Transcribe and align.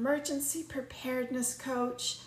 emergency 0.00 0.62
preparedness 0.62 1.54
coach, 1.54 2.20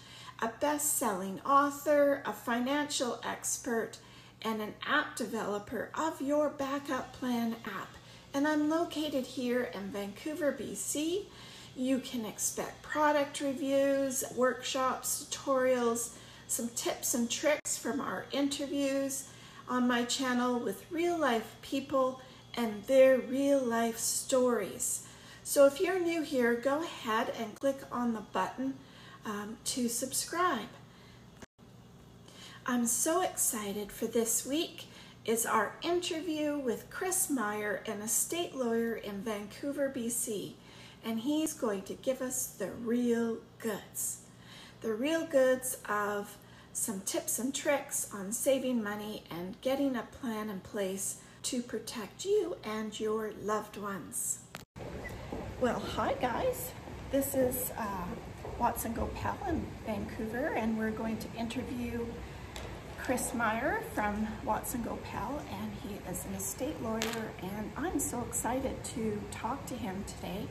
a 0.44 0.48
best 0.60 0.96
selling 0.96 1.42
author, 1.42 2.22
a 2.24 2.32
financial 2.32 3.20
expert, 3.28 3.98
and 4.44 4.62
an 4.62 4.76
app 4.86 5.16
developer 5.16 5.90
of 5.96 6.22
your 6.22 6.50
Backup 6.50 7.12
Plan 7.14 7.56
app. 7.66 7.90
And 8.32 8.48
I'm 8.48 8.70
located 8.70 9.26
here 9.26 9.72
in 9.74 9.90
Vancouver, 9.90 10.52
BC. 10.52 11.24
You 11.76 11.98
can 11.98 12.26
expect 12.26 12.84
product 12.84 13.42
reviews, 13.42 14.24
workshops, 14.36 15.26
tutorials, 15.32 16.12
some 16.48 16.70
tips 16.76 17.16
and 17.16 17.28
tricks 17.28 17.76
from 17.76 18.00
our 18.00 18.28
interviews 18.32 19.30
on 19.68 19.88
my 19.88 20.04
channel 20.04 20.60
with 20.60 20.86
real 20.92 21.18
life 21.18 21.56
people 21.64 22.22
and 22.56 22.84
their 22.84 23.18
real 23.18 23.60
life 23.60 23.98
stories. 23.98 25.03
So 25.46 25.66
if 25.66 25.82
you're 25.82 26.00
new 26.00 26.22
here, 26.22 26.56
go 26.56 26.82
ahead 26.82 27.34
and 27.38 27.54
click 27.54 27.80
on 27.92 28.14
the 28.14 28.22
button 28.22 28.76
um, 29.26 29.58
to 29.66 29.90
subscribe. 29.90 30.70
I'm 32.66 32.86
so 32.88 33.22
excited 33.22 33.92
for 33.92 34.06
this 34.08 34.46
week 34.46 34.86
is 35.26 35.46
our 35.46 35.76
interview 35.82 36.58
with 36.58 36.90
Chris 36.90 37.30
Meyer, 37.30 37.84
an 37.86 38.02
estate 38.02 38.56
lawyer 38.56 38.96
in 38.96 39.22
Vancouver, 39.22 39.92
BC, 39.94 40.54
and 41.04 41.20
he's 41.20 41.54
going 41.54 41.82
to 41.84 41.94
give 41.94 42.22
us 42.22 42.48
the 42.48 42.72
real 42.72 43.40
goods. 43.60 44.20
The 44.80 44.94
real 44.94 45.26
goods 45.26 45.78
of 45.90 46.38
some 46.72 47.02
tips 47.02 47.38
and 47.38 47.54
tricks 47.54 48.10
on 48.14 48.32
saving 48.32 48.82
money 48.82 49.24
and 49.30 49.60
getting 49.60 49.98
a 49.98 50.04
plan 50.04 50.50
in 50.50 50.62
place 50.62 51.18
to 51.44 51.62
protect 51.62 52.24
you 52.24 52.56
and 52.64 52.98
your 52.98 53.34
loved 53.44 53.76
ones. 53.76 54.40
Well, 55.62 55.80
hi 55.80 56.14
guys. 56.20 56.72
This 57.12 57.36
is 57.36 57.72
uh, 57.78 58.06
Watson 58.60 58.94
Goepel 58.94 59.48
in 59.48 59.66
Vancouver, 59.86 60.48
and 60.48 60.78
we're 60.78 60.92
going 60.92 61.18
to 61.18 61.28
interview 61.38 62.06
Chris 63.02 63.34
Meyer 63.34 63.82
from 63.94 64.28
Watson 64.44 64.84
Goepel, 64.84 65.40
and 65.52 65.72
he 65.82 66.00
is 66.12 66.26
an 66.26 66.34
estate 66.34 66.82
lawyer, 66.82 67.32
and 67.42 67.72
I'm 67.78 68.00
so 68.00 68.22
excited 68.22 68.84
to 68.96 69.22
talk 69.32 69.66
to 69.68 69.76
him 69.76 70.04
today 70.06 70.48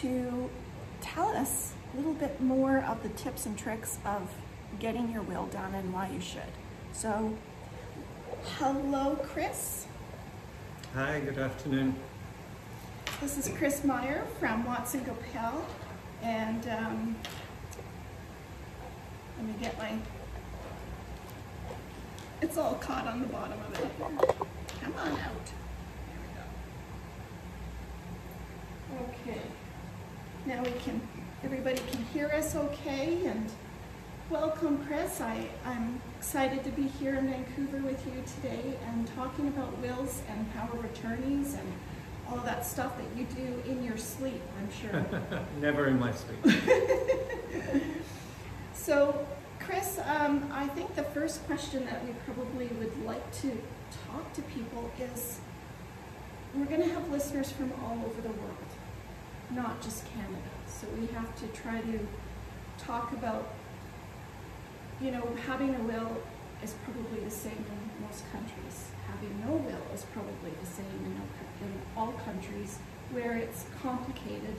to 0.00 0.50
tell 1.00 1.28
us 1.28 1.74
a 1.92 1.96
little 1.96 2.14
bit 2.14 2.40
more 2.40 2.78
of 2.78 3.02
the 3.04 3.10
tips 3.10 3.46
and 3.46 3.56
tricks 3.56 3.98
of 4.04 4.28
getting 4.80 5.12
your 5.12 5.22
will 5.22 5.46
done 5.46 5.74
and 5.74 5.92
why 5.92 6.08
you 6.08 6.20
should. 6.20 6.42
So, 6.92 7.36
hello, 8.56 9.16
Chris. 9.22 9.86
Hi, 10.94 11.20
good 11.20 11.38
afternoon. 11.38 11.94
This 13.22 13.38
is 13.38 13.56
Chris 13.56 13.84
Meyer 13.84 14.24
from 14.40 14.64
Watson 14.64 15.04
Goepel, 15.04 15.64
and 16.24 16.68
um, 16.68 17.14
let 19.36 19.46
me 19.46 19.54
get 19.62 19.78
my. 19.78 19.92
It's 22.40 22.58
all 22.58 22.74
caught 22.74 23.06
on 23.06 23.20
the 23.20 23.28
bottom 23.28 23.60
of 23.60 23.78
it. 23.78 23.86
Come 24.82 24.94
on 24.94 25.12
out. 25.12 25.52
Okay. 29.02 29.42
Now 30.44 30.64
we 30.64 30.72
can. 30.72 31.00
Everybody 31.44 31.80
can 31.92 32.04
hear 32.06 32.26
us 32.26 32.56
okay, 32.56 33.24
and 33.26 33.48
Welcome, 34.32 34.82
Chris. 34.86 35.20
I, 35.20 35.46
I'm 35.66 36.00
excited 36.16 36.64
to 36.64 36.70
be 36.70 36.84
here 36.84 37.16
in 37.16 37.28
Vancouver 37.28 37.86
with 37.86 38.02
you 38.06 38.22
today 38.36 38.78
and 38.88 39.06
talking 39.14 39.48
about 39.48 39.76
wills 39.78 40.22
and 40.30 40.50
power 40.54 40.78
of 40.78 40.84
attorneys 40.86 41.52
and 41.52 41.72
all 42.32 42.38
that 42.44 42.64
stuff 42.64 42.96
that 42.96 43.06
you 43.16 43.26
do 43.36 43.70
in 43.70 43.84
your 43.84 43.96
sleep, 43.96 44.40
I'm 44.58 44.70
sure. 44.72 45.04
Never 45.60 45.86
in 45.86 45.98
my 45.98 46.12
sleep. 46.12 46.62
so, 48.74 49.26
Chris, 49.60 50.00
um, 50.06 50.50
I 50.52 50.66
think 50.68 50.94
the 50.94 51.04
first 51.04 51.44
question 51.46 51.84
that 51.84 52.04
we 52.04 52.12
probably 52.24 52.68
would 52.78 53.04
like 53.04 53.30
to 53.42 53.50
talk 54.08 54.32
to 54.32 54.42
people 54.42 54.90
is 54.98 55.40
we're 56.54 56.64
going 56.64 56.82
to 56.82 56.88
have 56.88 57.10
listeners 57.10 57.52
from 57.52 57.72
all 57.84 57.98
over 58.04 58.20
the 58.22 58.28
world, 58.28 58.70
not 59.50 59.82
just 59.82 60.06
Canada. 60.12 60.50
So 60.66 60.86
we 60.98 61.06
have 61.08 61.34
to 61.36 61.46
try 61.48 61.80
to 61.80 62.00
talk 62.78 63.12
about 63.12 63.54
you 65.02 65.10
know, 65.10 65.26
having 65.46 65.74
a 65.74 65.82
will 65.82 66.16
is 66.62 66.74
probably 66.84 67.24
the 67.24 67.30
same 67.30 67.52
in 67.58 68.06
most 68.06 68.24
countries. 68.30 68.86
Having 69.08 69.40
no 69.40 69.56
will 69.56 69.94
is 69.94 70.06
probably 70.12 70.52
the 70.60 70.66
same 70.66 70.86
in, 71.04 71.20
in 71.62 71.72
all 71.96 72.12
countries 72.24 72.78
where 73.12 73.36
it's 73.36 73.66
complicated 73.82 74.56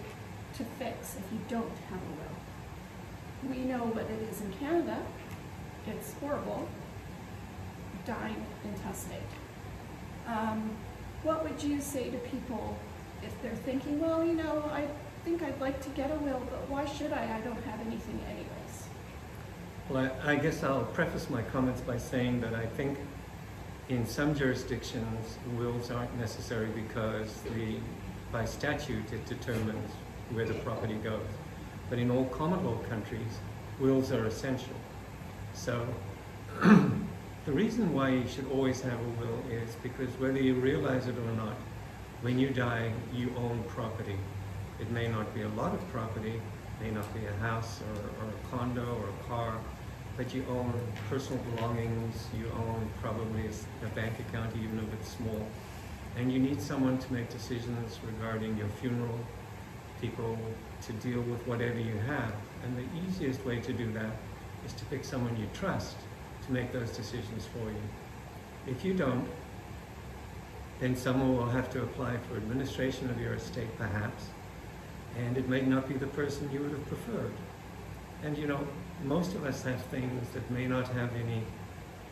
to 0.58 0.64
fix 0.80 1.16
if 1.18 1.32
you 1.32 1.40
don't 1.50 1.78
have 1.90 2.00
a 2.00 2.14
will. 2.20 3.54
We 3.56 3.64
know 3.66 3.86
what 3.86 4.06
it 4.06 4.22
is 4.30 4.42
in 4.42 4.54
Canada. 4.54 4.98
It's 5.88 6.14
horrible. 6.14 6.68
Dying 8.06 8.46
intestate. 8.64 9.20
Um, 10.28 10.72
what 11.24 11.44
would 11.44 11.62
you 11.62 11.82
say 11.82 12.10
to 12.10 12.18
people 12.18 12.78
if 13.24 13.42
they're 13.42 13.56
thinking, 13.56 14.00
well, 14.00 14.24
you 14.24 14.34
know, 14.34 14.70
I 14.72 14.88
think 15.26 15.42
I'd 15.42 15.60
like 15.60 15.82
to 15.84 15.90
get 15.90 16.12
a 16.12 16.16
will, 16.16 16.42
but 16.50 16.70
why 16.70 16.86
should 16.86 17.12
I? 17.14 17.38
I 17.38 17.42
don't 17.42 17.62
have 17.64 17.80
anything 17.82 18.20
anyways. 18.28 18.48
Well, 19.90 20.12
I, 20.26 20.34
I, 20.34 20.36
guess 20.36 20.64
I'll 20.64 20.86
preface 20.86 21.30
my 21.30 21.42
comments 21.44 21.82
by 21.82 21.98
saying 21.98 22.42
that 22.42 22.54
I 22.54 22.66
think 22.66 22.98
in 23.90 24.06
some 24.06 24.34
jurisdictions 24.34 25.38
wills 25.58 25.92
aren't 25.92 26.18
necessary 26.18 26.68
because 26.68 27.34
the, 27.56 27.76
by 28.32 28.46
statute 28.46 29.12
it 29.12 29.26
determines 29.26 29.92
where 30.32 30.46
the 30.46 30.54
property 30.56 30.96
goes. 30.96 31.28
But 31.90 32.00
in 32.00 32.10
all 32.10 32.26
common 32.26 32.66
law 32.66 32.78
countries, 32.90 33.40
wills 33.80 34.12
are 34.12 34.26
essential. 34.26 34.76
So 35.54 35.86
the 36.62 37.52
reason 37.52 37.94
why 37.94 38.10
you 38.10 38.28
should 38.28 38.50
always 38.52 38.82
have 38.82 39.00
a 39.00 39.22
will 39.22 39.44
is 39.52 39.76
because 39.84 40.10
whether 40.20 40.40
you 40.40 40.56
realize 40.56 41.08
it 41.08 41.18
or 41.18 41.32
not, 41.34 41.56
when 42.22 42.40
you 42.40 42.50
die, 42.50 42.92
you 43.14 43.34
own 43.38 43.64
property. 43.68 44.16
It 44.80 44.90
may 44.92 45.08
not 45.08 45.34
be 45.36 45.42
a 45.42 45.50
lot 45.50 45.74
of 45.74 45.88
property, 45.90 46.42
may 46.82 46.90
not 46.90 47.14
be 47.14 47.26
a 47.26 47.34
house 47.46 47.82
or, 47.82 48.26
or 48.26 48.30
a 48.30 48.56
condo 48.56 48.82
or 48.82 49.10
a 49.10 49.28
car, 49.28 49.60
but 50.16 50.34
you 50.34 50.46
own 50.50 50.74
personal 51.10 51.42
belongings, 51.44 52.28
you 52.38 52.46
own 52.56 52.90
probably 53.02 53.46
a, 53.48 53.96
bank 53.96 54.14
account 54.20 54.56
even 54.56 54.80
if 54.80 54.94
it's 54.94 55.10
small, 55.10 55.48
and 56.18 56.32
you 56.32 56.40
need 56.40 56.62
someone 56.62 56.98
to 56.98 57.14
make 57.14 57.30
decisions 57.30 58.00
regarding 58.06 58.56
your 58.58 58.68
funeral, 58.68 59.20
people 60.00 60.38
to 60.86 60.94
deal 60.94 61.22
with 61.22 61.46
whatever 61.48 61.80
you 61.80 61.98
have. 61.98 62.34
And 62.64 62.78
the 62.78 63.08
easiest 63.08 63.44
way 63.46 63.60
to 63.62 63.74
do 63.74 63.92
that 63.94 64.12
is 64.66 64.74
to 64.74 64.86
pick 64.86 65.04
someone 65.04 65.36
you 65.38 65.48
trust 65.54 65.96
to 66.46 66.52
make 66.52 66.72
those 66.72 66.96
decisions 66.96 67.46
for 67.46 67.70
you. 67.70 67.84
If 68.68 68.86
you 68.86 68.94
don't, 68.94 69.28
then 70.80 70.96
someone 70.96 71.36
will 71.36 71.50
have 71.50 71.72
to 71.72 71.84
apply 71.84 72.18
for 72.18 72.36
administration 72.36 73.10
of 73.10 73.20
your 73.20 73.34
estate 73.34 73.70
perhaps, 73.78 74.26
and 75.18 75.38
it 75.38 75.48
may 75.48 75.62
not 75.62 75.88
be 75.88 75.96
the 75.96 76.08
person 76.08 76.50
you 76.52 76.60
would 76.60 76.72
have 76.72 76.88
preferred. 76.88 77.34
And 78.24 78.38
you 78.38 78.48
know, 78.48 78.68
most 79.06 79.36
of 79.36 79.46
us 79.46 79.64
have 79.64 79.82
things 79.86 80.30
that 80.34 80.50
may 80.52 80.68
not 80.68 80.88
have 80.90 81.10
any 81.16 81.44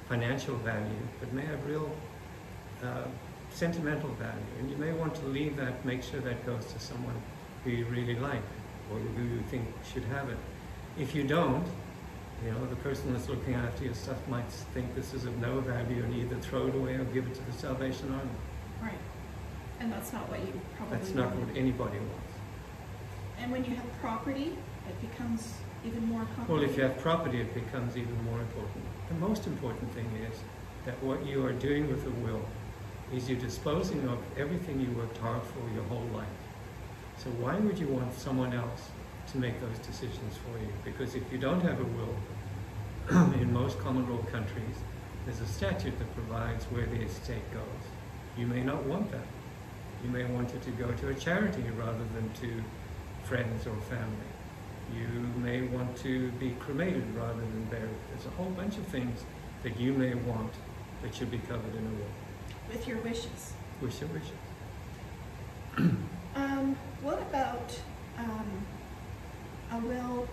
financial 0.08 0.56
value, 0.58 1.04
but 1.20 1.32
may 1.34 1.46
have 1.46 1.66
real 1.66 1.90
uh, 2.84 3.04
sentimental 3.52 4.10
value. 4.12 4.52
And 4.60 4.70
you 4.70 4.78
may 4.78 4.92
want 4.92 5.16
to 5.16 5.26
leave 5.26 5.56
that, 5.58 5.84
make 5.86 6.04
sure 6.04 6.20
that 6.22 6.46
goes 6.46 6.66
to 6.74 6.80
someone 6.80 7.16
who 7.64 7.72
you 7.72 7.86
really 7.86 8.16
like 8.16 8.44
or 8.92 9.00
who 9.00 9.24
you 9.24 9.42
think 9.50 9.66
should 9.92 10.04
have 10.06 10.30
it. 10.30 10.38
If 10.98 11.16
you 11.16 11.24
don't, 11.24 11.66
you 12.44 12.52
know, 12.52 12.66
the 12.66 12.76
person 12.78 13.14
that's 13.14 13.30
looking 13.30 13.54
after 13.54 13.86
your 13.86 13.94
stuff 13.94 14.18
might 14.28 14.50
think 14.74 14.96
this 14.96 15.14
is 15.14 15.26
of 15.26 15.38
no 15.38 15.60
value 15.62 16.04
and 16.04 16.14
either 16.16 16.36
throw 16.38 16.68
it 16.68 16.76
away 16.76 16.96
or 16.96 17.04
give 17.06 17.28
it 17.28 17.36
to 17.36 17.46
the 17.46 17.54
Salvation 17.54 18.12
Army. 18.12 18.32
Right. 18.82 19.00
And 19.80 19.92
that's 19.92 20.12
not 20.12 20.28
what 20.30 20.40
you 20.40 20.60
probably 20.76 20.98
That's 20.98 21.14
not 21.14 21.36
what 21.36 21.56
anybody 21.56 22.00
wants. 22.00 22.32
And 23.40 23.52
when 23.52 23.64
you 23.64 23.76
have 23.76 23.86
property, 24.02 24.58
it 24.88 25.10
becomes 25.10 25.54
even 25.86 26.06
more 26.06 26.22
complicated? 26.36 26.50
Well, 26.50 26.64
if 26.64 26.78
you 26.78 26.84
have 26.84 26.98
property, 27.00 27.42
it 27.42 27.54
becomes 27.54 27.98
even 27.98 28.24
more 28.26 28.40
important. 28.40 28.84
The 29.10 29.16
most 29.16 29.48
important 29.48 29.94
thing 29.94 30.10
is 30.30 30.38
that 30.86 31.02
what 31.04 31.26
you 31.26 31.46
are 31.46 31.54
doing 31.54 31.88
with 31.88 32.04
the 32.04 32.12
will 32.12 32.46
is 33.14 33.30
you're 33.30 33.40
disposing 33.40 34.08
of 34.08 34.20
everything 34.38 34.80
you 34.80 34.92
worked 34.92 35.18
hard 35.18 35.42
for 35.44 35.74
your 35.74 35.84
whole 35.86 36.08
life. 36.14 36.28
So 37.18 37.30
why 37.32 37.56
would 37.56 37.78
you 37.78 37.88
want 37.88 38.14
someone 38.16 38.54
else 38.54 38.90
to 39.32 39.38
make 39.38 39.60
those 39.60 39.78
decisions 39.80 40.38
for 40.38 40.58
you? 40.58 40.70
Because 40.84 41.16
if 41.16 41.24
you 41.32 41.38
don't 41.38 41.62
have 41.62 41.80
a 41.80 41.84
will, 41.84 43.34
in 43.42 43.52
most 43.52 43.78
common 43.80 44.10
law 44.10 44.22
countries, 44.32 44.78
there's 45.26 45.42
a 45.42 45.46
statute 45.46 45.98
that 46.00 46.16
provides 46.16 46.66
where 46.66 46.86
the 46.86 47.02
estate 47.02 47.52
goes. 47.54 47.84
You 48.38 48.48
may 48.48 48.64
not 48.64 48.84
want 48.86 49.12
that. 49.12 49.28
You 50.04 50.10
may 50.10 50.24
want 50.26 50.54
it 50.54 50.62
to 50.64 50.72
go 50.72 50.92
to 50.92 51.10
a 51.10 51.14
charity 51.14 51.64
rather 51.78 52.06
than 52.16 52.32
to 52.42 52.64
friends 53.24 53.68
or 53.68 53.76
family. 53.82 54.31
You 54.96 55.08
may 55.42 55.62
want 55.62 55.96
to 55.98 56.32
be 56.34 56.52
cremated 56.60 57.04
rather 57.16 57.40
than 57.40 57.64
buried. 57.66 57.90
There's 58.10 58.26
a 58.26 58.32
whole 58.32 58.50
bunch 58.52 58.78
of 58.78 58.86
things 58.88 59.24
that 59.64 59.80
you 59.80 59.94
may 59.94 60.14
want 60.14 60.54
that 61.02 61.14
should 61.16 61.32
be 61.32 61.40
covered 61.40 61.76
in 61.76 61.86
a 61.86 61.90
will. 61.90 62.70
With 62.70 62.88
your 62.88 62.98
wishes. 63.00 63.54
wish 63.82 64.02
your 64.02 64.10
wishes. 64.10 64.32
Um, 66.34 66.78
what 67.02 67.22
about, 67.22 67.78
um, 68.18 68.66
a 69.70 69.78
will, 69.80 70.30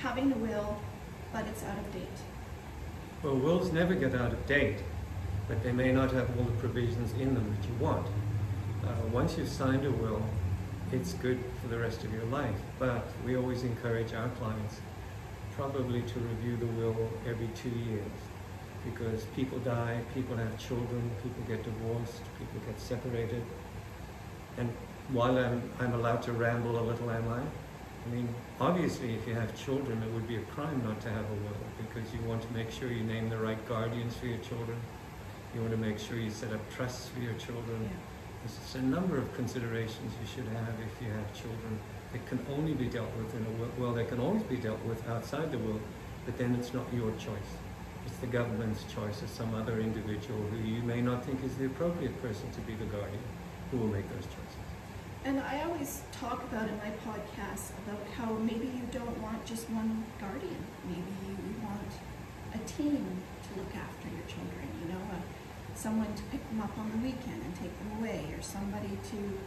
having 0.00 0.32
a 0.32 0.36
will, 0.36 0.80
but 1.34 1.46
it's 1.46 1.62
out 1.64 1.76
of 1.76 1.92
date? 1.92 2.08
Well, 3.22 3.36
wills 3.36 3.70
never 3.70 3.94
get 3.94 4.14
out 4.14 4.32
of 4.32 4.46
date, 4.46 4.78
but 5.46 5.62
they 5.62 5.72
may 5.72 5.92
not 5.92 6.12
have 6.12 6.30
all 6.38 6.44
the 6.44 6.52
provisions 6.52 7.12
in 7.12 7.34
them 7.34 7.54
that 7.54 7.68
you 7.68 7.74
want. 7.74 8.06
Uh, 8.82 9.06
once 9.12 9.36
you've 9.36 9.50
signed 9.50 9.84
a 9.84 9.90
will, 9.90 10.22
it's 10.94 11.12
good 11.14 11.38
for 11.60 11.68
the 11.68 11.78
rest 11.78 12.04
of 12.04 12.12
your 12.12 12.24
life, 12.26 12.54
but 12.78 13.04
we 13.26 13.36
always 13.36 13.64
encourage 13.64 14.14
our 14.14 14.28
clients 14.40 14.80
probably 15.56 16.02
to 16.02 16.18
review 16.20 16.56
the 16.56 16.66
will 16.66 16.96
every 17.26 17.48
two 17.48 17.70
years 17.70 18.12
because 18.84 19.24
people 19.36 19.58
die, 19.58 20.00
people 20.14 20.36
have 20.36 20.56
children, 20.56 21.10
people 21.22 21.42
get 21.48 21.64
divorced, 21.64 22.22
people 22.38 22.60
get 22.66 22.78
separated. 22.78 23.42
And 24.56 24.72
while 25.08 25.36
I'm, 25.36 25.68
I'm 25.80 25.94
allowed 25.94 26.22
to 26.22 26.32
ramble 26.32 26.78
a 26.78 26.84
little, 26.84 27.10
am 27.10 27.28
I? 27.28 27.40
I 27.40 28.14
mean, 28.14 28.28
obviously, 28.60 29.14
if 29.14 29.26
you 29.26 29.34
have 29.34 29.56
children, 29.58 30.00
it 30.00 30.12
would 30.12 30.28
be 30.28 30.36
a 30.36 30.42
crime 30.42 30.80
not 30.84 31.00
to 31.00 31.10
have 31.10 31.24
a 31.24 31.34
will 31.34 31.64
because 31.78 32.12
you 32.12 32.20
want 32.28 32.42
to 32.42 32.52
make 32.52 32.70
sure 32.70 32.92
you 32.92 33.02
name 33.02 33.30
the 33.30 33.38
right 33.38 33.68
guardians 33.68 34.16
for 34.16 34.26
your 34.26 34.38
children. 34.38 34.78
You 35.54 35.60
want 35.60 35.72
to 35.72 35.78
make 35.78 35.98
sure 35.98 36.18
you 36.18 36.30
set 36.30 36.52
up 36.52 36.60
trusts 36.72 37.08
for 37.08 37.20
your 37.20 37.34
children. 37.34 37.88
There's 38.44 38.74
a 38.74 38.86
number 38.86 39.16
of 39.16 39.32
considerations 39.34 40.12
you 40.20 40.26
should 40.26 40.46
have 40.52 40.74
if 40.84 41.00
you 41.00 41.10
have 41.10 41.32
children. 41.32 41.78
It 42.12 42.26
can 42.26 42.44
only 42.52 42.74
be 42.74 42.86
dealt 42.86 43.08
with 43.16 43.34
in 43.34 43.40
a 43.46 43.50
will. 43.58 43.70
Well, 43.78 43.94
they 43.94 44.04
can 44.04 44.20
always 44.20 44.42
be 44.42 44.56
dealt 44.56 44.84
with 44.84 45.00
outside 45.08 45.50
the 45.50 45.58
world, 45.58 45.80
but 46.26 46.36
then 46.36 46.54
it's 46.54 46.74
not 46.74 46.84
your 46.92 47.10
choice. 47.12 47.52
It's 48.04 48.18
the 48.18 48.26
government's 48.26 48.84
choice 48.92 49.22
or 49.22 49.28
some 49.28 49.54
other 49.54 49.80
individual 49.80 50.38
who 50.50 50.58
you 50.58 50.82
may 50.82 51.00
not 51.00 51.24
think 51.24 51.42
is 51.42 51.54
the 51.56 51.64
appropriate 51.66 52.20
person 52.20 52.50
to 52.52 52.60
be 52.60 52.74
the 52.74 52.84
guardian 52.84 53.24
who 53.70 53.78
will 53.78 53.88
make 53.88 54.06
those 54.10 54.26
choices. 54.26 54.68
And 55.24 55.40
I 55.40 55.62
always 55.62 56.02
talk 56.12 56.42
about 56.44 56.68
in 56.68 56.76
my 56.76 56.92
podcast 57.00 57.72
about 57.86 58.04
how 58.14 58.34
maybe 58.34 58.66
you 58.66 58.84
don't 58.92 59.18
want 59.22 59.42
just 59.46 59.70
one 59.70 60.04
guardian. 60.20 60.66
Maybe 60.84 61.16
you 61.26 61.36
want 61.64 61.92
a 62.52 62.58
team 62.68 63.22
to 63.48 63.58
look 63.58 63.74
after 63.74 64.08
your 64.08 64.26
children, 64.28 64.63
someone 65.76 66.12
to 66.14 66.22
pick 66.24 66.46
them 66.48 66.60
up 66.60 66.76
on 66.78 66.90
the 66.90 66.98
weekend 66.98 67.42
and 67.42 67.54
take 67.56 67.76
them 67.78 67.98
away, 67.98 68.26
or 68.36 68.42
somebody 68.42 68.98
to 69.10 69.38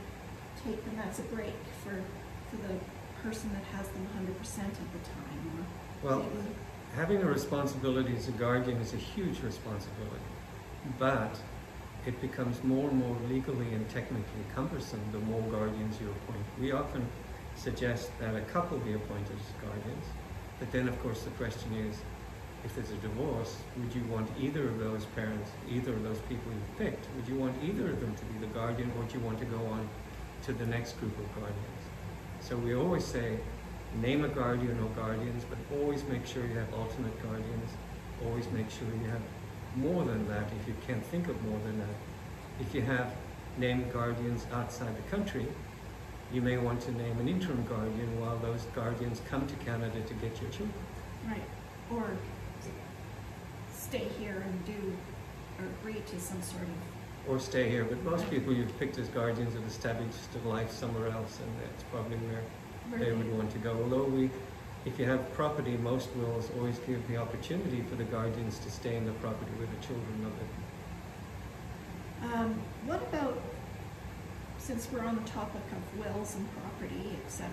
take 0.64 0.84
them 0.86 1.00
as 1.08 1.20
a 1.20 1.24
break 1.24 1.56
for, 1.84 2.02
for 2.50 2.58
the 2.68 2.76
person 3.24 3.52
that 3.54 3.64
has 3.78 3.88
them 3.90 4.08
100% 4.18 4.28
of 4.28 4.94
the 4.94 5.00
time. 5.00 5.66
Or 6.04 6.10
Well, 6.10 6.20
maybe, 6.20 6.56
having 6.96 7.22
a 7.22 7.26
responsibility 7.26 8.16
as 8.16 8.28
a 8.28 8.32
guardian 8.32 8.78
is 8.78 8.94
a 8.94 8.98
huge 8.98 9.42
responsibility, 9.42 10.30
but 11.00 11.40
it 12.06 12.20
becomes 12.22 12.64
more 12.64 12.90
and 12.90 13.00
more 13.00 13.18
legally 13.30 13.74
and 13.74 13.88
technically 13.90 14.44
cumbersome 14.56 15.02
the 15.12 15.20
more 15.20 15.42
guardians 15.52 16.00
you 16.00 16.10
appoint. 16.10 16.46
We 16.60 16.72
often 16.72 17.06
suggest 17.56 18.12
that 18.20 18.36
a 18.36 18.42
couple 18.42 18.78
be 18.80 18.94
appointed 18.94 19.36
as 19.36 19.68
guardians, 19.68 20.06
but 20.60 20.72
then 20.72 20.88
of 20.88 21.00
course 21.02 21.24
the 21.24 21.32
question 21.32 21.74
is, 21.74 21.98
if 22.64 22.76
there's 22.76 22.92
a 22.92 22.96
divorce, 22.96 23.56
would 23.78 23.94
you 23.94 24.04
want 24.12 24.30
either 24.40 24.68
of 24.68 24.80
those 24.80 25.06
parents, 25.16 25.52
either 25.70 25.94
of 25.94 26.04
those 26.04 26.20
people 26.22 26.52
you 26.52 26.86
picked, 26.86 27.08
would 27.16 27.28
you 27.28 27.36
want 27.36 27.56
either 27.64 27.90
of 27.90 28.00
them 28.00 28.14
to 28.16 28.26
be 28.26 28.46
the 28.46 28.54
guardian 28.54 28.92
or 28.98 29.04
do 29.06 29.18
you 29.18 29.24
want 29.24 29.40
to 29.40 29.46
go 29.46 29.58
on 29.68 29.88
to 30.44 30.54
the 30.54 30.66
next 30.66 31.00
group 31.00 31.18
of 31.18 31.36
guardians? 31.36 31.82
So 32.42 32.58
we 32.58 32.76
always 32.76 33.06
say, 33.06 33.38
name 34.02 34.26
a 34.26 34.28
guardian 34.28 34.80
or 34.80 34.90
guardians, 35.02 35.44
but 35.50 35.58
always 35.80 36.04
make 36.06 36.26
sure 36.26 36.46
you 36.46 36.58
have 36.58 36.74
alternate 36.74 37.22
guardians. 37.24 37.72
Always 38.26 38.50
make 38.52 38.70
sure 38.70 38.88
you 39.02 39.10
have 39.10 39.22
more 39.76 40.04
than 40.04 40.28
that 40.28 40.46
if 40.62 40.68
you 40.68 40.76
can't 40.86 41.06
think 41.06 41.28
of 41.28 41.42
more 41.46 41.60
than 41.66 41.80
that. 41.80 41.96
If 42.60 42.74
you 42.74 42.82
have 42.82 43.14
named 43.58 43.92
guardians 43.94 44.46
outside 44.54 44.96
the 44.98 45.10
country, 45.16 45.46
you 46.34 46.42
may 46.42 46.58
want 46.58 46.82
to 46.82 46.92
name 46.92 47.18
an 47.20 47.28
interim 47.28 47.64
guardian 47.68 48.20
while 48.20 48.38
those 48.38 48.64
guardians 48.76 49.22
come 49.30 49.48
to 49.48 49.56
Canada 49.56 50.02
to 50.02 50.14
get 50.16 50.42
your 50.42 50.50
children. 50.52 50.74
right, 51.28 51.44
or 51.94 52.12
stay 53.78 54.08
here 54.20 54.44
and 54.46 54.66
do, 54.66 54.98
or 55.60 55.66
agree 55.82 56.02
to 56.08 56.20
some 56.20 56.42
sort 56.42 56.64
of, 56.64 57.30
Or 57.30 57.40
stay 57.40 57.70
here, 57.70 57.84
but 57.84 58.02
most 58.04 58.30
people 58.30 58.54
you've 58.54 58.78
picked 58.80 58.98
as 58.98 59.08
guardians 59.10 59.54
have 59.54 59.66
established 59.66 60.18
a 60.44 60.48
life 60.48 60.72
somewhere 60.72 61.10
else 61.10 61.40
and 61.40 61.50
that's 61.62 61.84
probably 61.92 62.18
where 62.18 62.42
they- 63.00 63.12
would 63.12 63.32
want 63.38 63.52
to 63.52 63.58
go. 63.60 63.78
Although 63.84 64.06
we, 64.06 64.30
if 64.86 64.98
you 64.98 65.06
have 65.06 65.32
property, 65.34 65.76
most 65.78 66.10
wills 66.16 66.50
always 66.58 66.80
give 66.80 67.06
the 67.08 67.18
opportunity 67.18 67.82
for 67.90 67.96
the 67.96 68.06
guardians 68.06 68.60
to 68.60 68.72
stay 68.72 68.96
in 68.96 69.06
the 69.06 69.12
property 69.14 69.52
with 69.60 69.70
the 69.70 69.86
children 69.86 70.26
of 70.26 70.34
it. 70.42 72.34
Um, 72.34 72.62
what 72.86 73.02
about, 73.04 73.40
since 74.58 74.88
we're 74.92 75.04
on 75.04 75.16
the 75.16 75.30
topic 75.30 75.62
of 75.72 76.00
wills 76.00 76.36
and 76.36 76.48
property, 76.62 77.18
etc., 77.26 77.50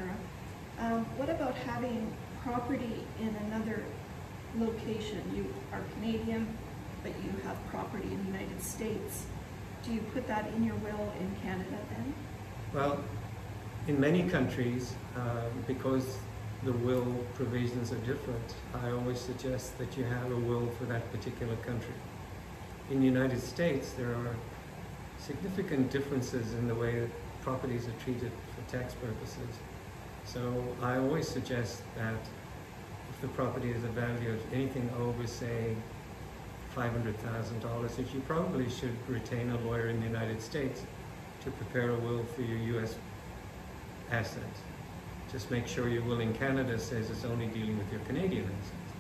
um, 0.79 1.05
what 1.17 1.29
about 1.29 1.55
having 1.55 2.13
property 2.43 3.05
in 3.21 3.35
another 3.47 3.83
location? 4.59 5.23
You 5.35 5.47
are 5.73 5.83
Canadian, 5.95 6.47
but 7.03 7.13
you 7.23 7.31
have 7.45 7.57
property 7.69 8.09
in 8.11 8.19
the 8.25 8.39
United 8.39 8.63
States. 8.63 9.27
Do 9.85 9.93
you 9.93 10.01
put 10.13 10.27
that 10.29 10.49
in 10.57 10.65
your 10.65 10.77
will 10.77 11.13
in 11.21 11.35
Canada 11.43 11.79
then? 11.91 12.15
Well, 12.73 12.99
in 13.87 14.01
many 14.01 14.29
countries, 14.29 14.95
um, 15.17 15.51
because 15.67 16.19
the 16.63 16.73
will 16.73 17.15
provisions 17.35 17.93
are 17.93 17.99
different, 17.99 18.55
I 18.83 18.91
always 18.91 19.21
suggest 19.21 19.77
that 19.79 19.97
you 19.97 20.05
have 20.05 20.33
a 20.33 20.37
will 20.37 20.69
for 20.79 20.85
that 20.87 21.11
particular 21.13 21.57
country. 21.57 21.95
In 22.91 23.01
the 23.01 23.07
United 23.07 23.41
States, 23.41 23.93
there 23.93 24.15
are 24.15 24.35
significant 25.19 25.91
differences 25.91 26.55
in 26.55 26.67
the 26.67 26.75
way 26.75 27.01
that 27.01 27.11
properties 27.43 27.87
are 27.87 28.03
treated 28.03 28.33
for 28.55 28.73
tax 28.73 28.95
purposes. 28.95 29.59
So 30.25 30.65
I 30.83 30.97
always 30.97 31.29
suggest 31.29 31.83
that 31.97 32.15
the 33.25 33.31
property 33.31 33.71
is 33.71 33.83
a 33.85 33.89
value 33.89 34.33
of 34.33 34.53
anything 34.53 34.91
over, 35.01 35.27
say, 35.27 35.75
$500,000, 36.77 37.97
that 37.97 38.15
you 38.15 38.21
probably 38.29 38.69
should 38.69 38.95
retain 39.09 39.49
a 39.49 39.59
lawyer 39.61 39.89
in 39.89 39.99
the 40.01 40.07
United 40.07 40.43
States 40.43 40.83
to 41.43 41.51
prepare 41.53 41.93
a 41.93 41.99
will 42.01 42.23
for 42.25 42.43
your 42.43 42.59
U.S. 42.77 42.97
assets. 44.11 44.61
Just 45.33 45.51
make 45.51 45.67
sure 45.67 45.89
your 45.89 46.03
will 46.03 46.21
in 46.21 46.35
Canada 46.35 46.79
says 46.79 47.09
it's 47.09 47.25
only 47.25 47.47
dealing 47.47 47.79
with 47.79 47.91
your 47.91 48.03
Canadian 48.03 48.45
assets. 48.45 48.93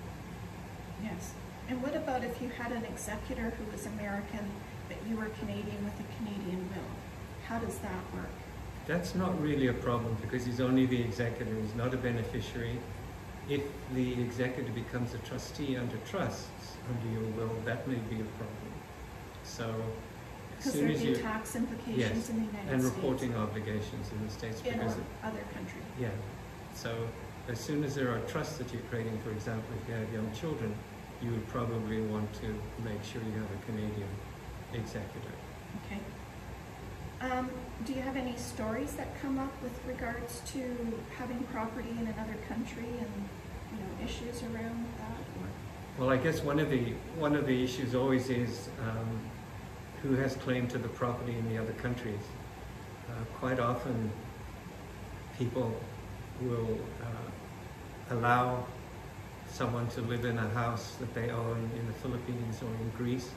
Yes. 1.02 1.34
And 1.68 1.82
what 1.82 1.94
about 1.94 2.24
if 2.24 2.40
you 2.40 2.48
had 2.48 2.72
an 2.72 2.84
executor 2.86 3.52
who 3.58 3.70
was 3.70 3.84
American, 3.84 4.50
but 4.88 4.96
you 5.06 5.16
were 5.16 5.28
Canadian 5.40 5.84
with 5.84 6.00
a 6.00 6.16
Canadian 6.16 6.66
will? 6.70 6.92
How 7.46 7.58
does 7.58 7.76
that 7.80 8.02
work? 8.14 8.32
That's 8.86 9.14
not 9.14 9.38
really 9.42 9.66
a 9.66 9.74
problem 9.74 10.16
because 10.22 10.46
he's 10.46 10.62
only 10.62 10.86
the 10.86 11.02
executor, 11.02 11.54
he's 11.60 11.74
not 11.74 11.92
a 11.92 11.98
beneficiary. 11.98 12.78
If 13.48 13.62
the 13.94 14.12
executor 14.22 14.72
becomes 14.72 15.12
a 15.14 15.18
trustee 15.18 15.76
under 15.76 15.96
trusts 16.10 16.48
under 16.88 17.08
your 17.12 17.28
will, 17.36 17.54
that 17.64 17.86
may 17.86 17.96
be 17.96 18.20
a 18.20 18.24
problem. 18.40 18.72
So, 19.42 19.64
as 20.58 20.64
Because 20.64 20.72
soon 20.72 20.82
there'd 20.86 20.96
as 20.96 21.02
be 21.02 21.08
you, 21.08 21.16
tax 21.16 21.56
implications 21.56 21.98
yes, 21.98 22.30
in 22.30 22.36
the 22.40 22.46
United 22.46 22.72
and 22.72 22.80
States. 22.82 22.96
reporting 22.96 23.34
obligations 23.36 24.12
in 24.12 24.24
the 24.26 24.32
States 24.32 24.60
In 24.64 24.72
because, 24.74 24.96
it- 24.96 25.04
other 25.22 25.42
country. 25.52 25.80
yeah. 26.00 26.08
So, 26.74 27.06
as 27.48 27.60
soon 27.60 27.84
as 27.84 27.94
there 27.94 28.10
are 28.10 28.20
trusts 28.20 28.56
that 28.58 28.72
you're 28.72 28.82
creating, 28.90 29.18
for 29.20 29.30
example, 29.30 29.68
if 29.82 29.88
you 29.88 29.94
have 29.94 30.10
young 30.12 30.30
children, 30.32 30.74
you 31.22 31.30
would 31.30 31.46
probably 31.48 32.00
want 32.02 32.32
to 32.40 32.48
make 32.82 33.02
sure 33.04 33.20
you 33.22 33.32
have 33.40 33.50
a 33.50 33.66
Canadian 33.66 34.08
executor. 34.72 35.34
Okay. 35.84 36.00
Um, 37.30 37.50
do 37.86 37.94
you 37.94 38.02
have 38.02 38.16
any 38.16 38.36
stories 38.36 38.92
that 38.94 39.08
come 39.22 39.38
up 39.38 39.52
with 39.62 39.72
regards 39.86 40.42
to 40.52 40.62
having 41.16 41.42
property 41.44 41.90
in 41.90 42.06
another 42.06 42.36
country 42.48 42.84
and, 42.84 43.28
you 43.72 43.78
know, 43.78 44.04
issues 44.04 44.42
around 44.42 44.84
that? 44.98 45.48
Well, 45.98 46.10
I 46.10 46.18
guess 46.18 46.42
one 46.42 46.58
of 46.58 46.68
the, 46.68 46.92
one 47.16 47.34
of 47.34 47.46
the 47.46 47.64
issues 47.64 47.94
always 47.94 48.28
is 48.28 48.68
um, 48.80 49.20
who 50.02 50.14
has 50.16 50.36
claim 50.36 50.68
to 50.68 50.78
the 50.78 50.88
property 50.88 51.38
in 51.38 51.48
the 51.48 51.56
other 51.56 51.72
countries. 51.74 52.20
Uh, 53.08 53.24
quite 53.38 53.58
often, 53.58 54.10
people 55.38 55.74
will 56.42 56.78
uh, 57.00 58.14
allow 58.14 58.66
someone 59.48 59.88
to 59.88 60.02
live 60.02 60.24
in 60.26 60.36
a 60.36 60.48
house 60.50 60.96
that 60.96 61.14
they 61.14 61.30
own 61.30 61.70
in 61.78 61.86
the 61.86 61.92
Philippines 61.94 62.60
or 62.62 62.68
in 62.82 62.90
Greece, 62.98 63.30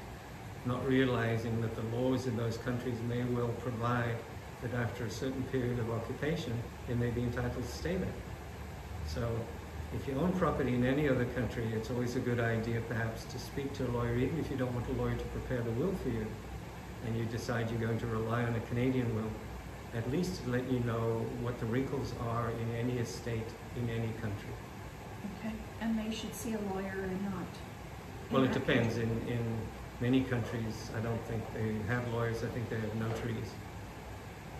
not 0.66 0.86
realizing 0.88 1.62
that 1.62 1.76
the 1.76 1.98
laws 1.98 2.28
in 2.28 2.36
those 2.36 2.58
countries 2.58 2.98
may 3.08 3.24
well 3.24 3.50
provide 3.60 4.16
that 4.62 4.74
after 4.74 5.06
a 5.06 5.10
certain 5.10 5.44
period 5.44 5.80
of 5.80 5.92
occupation, 5.92 6.54
they 6.88 6.96
may 6.96 7.10
be 7.10 7.22
entitled 7.22 7.64
to 7.64 7.72
stay 7.72 7.96
there. 7.96 8.14
So 9.06 9.30
if 9.94 10.08
you 10.08 10.16
own 10.20 10.34
property 10.34 10.74
in 10.74 10.86
any 10.86 11.08
other 11.08 11.26
country, 11.26 11.66
it's 11.74 11.90
always 11.90 12.16
a 12.16 12.20
good 12.20 12.40
idea 12.40 12.82
perhaps 12.82 13.24
to 13.26 13.40
speak 13.40 13.74
to 13.74 13.88
a 13.88 13.92
lawyer, 13.92 14.16
even 14.16 14.40
if 14.40 14.52
you 14.52 14.58
don't 14.58 14.74
want 14.74 14.88
a 14.90 14.94
lawyer 14.94 15.16
to 15.16 15.26
prepare 15.26 15.62
the 15.62 15.72
will 15.72 15.94
for 16.04 16.10
you, 16.10 16.26
and 17.06 17.18
you 17.18 17.26
decide 17.26 17.70
you're 17.70 17.80
going 17.80 18.00
to 18.00 18.08
rely 18.08 18.44
on 18.44 18.56
a 18.56 18.60
Canadian 18.62 19.14
will, 19.16 19.32
at 19.96 20.10
least 20.12 20.44
to 20.44 20.50
let 20.50 20.70
you 20.72 20.80
know 20.80 21.26
what 21.42 21.60
the 21.60 21.66
wrinkles 21.68 22.14
are 22.22 22.52
in 22.52 22.76
any 22.76 22.98
estate 22.98 23.48
in 23.78 23.90
any 23.90 24.12
country. 24.22 24.50
Okay. 25.40 25.54
And 25.82 25.98
they 25.98 26.14
should 26.14 26.34
see 26.36 26.54
a 26.54 26.60
lawyer 26.74 27.04
and 27.04 27.24
not? 27.24 27.48
Well, 28.32 28.44
it 28.44 28.52
depends. 28.52 28.98
In, 28.98 29.10
in 29.28 29.58
Many 30.00 30.22
countries, 30.22 30.92
I 30.96 31.00
don't 31.00 31.22
think 31.26 31.42
they 31.56 31.74
have 31.92 32.08
lawyers, 32.14 32.44
I 32.44 32.48
think 32.48 32.70
they 32.70 32.80
have 32.80 32.96
notaries. 32.96 33.52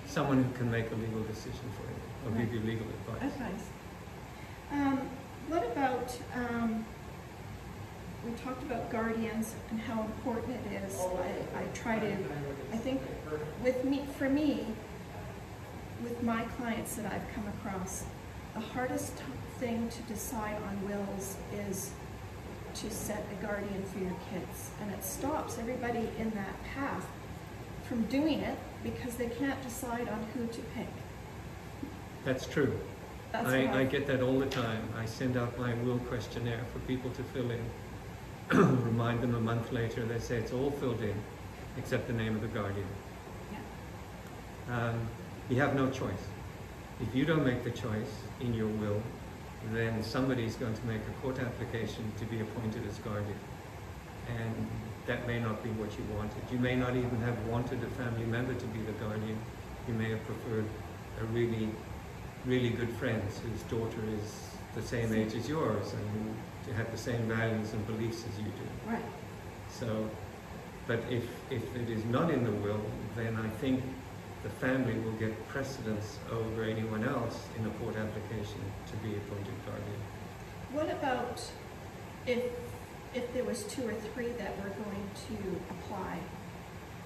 Someone 0.08 0.44
who 0.44 0.52
can 0.58 0.72
make 0.72 0.90
a 0.92 0.96
legal 0.96 1.22
decision 1.24 1.62
for 1.76 1.84
you, 1.84 2.36
or 2.36 2.40
give 2.40 2.52
you 2.52 2.60
legal 2.62 2.88
advice. 2.88 3.32
Advice. 3.34 3.66
Um, 4.72 5.02
what 5.48 5.64
about, 5.64 6.18
um, 6.34 6.86
we 8.26 8.32
talked 8.32 8.64
about 8.64 8.90
guardians 8.90 9.54
and 9.70 9.80
how 9.80 10.02
important 10.02 10.58
it 10.66 10.84
is. 10.84 11.00
I, 11.00 11.60
I 11.60 11.64
try 11.76 12.00
to, 12.00 12.18
I 12.74 12.78
think 12.78 13.02
with 13.64 13.86
me, 13.86 14.06
for 14.18 14.30
me, 14.30 14.66
with 16.04 16.24
my 16.24 16.44
clients 16.58 16.96
that 16.96 17.06
I've 17.06 17.28
come 17.36 17.46
across, 17.60 18.06
the 18.56 18.60
hardest 18.60 19.14
thing 19.60 19.88
to 19.90 20.02
decide 20.04 20.58
on 20.64 20.88
wills 20.88 21.38
is 21.54 21.92
to 22.82 22.92
set 22.92 23.26
a 23.32 23.46
guardian 23.46 23.84
for 23.86 24.00
your 24.00 24.16
kids. 24.32 24.72
And 24.82 24.92
it 24.92 25.04
stops 25.04 25.58
everybody 25.58 26.10
in 26.20 26.30
that 26.32 26.64
path 26.76 27.06
from 27.88 28.04
doing 28.04 28.40
it 28.40 28.58
because 28.84 29.16
they 29.16 29.28
can't 29.28 29.62
decide 29.64 30.08
on 30.10 30.26
who 30.34 30.48
to 30.48 30.62
pick. 30.76 30.88
That's 32.26 32.46
true. 32.46 32.78
That's 33.32 33.48
I, 33.48 33.80
I 33.80 33.84
get 33.84 34.08
that 34.08 34.22
all 34.22 34.40
the 34.40 34.46
time. 34.46 34.82
I 34.98 35.06
send 35.06 35.38
out 35.38 35.58
my 35.58 35.74
will 35.76 36.00
questionnaire 36.00 36.64
for 36.72 36.80
people 36.80 37.12
to 37.12 37.24
fill 37.24 37.52
in. 37.52 37.66
Remind 38.86 39.22
them 39.22 39.36
a 39.36 39.40
month 39.40 39.72
later, 39.72 40.06
they 40.06 40.20
say 40.20 40.38
it's 40.38 40.54
all 40.54 40.72
filled 40.72 41.02
in, 41.02 41.16
except 41.78 42.08
the 42.08 42.14
name 42.14 42.36
of 42.36 42.42
the 42.42 42.48
guardian. 42.48 42.88
Um, 44.70 45.08
you 45.50 45.60
have 45.62 45.76
no 45.76 45.90
choice. 45.90 46.12
If 47.02 47.14
you 47.16 47.26
don't 47.26 47.46
make 47.46 47.64
the 47.64 47.72
choice 47.72 48.12
in 48.42 48.54
your 48.54 48.68
will, 48.68 49.02
then 49.72 50.04
somebody's 50.04 50.56
going 50.56 50.74
to 50.74 50.86
make 50.86 51.02
a 51.02 51.22
court 51.22 51.40
application 51.40 52.12
to 52.20 52.26
be 52.26 52.42
appointed 52.42 52.86
as 52.88 52.98
guardian. 53.00 53.40
And 54.30 54.68
that 55.06 55.26
may 55.26 55.40
not 55.40 55.64
be 55.64 55.70
what 55.72 55.92
you 55.98 56.04
wanted. 56.16 56.42
You 56.52 56.60
may 56.60 56.76
not 56.76 56.96
even 56.96 57.20
have 57.22 57.38
wanted 57.48 57.84
a 57.84 57.90
family 57.92 58.26
member 58.26 58.54
to 58.54 58.66
be 58.68 58.80
the 58.80 58.92
guardian. 58.94 59.38
You 59.88 59.94
may 59.94 60.10
have 60.10 60.24
preferred 60.26 60.66
a 61.22 61.26
really, 61.26 61.70
really 62.46 62.70
good 62.70 62.90
friend 62.98 63.22
whose 63.44 63.62
daughter 63.64 64.02
is 64.20 64.50
the 64.76 64.82
same 64.82 65.14
age 65.14 65.34
as 65.34 65.50
yours 65.50 65.94
and 65.94 66.36
to 66.68 66.74
have 66.74 66.92
the 66.92 66.98
same 66.98 67.28
values 67.28 67.74
and 67.74 67.86
beliefs 67.88 68.24
as 68.30 68.38
you 68.40 68.46
do. 68.46 68.92
Right. 68.92 69.02
So, 69.72 70.10
but 70.86 71.00
if, 71.10 71.24
if 71.50 71.64
it 71.76 71.90
is 71.90 72.04
not 72.06 72.30
in 72.30 72.44
the 72.44 72.52
will, 72.52 72.82
then 73.16 73.36
I 73.38 73.50
think 73.62 73.82
the 74.48 74.68
family 74.68 74.98
will 75.00 75.14
get 75.14 75.48
precedence 75.50 76.20
over 76.32 76.64
anyone 76.64 77.04
else 77.04 77.48
in 77.58 77.66
a 77.66 77.70
court 77.82 77.96
application 77.98 78.62
to 78.90 78.96
be 78.98 79.16
appointed 79.16 79.54
guardian. 79.66 80.02
What 80.72 80.90
about 80.90 81.44
if, 82.26 82.44
if 83.14 83.34
there 83.34 83.44
was 83.44 83.64
two 83.64 83.88
or 83.88 83.94
three 83.94 84.30
that 84.38 84.58
were 84.58 84.70
going 84.70 85.10
to 85.28 85.60
apply? 85.72 86.20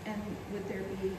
And 0.05 0.21
would 0.51 0.67
there 0.67 0.83
be 1.01 1.15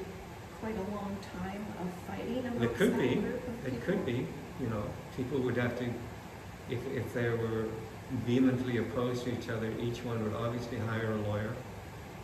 quite 0.60 0.76
a 0.76 0.94
long 0.94 1.16
time 1.40 1.64
of 1.80 1.92
fighting 2.06 2.44
It 2.62 2.74
could 2.76 2.96
be, 2.96 3.14
group 3.16 3.48
of 3.48 3.64
people? 3.64 3.78
it 3.78 3.84
could 3.84 4.06
be, 4.06 4.26
you 4.60 4.68
know, 4.68 4.84
people 5.16 5.40
would 5.40 5.56
have 5.56 5.76
to, 5.78 5.86
if, 6.68 6.84
if 6.94 7.12
they 7.14 7.30
were 7.30 7.66
vehemently 8.26 8.78
opposed 8.78 9.24
to 9.24 9.32
each 9.32 9.48
other, 9.48 9.72
each 9.80 10.04
one 10.04 10.22
would 10.22 10.34
obviously 10.34 10.78
hire 10.78 11.12
a 11.12 11.16
lawyer. 11.28 11.52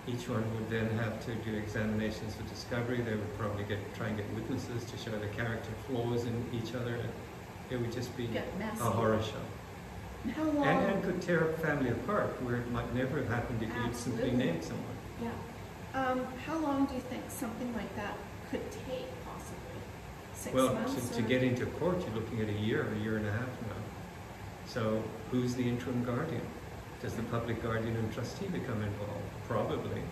Each 0.08 0.26
one 0.28 0.42
would 0.54 0.70
then 0.70 0.88
have 0.96 1.22
to 1.26 1.34
do 1.34 1.54
examinations 1.54 2.34
for 2.34 2.42
discovery. 2.44 3.02
They 3.02 3.14
would 3.14 3.38
probably 3.38 3.64
get, 3.64 3.78
try 3.94 4.08
and 4.08 4.16
get 4.16 4.26
witnesses 4.34 4.84
to 4.84 4.96
show 4.96 5.16
the 5.18 5.26
character 5.28 5.70
flaws 5.86 6.24
in 6.24 6.46
each 6.52 6.74
other. 6.74 6.98
It 7.70 7.76
would 7.76 7.92
just 7.92 8.16
be 8.16 8.28
a 8.34 8.74
horror 8.74 9.22
show. 9.22 9.44
And 10.24 10.32
How 10.32 10.44
long? 10.44 10.66
And, 10.66 10.94
and 10.94 11.04
could 11.04 11.20
tear 11.20 11.50
a 11.50 11.52
family 11.58 11.90
apart 11.90 12.42
where 12.42 12.56
it 12.56 12.70
might 12.70 12.92
never 12.94 13.18
have 13.18 13.28
happened 13.28 13.62
if 13.62 13.70
you'd 13.84 13.94
simply 13.94 14.30
named 14.30 14.64
someone. 14.64 14.86
Yeah. 15.22 15.30
Um, 15.94 16.26
how 16.46 16.56
long 16.58 16.86
do 16.86 16.94
you 16.94 17.00
think 17.00 17.24
something 17.28 17.74
like 17.74 17.94
that 17.96 18.16
could 18.50 18.70
take 18.70 19.08
possibly? 19.24 19.80
Six 20.32 20.54
Well, 20.54 20.72
months? 20.72 21.08
to, 21.10 21.16
to 21.16 21.22
get 21.22 21.42
into 21.42 21.66
court, 21.66 22.00
you're 22.00 22.14
looking 22.14 22.40
at 22.40 22.48
a 22.48 22.58
year, 22.58 22.88
a 22.94 22.98
year 23.02 23.18
and 23.18 23.26
a 23.26 23.32
half 23.32 23.48
now. 23.62 23.76
So 24.66 25.02
who's 25.30 25.54
the 25.54 25.68
interim 25.68 26.02
guardian? 26.04 26.42
Does 27.00 27.14
the 27.14 27.22
public 27.24 27.62
guardian 27.62 27.96
and 27.96 28.12
trustee 28.12 28.46
become 28.46 28.82
involved? 28.82 29.22
Probably, 29.46 30.02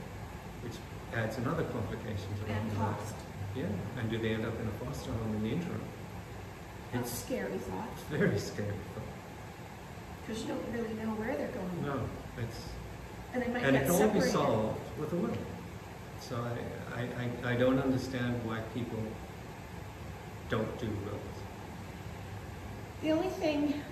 which 0.62 0.74
adds 1.14 1.36
another 1.38 1.64
complication 1.64 2.28
to 2.44 2.52
And 2.52 2.70
the 2.70 2.76
cost. 2.76 3.14
Yeah, 3.56 3.64
and 3.98 4.10
do 4.10 4.18
they 4.18 4.34
end 4.34 4.44
up 4.46 4.54
in 4.60 4.66
a 4.68 4.84
foster 4.84 5.10
home 5.12 5.34
in 5.36 5.42
the 5.42 5.50
interim? 5.50 5.80
That's 6.92 7.08
a 7.10 7.12
It's 7.12 7.18
scary 7.24 7.58
thought, 7.58 7.88
It's 7.92 8.02
very 8.04 8.38
scary. 8.38 8.74
because 10.26 10.42
you 10.42 10.48
don't 10.48 10.64
really 10.72 10.94
know 10.94 11.10
where 11.14 11.36
they're 11.36 11.48
going. 11.48 11.82
No, 11.82 12.00
it's, 12.38 12.56
And 13.32 13.42
they 13.42 13.48
might 13.48 13.64
and 13.64 13.76
it 13.76 13.86
can 13.86 13.90
all 13.90 14.08
be 14.08 14.20
solved 14.20 14.80
with 14.98 15.12
a 15.12 15.16
will. 15.16 15.36
So 16.20 16.36
I, 16.36 17.00
I, 17.00 17.48
I, 17.48 17.52
I 17.52 17.56
don't 17.56 17.78
understand 17.78 18.40
why 18.44 18.60
people 18.74 18.98
don't 20.48 20.78
do 20.78 20.86
wills. 20.86 21.20
The 23.02 23.10
only 23.12 23.28
thing 23.28 23.82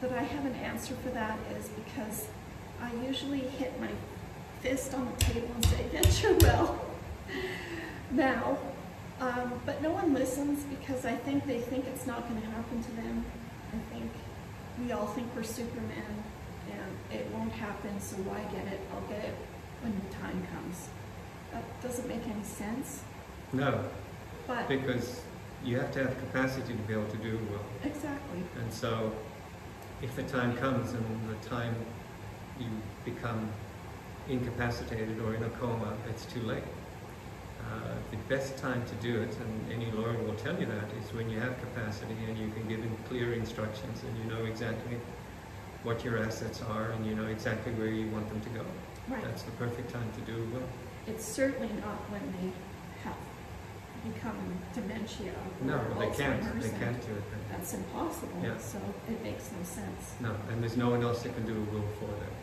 that 0.00 0.12
I 0.12 0.22
have 0.22 0.46
an 0.46 0.54
answer 0.54 0.94
for 1.02 1.10
that 1.10 1.38
is 1.58 1.68
because 1.68 2.28
I 2.84 3.06
usually 3.06 3.40
hit 3.40 3.80
my 3.80 3.88
fist 4.60 4.92
on 4.94 5.06
the 5.06 5.24
table 5.24 5.48
and 5.54 5.64
say, 5.66 5.84
get 5.90 6.22
your 6.22 6.34
will 6.34 6.78
now. 8.10 8.58
Um, 9.20 9.60
but 9.64 9.80
no 9.80 9.90
one 9.90 10.12
listens 10.12 10.64
because 10.64 11.06
I 11.06 11.14
think 11.14 11.46
they 11.46 11.60
think 11.60 11.86
it's 11.86 12.06
not 12.06 12.28
going 12.28 12.40
to 12.40 12.46
happen 12.48 12.82
to 12.82 12.90
them. 12.92 13.24
I 13.72 13.94
think 13.94 14.10
we 14.82 14.92
all 14.92 15.06
think 15.06 15.28
we're 15.34 15.42
Superman 15.44 16.24
and 16.70 17.18
it 17.20 17.26
won't 17.32 17.52
happen, 17.52 17.98
so 18.00 18.16
why 18.16 18.40
get 18.54 18.66
it? 18.72 18.80
I'll 18.92 19.08
get 19.08 19.24
it 19.24 19.34
when 19.82 19.94
the 20.08 20.14
time 20.16 20.46
comes. 20.52 20.88
That 21.52 21.62
doesn't 21.82 22.08
make 22.08 22.26
any 22.26 22.42
sense, 22.42 23.02
No, 23.52 23.84
but 24.46 24.66
because 24.68 25.20
you 25.64 25.78
have 25.78 25.92
to 25.92 26.00
have 26.00 26.18
capacity 26.18 26.72
to 26.72 26.78
be 26.80 26.94
able 26.94 27.06
to 27.06 27.16
do 27.18 27.38
a 27.38 27.52
will. 27.52 27.64
exactly. 27.84 28.42
And 28.60 28.72
so, 28.72 29.12
if 30.02 30.16
the 30.16 30.24
time 30.24 30.56
comes 30.56 30.92
and 30.92 31.04
the 31.30 31.48
time 31.48 31.74
you 32.58 32.66
become 33.04 33.48
incapacitated 34.28 35.20
or 35.20 35.34
in 35.34 35.42
a 35.42 35.50
coma, 35.50 35.92
it's 36.08 36.24
too 36.26 36.40
late. 36.42 36.62
Uh, 37.60 37.94
the 38.10 38.16
best 38.28 38.58
time 38.58 38.84
to 38.86 38.94
do 38.96 39.20
it, 39.20 39.36
and 39.38 39.72
any 39.72 39.90
lawyer 39.92 40.16
will 40.22 40.34
tell 40.34 40.58
you 40.58 40.66
that, 40.66 40.84
is 41.02 41.12
when 41.14 41.28
you 41.30 41.40
have 41.40 41.58
capacity 41.60 42.16
and 42.28 42.38
you 42.38 42.50
can 42.50 42.66
give 42.68 42.80
in 42.80 42.96
clear 43.08 43.32
instructions 43.32 44.02
and 44.02 44.18
you 44.18 44.24
know 44.24 44.44
exactly 44.44 44.98
what 45.82 46.04
your 46.04 46.18
assets 46.18 46.62
are 46.62 46.90
and 46.92 47.06
you 47.06 47.14
know 47.14 47.26
exactly 47.26 47.72
where 47.72 47.88
you 47.88 48.08
want 48.10 48.28
them 48.28 48.40
to 48.40 48.48
go. 48.50 48.64
Right. 49.08 49.22
That's 49.24 49.42
the 49.42 49.50
perfect 49.52 49.90
time 49.90 50.10
to 50.12 50.20
do 50.32 50.42
a 50.42 50.46
will. 50.54 50.68
It's 51.06 51.24
certainly 51.24 51.68
not 51.80 51.98
when 52.10 52.22
they 52.32 52.46
have 52.46 52.63
become 54.12 54.36
dementia 54.74 55.32
No, 55.62 55.74
or 55.76 55.94
they 55.98 56.16
can't. 56.16 56.42
Alzheimer's 56.42 56.64
They 56.64 56.70
and 56.70 56.78
can't 56.80 57.06
do 57.06 57.12
it 57.14 57.22
then. 57.30 57.40
That's 57.50 57.74
impossible, 57.74 58.40
Yeah. 58.42 58.58
so 58.58 58.78
it 59.08 59.22
makes 59.22 59.50
no 59.56 59.62
sense. 59.64 60.14
No, 60.20 60.34
and 60.50 60.62
there's 60.62 60.76
no 60.76 60.90
one 60.90 61.02
else 61.02 61.22
that 61.22 61.34
can 61.34 61.46
do 61.46 61.54
a 61.56 61.74
will 61.74 61.88
for 61.98 62.06
them. 62.06 62.34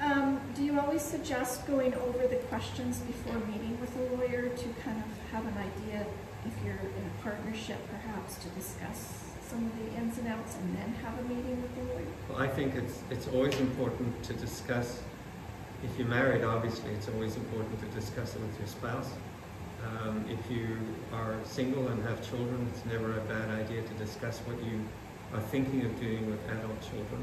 Um, 0.00 0.40
do 0.54 0.62
you 0.62 0.78
always 0.78 1.02
suggest 1.02 1.66
going 1.66 1.92
over 1.94 2.26
the 2.28 2.36
questions 2.48 2.98
before 3.00 3.34
meeting 3.46 3.80
with 3.80 3.94
a 3.96 4.14
lawyer 4.14 4.48
to 4.48 4.66
kind 4.84 5.02
of 5.02 5.32
have 5.32 5.44
an 5.46 5.54
idea 5.58 6.06
if 6.46 6.52
you're 6.64 6.74
in 6.74 7.04
a 7.10 7.22
partnership 7.22 7.78
perhaps 7.90 8.36
to 8.36 8.48
discuss 8.50 9.24
some 9.42 9.66
of 9.66 9.72
the 9.78 9.96
ins 9.96 10.18
and 10.18 10.28
outs 10.28 10.54
and 10.56 10.76
then 10.76 10.94
have 11.02 11.18
a 11.18 11.22
meeting 11.22 11.60
with 11.62 11.74
the 11.74 11.82
lawyer? 11.94 12.06
Well, 12.28 12.38
I 12.38 12.46
think 12.48 12.74
it's, 12.76 13.00
it's 13.10 13.26
always 13.28 13.58
important 13.58 14.22
to 14.24 14.34
discuss, 14.34 15.02
if 15.82 15.98
you're 15.98 16.06
married, 16.08 16.44
obviously, 16.44 16.90
it's 16.92 17.08
always 17.08 17.34
important 17.36 17.80
to 17.80 17.86
discuss 17.98 18.36
it 18.36 18.40
with 18.40 18.56
your 18.58 18.68
spouse. 18.68 19.10
Um, 19.86 20.24
if 20.28 20.50
you 20.50 20.78
are 21.12 21.34
single 21.44 21.88
and 21.88 22.02
have 22.04 22.28
children, 22.28 22.68
it's 22.72 22.84
never 22.84 23.16
a 23.16 23.20
bad 23.22 23.48
idea 23.50 23.82
to 23.82 23.94
discuss 23.94 24.38
what 24.40 24.62
you 24.62 24.80
are 25.32 25.40
thinking 25.40 25.84
of 25.84 26.00
doing 26.00 26.28
with 26.28 26.40
adult 26.50 26.80
children. 26.82 27.22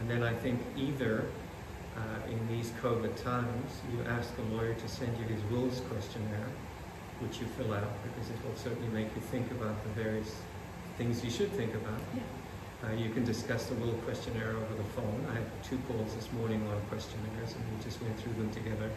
And 0.00 0.10
then 0.10 0.22
I 0.22 0.32
think 0.32 0.60
either 0.76 1.26
uh, 1.96 2.30
in 2.30 2.48
these 2.48 2.72
COVID 2.82 3.14
times, 3.22 3.80
you 3.92 4.02
ask 4.08 4.30
a 4.38 4.54
lawyer 4.54 4.74
to 4.74 4.88
send 4.88 5.16
you 5.18 5.24
his 5.24 5.42
wills 5.44 5.82
questionnaire, 5.90 6.48
which 7.20 7.38
you 7.38 7.46
fill 7.46 7.72
out, 7.74 7.92
because 8.02 8.30
it 8.30 8.36
will 8.44 8.56
certainly 8.56 8.88
make 8.88 9.14
you 9.14 9.20
think 9.22 9.50
about 9.52 9.76
the 9.84 10.02
various 10.02 10.36
things 10.96 11.22
you 11.24 11.30
should 11.30 11.52
think 11.52 11.74
about. 11.74 12.00
Yeah. 12.14 12.22
Uh, 12.82 12.92
you 12.94 13.10
can 13.10 13.24
discuss 13.24 13.66
the 13.66 13.74
will 13.74 13.92
questionnaire 14.04 14.56
over 14.56 14.74
the 14.74 14.88
phone. 14.96 15.26
I 15.30 15.34
had 15.34 15.62
two 15.62 15.78
calls 15.86 16.14
this 16.14 16.32
morning 16.32 16.66
on 16.68 16.80
questionnaires 16.88 17.54
and 17.54 17.62
we 17.76 17.84
just 17.84 18.00
went 18.00 18.18
through 18.18 18.32
them 18.34 18.50
together. 18.50 18.90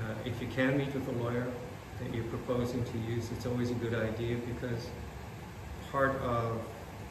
Uh, 0.00 0.14
if 0.24 0.40
you 0.40 0.48
can 0.48 0.78
meet 0.78 0.92
with 0.94 1.06
a 1.08 1.22
lawyer 1.22 1.46
that 2.00 2.14
you're 2.14 2.24
proposing 2.24 2.84
to 2.84 2.98
use, 2.98 3.30
it's 3.32 3.46
always 3.46 3.70
a 3.70 3.74
good 3.74 3.94
idea 3.94 4.36
because 4.36 4.86
part 5.90 6.16
of 6.22 6.60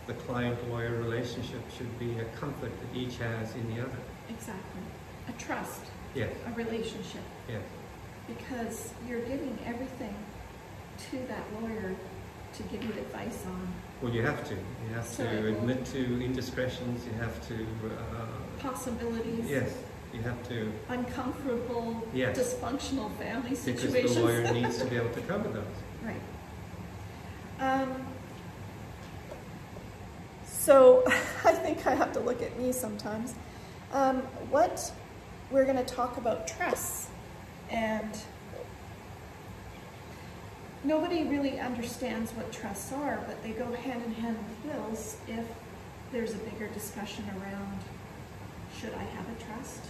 the 0.07 0.13
client-lawyer 0.13 0.95
relationship 1.01 1.61
should 1.75 1.97
be 1.99 2.19
a 2.19 2.25
comfort 2.39 2.71
that 2.79 2.97
each 2.97 3.17
has 3.17 3.53
in 3.55 3.75
the 3.75 3.81
other. 3.81 3.97
Exactly. 4.29 4.81
A 5.27 5.31
trust, 5.33 5.81
Yes, 6.13 6.31
a 6.47 6.51
relationship, 6.53 7.21
yes, 7.49 7.61
because 8.27 8.93
you're 9.07 9.19
giving 9.21 9.57
everything 9.65 10.15
to 11.11 11.17
that 11.27 11.43
lawyer 11.61 11.95
to 12.53 12.63
give 12.63 12.83
you 12.83 12.91
advice 12.91 13.43
on. 13.47 13.67
well, 14.01 14.13
you 14.13 14.21
have 14.21 14.47
to. 14.47 14.53
You 14.53 14.93
have 14.93 15.05
So 15.05 15.23
to 15.25 15.47
admit 15.49 15.83
to 15.87 16.23
indiscretions, 16.23 17.05
you 17.05 17.11
have 17.19 17.45
to, 17.49 17.55
uh, 17.55 18.27
Possibilities. 18.59 19.49
yes, 19.49 19.73
You 20.15 20.21
have 20.21 20.47
to, 20.47 20.71
uncomfortable, 20.87 22.07
Yes. 22.13 22.37
dysfunctional 22.37 23.11
family 23.17 23.53
situations. 23.53 23.93
because 23.93 24.15
the 24.15 24.21
lawyer 24.21 24.53
needs 24.53 24.77
to 24.77 24.85
be 24.85 24.95
able 24.95 25.09
to 25.09 25.21
cover 25.21 25.49
those. 25.49 25.65
Right. 26.01 26.21
Um, 27.59 28.05
so 30.47 31.03
I 31.43 31.51
think 31.51 31.85
I 31.85 31.95
have 31.95 32.13
to 32.13 32.21
look 32.21 32.41
at 32.41 32.57
me 32.57 32.71
sometimes. 32.71 33.35
Um, 33.91 34.21
what 34.49 34.89
we're 35.51 35.65
going 35.65 35.83
to 35.83 35.83
talk 35.83 36.15
about 36.15 36.47
trusts, 36.47 37.09
and 37.69 38.17
nobody 40.85 41.23
really 41.25 41.59
understands 41.59 42.31
what 42.31 42.53
trusts 42.53 42.93
are, 42.93 43.21
but 43.27 43.43
they 43.43 43.51
go 43.51 43.69
hand 43.73 44.01
in 44.05 44.13
hand 44.13 44.37
with 44.37 44.73
wills 44.73 45.17
if 45.27 45.45
there's 46.13 46.33
a 46.33 46.37
bigger 46.37 46.67
discussion 46.67 47.25
around 47.41 47.79
should 48.79 48.93
I 48.93 49.03
have 49.03 49.25
a 49.29 49.43
trust? 49.43 49.81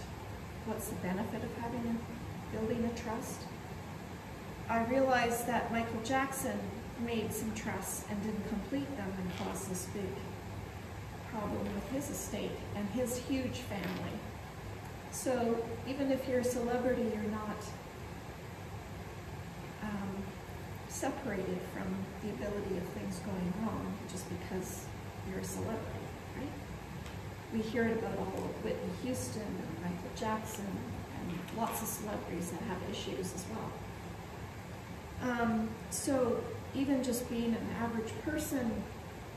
What's 0.66 0.88
the 0.88 0.96
benefit 0.96 1.44
of 1.44 1.56
having 1.62 1.80
a 1.86 2.56
building 2.56 2.84
a 2.84 3.00
trust? 3.00 3.42
I 4.68 4.84
realized 4.86 5.46
that 5.46 5.70
Michael 5.70 6.00
Jackson 6.02 6.58
made 7.04 7.32
some 7.32 7.54
trusts 7.54 8.04
and 8.10 8.20
didn't 8.22 8.48
complete 8.48 8.96
them 8.96 9.12
and 9.16 9.36
caused 9.38 9.70
this 9.70 9.86
big 9.94 10.10
problem 11.30 11.72
with 11.72 11.88
his 11.92 12.10
estate 12.10 12.50
and 12.74 12.88
his 12.90 13.16
huge 13.16 13.58
family. 13.58 14.18
So 15.12 15.64
even 15.88 16.10
if 16.10 16.26
you're 16.28 16.40
a 16.40 16.44
celebrity, 16.44 17.12
you're 17.14 17.30
not 17.30 17.62
um, 19.84 20.22
separated 20.88 21.60
from 21.72 21.94
the 22.22 22.30
ability 22.30 22.76
of 22.76 22.84
things 22.88 23.20
going 23.20 23.52
wrong 23.60 23.94
just 24.10 24.26
because 24.28 24.86
you're 25.30 25.40
a 25.40 25.44
celebrity, 25.44 26.06
right? 26.36 26.65
We 27.56 27.62
hear 27.62 27.84
it 27.84 27.98
about 27.98 28.18
all 28.18 28.44
of 28.44 28.64
Whitney 28.64 28.92
Houston 29.02 29.40
and 29.40 29.82
Michael 29.82 30.10
Jackson 30.14 30.66
and 30.66 31.58
lots 31.58 31.80
of 31.80 31.88
celebrities 31.88 32.50
that 32.50 32.60
have 32.60 32.76
issues 32.90 33.32
as 33.32 33.46
well. 33.48 33.72
Um, 35.22 35.70
so 35.88 36.44
even 36.74 37.02
just 37.02 37.30
being 37.30 37.54
an 37.54 37.68
average 37.80 38.12
person 38.26 38.70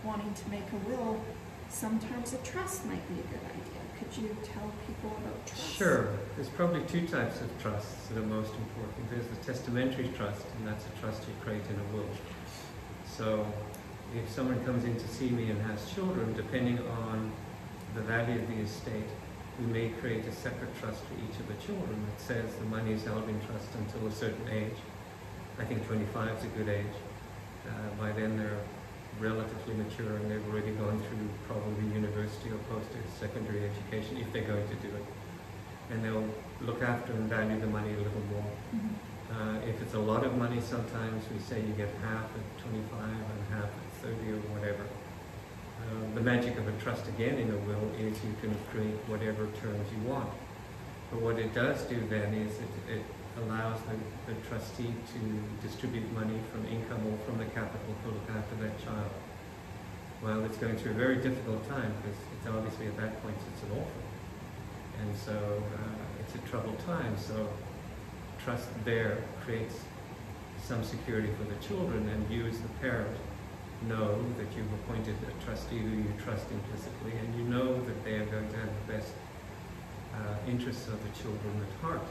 wanting 0.03 0.33
to 0.33 0.49
make 0.49 0.65
a 0.73 0.89
will, 0.89 1.21
sometimes 1.69 2.33
a 2.33 2.37
trust 2.39 2.85
might 2.87 3.07
be 3.07 3.21
a 3.21 3.23
good 3.23 3.39
idea. 3.39 3.79
Could 3.97 4.21
you 4.21 4.35
tell 4.43 4.69
people 4.85 5.17
about 5.23 5.45
trusts? 5.47 5.71
Sure. 5.71 6.09
There's 6.35 6.49
probably 6.49 6.81
two 6.87 7.07
types 7.07 7.39
of 7.39 7.47
trusts 7.61 8.07
that 8.07 8.17
are 8.17 8.25
most 8.25 8.53
important. 8.53 9.09
There's 9.11 9.27
the 9.27 9.45
testamentary 9.45 10.09
trust, 10.09 10.45
and 10.57 10.67
that's 10.67 10.83
a 10.85 10.99
trust 10.99 11.23
you 11.25 11.33
create 11.41 11.63
in 11.69 11.79
a 11.79 11.95
will. 11.95 12.09
So 13.05 13.47
if 14.13 14.29
someone 14.29 14.61
comes 14.65 14.83
in 14.83 14.97
to 14.97 15.07
see 15.07 15.29
me 15.29 15.51
and 15.51 15.61
has 15.67 15.89
children, 15.93 16.33
depending 16.33 16.79
on 17.07 17.31
the 17.95 18.01
value 18.01 18.39
of 18.39 18.47
the 18.47 18.61
estate, 18.61 19.09
we 19.59 19.65
may 19.65 19.89
create 19.89 20.25
a 20.25 20.31
separate 20.31 20.73
trust 20.79 21.01
for 21.03 21.15
each 21.15 21.37
of 21.39 21.47
the 21.47 21.55
children 21.65 22.05
that 22.07 22.21
says 22.21 22.55
the 22.55 22.65
money 22.65 22.93
is 22.93 23.03
held 23.03 23.27
in 23.27 23.39
trust 23.45 23.67
until 23.75 24.07
a 24.07 24.11
certain 24.11 24.47
age. 24.49 24.77
I 25.59 25.65
think 25.65 25.85
25 25.87 26.37
is 26.37 26.43
a 26.45 26.47
good 26.47 26.69
age. 26.69 26.95
Uh, 27.67 27.71
by 27.99 28.11
then 28.13 28.37
they're 28.37 28.57
relatively 29.19 29.73
mature 29.75 30.15
and 30.15 30.31
they've 30.31 30.47
already 30.47 30.71
gone 30.71 30.97
through 31.09 31.27
probably 31.47 31.85
university 31.93 32.49
or 32.51 32.57
post-secondary 32.71 33.67
education 33.67 34.17
if 34.17 34.31
they're 34.31 34.47
going 34.47 34.67
to 34.67 34.75
do 34.75 34.87
it. 34.95 35.05
And 35.91 36.05
they'll 36.05 36.29
look 36.61 36.81
after 36.81 37.11
and 37.13 37.27
value 37.29 37.59
the 37.59 37.67
money 37.67 37.93
a 37.93 37.97
little 37.97 38.23
more. 38.31 38.45
Mhm. 38.73 38.93
Uh, 39.29 39.59
if 39.67 39.81
it's 39.81 39.93
a 39.93 39.99
lot 39.99 40.23
of 40.23 40.37
money, 40.37 40.61
sometimes 40.61 41.23
we 41.33 41.39
say 41.39 41.59
you 41.61 41.73
get 41.73 41.89
half 42.01 42.25
at 42.33 42.45
25 42.63 43.03
and 43.03 43.41
half 43.53 43.65
at 43.69 43.87
30 44.01 44.31
or 44.31 44.39
whatever. 44.55 44.83
Uh, 45.79 46.15
the 46.15 46.21
magic 46.21 46.57
of 46.57 46.67
a 46.67 46.71
trust 46.83 47.07
again 47.07 47.37
in 47.37 47.49
a 47.49 47.57
will 47.57 47.89
is 47.97 48.17
you 48.23 48.35
can 48.41 48.55
create 48.71 48.95
whatever 49.07 49.47
terms 49.61 49.87
you 49.91 50.09
want. 50.09 50.29
But 51.11 51.21
what 51.21 51.39
it 51.39 51.53
does 51.53 51.81
do 51.83 51.99
then 52.09 52.33
is 52.33 52.51
it, 52.59 52.99
it 52.99 53.03
allows 53.41 53.79
the, 53.87 54.33
the 54.33 54.39
trustee 54.47 54.93
to 55.13 55.67
distribute 55.67 56.11
money 56.13 56.39
from 56.51 56.65
income 56.67 57.01
or 57.07 57.17
from 57.25 57.37
the 57.37 57.45
capital 57.45 57.95
to 58.03 58.07
look 58.09 58.29
after 58.35 58.55
that 58.63 58.77
child. 58.83 59.09
Well, 60.21 60.43
it's 60.43 60.57
going 60.57 60.77
through 60.77 60.91
a 60.91 60.95
very 60.95 61.15
difficult 61.15 61.67
time 61.69 61.93
because 62.01 62.17
it's 62.37 62.47
obviously 62.47 62.87
at 62.87 62.97
that 62.97 63.21
point 63.23 63.37
it's 63.53 63.63
an 63.63 63.71
orphan. 63.71 64.03
And 65.01 65.17
so 65.17 65.63
uh, 65.79 66.19
it's 66.19 66.35
a 66.35 66.49
troubled 66.49 66.77
time. 66.85 67.15
So 67.17 67.47
trust 68.43 68.67
there 68.83 69.23
creates 69.45 69.75
some 70.61 70.83
security 70.83 71.29
for 71.37 71.45
the 71.45 71.55
children 71.65 72.07
and 72.09 72.29
you 72.29 72.45
as 72.45 72.59
the 72.59 72.67
parent 72.81 73.15
know 73.87 74.19
that 74.37 74.47
you've 74.55 74.71
appointed 74.83 75.15
a 75.23 75.45
trustee 75.45 75.77
who 75.77 75.89
you 75.89 76.13
trust 76.23 76.45
implicitly 76.51 77.13
and 77.19 77.35
you 77.35 77.43
know 77.43 77.79
that 77.85 78.03
they 78.03 78.15
are 78.15 78.25
going 78.25 78.49
to 78.49 78.57
have 78.57 78.69
the 78.85 78.93
best 78.93 79.13
uh, 80.15 80.35
interests 80.49 80.87
of 80.87 80.99
the 81.03 81.09
children 81.21 81.53
at 81.63 81.81
heart. 81.81 82.03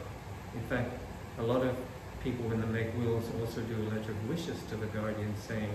In 0.55 0.61
fact, 0.63 0.93
a 1.37 1.43
lot 1.43 1.61
of 1.61 1.75
people 2.23 2.49
when 2.49 2.59
they 2.59 2.67
make 2.67 2.97
wills 2.97 3.29
also 3.39 3.61
do 3.61 3.75
a 3.75 3.87
letter 3.93 4.11
of 4.11 4.29
wishes 4.29 4.57
to 4.69 4.75
the 4.75 4.87
guardian 4.87 5.33
saying, 5.47 5.69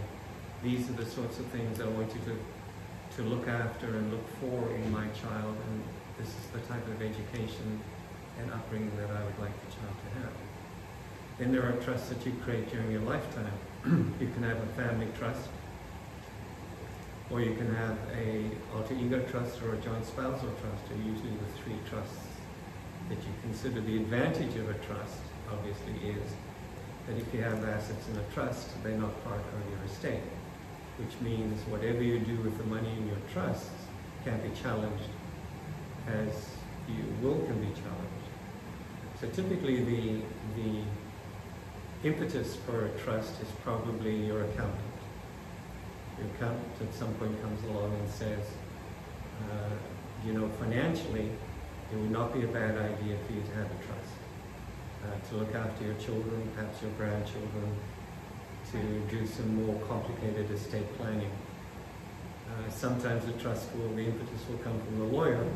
these 0.62 0.88
are 0.90 0.94
the 0.94 1.06
sorts 1.06 1.38
of 1.38 1.46
things 1.46 1.80
I 1.80 1.86
want 1.86 2.12
you 2.14 2.20
to, 2.26 3.22
to 3.22 3.28
look 3.28 3.46
after 3.48 3.86
and 3.86 4.10
look 4.10 4.26
for 4.40 4.74
in 4.74 4.90
my 4.90 5.06
child 5.08 5.56
and 5.68 5.82
this 6.18 6.28
is 6.28 6.46
the 6.52 6.60
type 6.66 6.86
of 6.88 7.02
education 7.02 7.80
and 8.40 8.50
upbringing 8.52 8.90
that 8.96 9.10
I 9.10 9.24
would 9.24 9.38
like 9.38 9.54
the 9.66 9.72
child 9.76 9.94
to 9.94 10.20
have. 10.20 10.32
Then 11.38 11.52
there 11.52 11.62
are 11.62 11.72
trusts 11.82 12.08
that 12.08 12.24
you 12.26 12.32
create 12.44 12.70
during 12.70 12.90
your 12.90 13.02
lifetime. 13.02 13.52
you 14.20 14.28
can 14.34 14.42
have 14.42 14.56
a 14.56 14.66
family 14.74 15.08
trust, 15.18 15.48
or 17.30 17.40
you 17.40 17.54
can 17.54 17.74
have 17.74 17.96
a 18.16 18.50
alter 18.74 18.94
ego 18.94 19.22
trust 19.30 19.62
or 19.62 19.74
a 19.74 19.78
joint 19.78 20.04
spousal 20.04 20.50
trust, 20.60 20.84
are 20.92 21.02
usually 21.08 21.30
the 21.30 21.62
three 21.62 21.78
trusts 21.88 22.26
that 23.08 23.18
you 23.18 23.32
consider. 23.42 23.80
The 23.80 23.96
advantage 23.96 24.56
of 24.56 24.68
a 24.68 24.74
trust, 24.74 25.20
obviously, 25.50 26.10
is 26.10 26.34
that 27.06 27.16
if 27.16 27.32
you 27.34 27.42
have 27.42 27.64
assets 27.64 28.08
in 28.08 28.16
a 28.18 28.34
trust, 28.34 28.70
they're 28.82 28.98
not 28.98 29.24
part 29.24 29.40
of 29.40 29.70
your 29.70 29.84
estate, 29.86 30.22
which 30.98 31.20
means 31.20 31.60
whatever 31.68 32.02
you 32.02 32.18
do 32.18 32.36
with 32.36 32.56
the 32.58 32.64
money 32.64 32.90
in 32.90 33.08
your 33.08 33.18
trusts 33.32 33.70
can 34.24 34.40
be 34.40 34.50
challenged 34.60 35.10
as 36.08 36.50
your 36.88 37.06
will 37.22 37.44
can 37.46 37.58
be 37.60 37.72
challenged. 37.80 38.24
So 39.20 39.28
typically 39.28 39.82
the, 39.82 40.20
the 40.56 40.82
impetus 42.08 42.56
for 42.56 42.86
a 42.86 42.90
trust 42.98 43.40
is 43.40 43.48
probably 43.62 44.26
your 44.26 44.44
accountant. 44.44 44.93
Your 46.18 46.28
accountant 46.34 46.72
at 46.80 46.94
some 46.94 47.12
point 47.14 47.40
comes 47.42 47.62
along 47.64 47.92
and 47.94 48.08
says, 48.10 48.44
uh, 49.50 49.70
you 50.24 50.32
know, 50.32 50.48
financially, 50.60 51.30
it 51.92 51.96
would 51.96 52.10
not 52.10 52.32
be 52.32 52.44
a 52.44 52.48
bad 52.48 52.76
idea 52.76 53.16
for 53.26 53.32
you 53.32 53.42
to 53.42 53.54
have 53.54 53.66
a 53.66 53.84
trust. 53.84 54.14
Uh, 55.04 55.28
to 55.28 55.36
look 55.36 55.54
after 55.54 55.84
your 55.84 55.94
children, 55.94 56.48
perhaps 56.54 56.80
your 56.80 56.90
grandchildren, 56.92 57.76
to 58.72 59.00
do 59.10 59.26
some 59.26 59.64
more 59.66 59.78
complicated 59.86 60.50
estate 60.50 60.96
planning. 60.96 61.30
Uh, 62.48 62.70
sometimes 62.70 63.26
the 63.26 63.32
trust 63.32 63.68
will, 63.76 63.94
the 63.94 64.06
impetus 64.06 64.48
will 64.48 64.58
come 64.58 64.80
from 64.80 64.98
the 64.98 65.04
lawyer. 65.04 65.46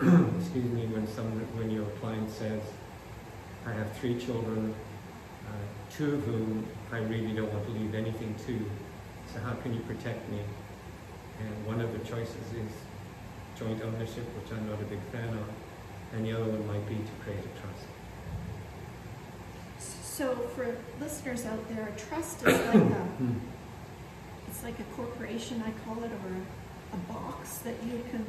Excuse 0.40 0.64
me, 0.64 0.86
when 0.86 1.06
some, 1.06 1.30
when 1.56 1.70
your 1.70 1.86
client 2.00 2.30
says, 2.30 2.62
I 3.66 3.72
have 3.72 3.96
three 3.98 4.18
children, 4.18 4.74
uh, 5.46 5.92
two 5.94 6.14
of 6.14 6.24
whom 6.24 6.66
I 6.90 6.98
really 6.98 7.32
don't 7.32 7.52
want 7.52 7.66
to 7.66 7.72
leave 7.72 7.94
anything 7.94 8.34
to, 8.46 8.70
so 9.32 9.40
how 9.40 9.54
can 9.62 9.74
you 9.74 9.80
protect 9.80 10.28
me? 10.30 10.40
And 11.40 11.66
one 11.66 11.80
of 11.80 11.92
the 11.92 11.98
choices 12.00 12.34
is 12.54 12.70
joint 13.58 13.82
ownership, 13.82 14.24
which 14.36 14.52
I'm 14.52 14.68
not 14.68 14.80
a 14.80 14.84
big 14.84 15.00
fan 15.12 15.28
of, 15.28 15.44
and 16.14 16.24
the 16.26 16.32
other 16.32 16.44
one 16.50 16.66
might 16.66 16.86
be 16.88 16.96
to 16.96 17.14
create 17.24 17.40
a 17.40 17.60
trust. 17.60 17.86
So 19.78 20.34
for 20.54 20.76
listeners 21.00 21.46
out 21.46 21.66
there, 21.70 21.88
a 21.88 21.98
trust 21.98 22.42
is 22.46 22.58
like 22.66 22.74
a, 22.74 23.06
it's 24.48 24.62
like 24.62 24.78
a 24.78 24.84
corporation, 24.96 25.62
I 25.66 25.70
call 25.88 26.02
it, 26.04 26.10
or 26.10 26.32
a, 26.36 26.96
a 26.96 26.98
box 27.12 27.58
that 27.58 27.74
you 27.84 28.02
can 28.10 28.26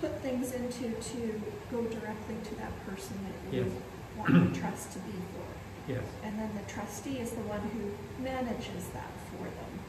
put 0.00 0.20
things 0.20 0.52
into 0.52 0.90
to 0.92 1.40
go 1.70 1.82
directly 1.84 2.36
to 2.44 2.54
that 2.56 2.72
person 2.86 3.16
that 3.24 3.56
you 3.56 3.64
Yes. 3.64 3.72
want 4.18 4.52
the 4.52 4.58
trust 4.60 4.92
to 4.92 4.98
be 5.00 5.12
for. 5.12 5.92
Yes, 5.92 6.02
And 6.24 6.38
then 6.38 6.50
the 6.54 6.70
trustee 6.70 7.18
is 7.18 7.30
the 7.30 7.42
one 7.42 7.60
who 7.60 8.22
manages 8.22 8.88
that. 8.92 9.15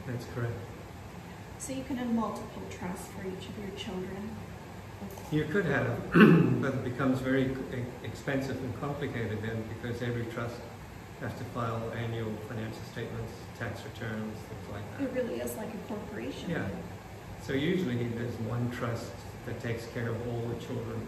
That's 0.08 0.26
correct. 0.34 0.54
So 1.58 1.72
you 1.72 1.84
can 1.84 1.96
have 1.96 2.08
multiple 2.08 2.62
trusts 2.70 3.08
for 3.08 3.26
each 3.26 3.48
of 3.48 3.58
your 3.58 3.76
children. 3.76 4.30
You 5.30 5.44
could 5.44 5.66
have, 5.66 6.12
but 6.62 6.74
it 6.74 6.84
becomes 6.84 7.20
very 7.20 7.54
expensive 8.02 8.56
and 8.56 8.80
complicated 8.80 9.42
then 9.42 9.64
because 9.68 10.00
every 10.02 10.24
trust 10.26 10.56
has 11.20 11.32
to 11.34 11.44
file 11.44 11.92
annual 11.96 12.32
financial 12.48 12.80
statements, 12.92 13.32
tax 13.58 13.82
returns, 13.84 14.36
things 14.48 14.72
like 14.72 14.98
that. 14.98 15.04
It 15.04 15.12
really 15.12 15.40
is 15.40 15.56
like 15.56 15.68
a 15.68 15.88
corporation. 15.88 16.50
Yeah. 16.50 16.66
So 17.42 17.52
usually 17.52 18.04
there's 18.08 18.34
one 18.40 18.70
trust 18.70 19.12
that 19.46 19.60
takes 19.60 19.86
care 19.86 20.08
of 20.08 20.28
all 20.28 20.40
the 20.48 20.64
children. 20.64 21.06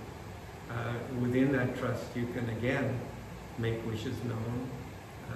Uh, 0.70 0.94
within 1.20 1.52
that 1.52 1.76
trust, 1.78 2.04
you 2.14 2.26
can 2.34 2.48
again 2.50 3.00
make 3.58 3.84
wishes 3.86 4.16
known, 4.24 4.68
uh, 5.30 5.34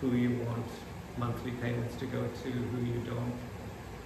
who 0.00 0.14
you 0.14 0.38
want 0.44 0.66
monthly 1.18 1.52
payments 1.52 1.96
to 1.96 2.06
go 2.06 2.22
to, 2.42 2.50
who 2.50 2.84
you 2.84 3.00
don't, 3.00 3.34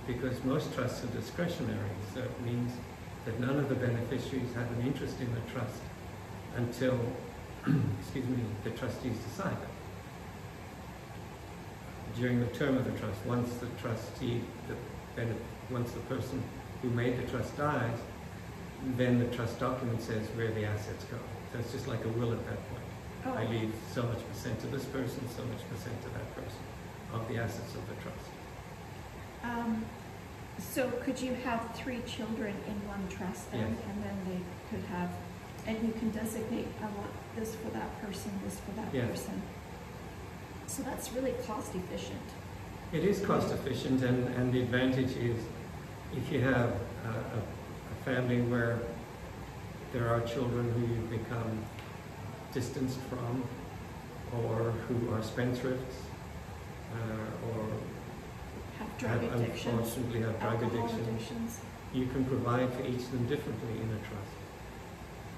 because 0.06 0.42
most 0.44 0.74
trusts 0.74 1.04
are 1.04 1.08
discretionary. 1.08 1.90
So 2.14 2.20
it 2.20 2.40
means 2.42 2.72
that 3.24 3.38
none 3.38 3.58
of 3.58 3.68
the 3.68 3.74
beneficiaries 3.74 4.52
have 4.54 4.70
an 4.72 4.86
interest 4.86 5.20
in 5.20 5.32
the 5.34 5.40
trust 5.52 5.80
until, 6.56 6.98
excuse 8.00 8.26
me, 8.26 8.42
the 8.64 8.70
trustees 8.70 9.16
decide 9.18 9.52
it. 9.52 9.68
During 12.16 12.40
the 12.40 12.46
term 12.46 12.76
of 12.76 12.84
the 12.84 12.98
trust, 12.98 13.24
once 13.24 13.54
the 13.54 13.66
trustee, 13.80 14.42
the, 14.68 14.74
benef- 15.20 15.36
once 15.70 15.92
the 15.92 16.00
person 16.00 16.42
who 16.82 16.90
made 16.90 17.16
the 17.16 17.30
trust 17.30 17.56
dies, 17.56 17.98
then 18.96 19.18
the 19.18 19.26
trust 19.36 19.60
document 19.60 20.02
says 20.02 20.26
where 20.34 20.50
the 20.50 20.64
assets 20.64 21.04
go. 21.04 21.16
So 21.52 21.58
it's 21.60 21.72
just 21.72 21.86
like 21.86 22.04
a 22.04 22.08
will 22.08 22.32
at 22.32 22.44
that 22.46 22.68
point. 22.68 22.82
Oh, 23.24 23.34
I 23.34 23.46
leave 23.46 23.72
so 23.94 24.02
much 24.02 24.18
percent 24.28 24.58
to 24.60 24.66
this 24.66 24.84
person, 24.86 25.20
so 25.36 25.44
much 25.44 25.62
percent 25.70 26.02
to 26.02 26.08
that 26.08 26.34
person 26.34 26.58
of 27.12 27.26
the 27.28 27.36
assets 27.36 27.74
of 27.74 27.86
the 27.88 27.94
trust. 28.02 28.28
Um, 29.44 29.84
so 30.58 30.90
could 31.04 31.20
you 31.20 31.34
have 31.34 31.74
three 31.74 32.00
children 32.06 32.54
in 32.66 32.88
one 32.88 33.08
trust 33.08 33.50
then? 33.50 33.60
Yes. 33.76 33.84
And 33.88 34.04
then 34.04 34.16
they 34.28 34.40
could 34.70 34.84
have, 34.88 35.10
and 35.66 35.86
you 35.86 35.92
can 35.92 36.10
designate, 36.10 36.68
I 36.80 36.84
want 36.98 37.10
this 37.36 37.54
for 37.56 37.70
that 37.70 38.00
person, 38.02 38.30
this 38.44 38.60
for 38.60 38.72
that 38.72 38.88
Yes. 38.92 39.08
person. 39.10 39.42
So 40.66 40.82
that's 40.82 41.12
really 41.12 41.34
cost 41.46 41.74
efficient. 41.74 42.20
It 42.92 43.04
is 43.04 43.20
cost 43.20 43.52
efficient 43.52 44.02
and, 44.02 44.28
and 44.34 44.52
the 44.52 44.62
advantage 44.62 45.16
is 45.16 45.38
if 46.16 46.30
you 46.30 46.40
have 46.40 46.70
a, 47.04 47.08
a, 47.08 47.40
a 47.40 48.04
family 48.04 48.42
where 48.42 48.78
there 49.92 50.08
are 50.08 50.20
children 50.20 50.70
who 50.72 50.80
you 50.80 51.18
become 51.18 51.58
distanced 52.52 52.98
from 53.10 53.44
or 54.44 54.72
who 54.88 55.12
are 55.12 55.20
spendthrifts 55.20 55.96
Uh, 56.94 57.48
or 57.48 57.64
Have 58.78 58.98
drug 58.98 59.20
have, 59.22 59.40
addictions, 59.40 59.66
unfortunately 59.74 60.20
have 60.22 60.40
drug 60.40 60.62
addiction, 60.62 61.00
addictions, 61.00 61.60
you 61.94 62.06
can 62.06 62.24
provide 62.24 62.72
for 62.74 62.82
each 62.86 63.00
of 63.00 63.12
them 63.12 63.26
differently 63.26 63.74
in 63.82 63.88
a 63.88 63.98
trust. 63.98 64.32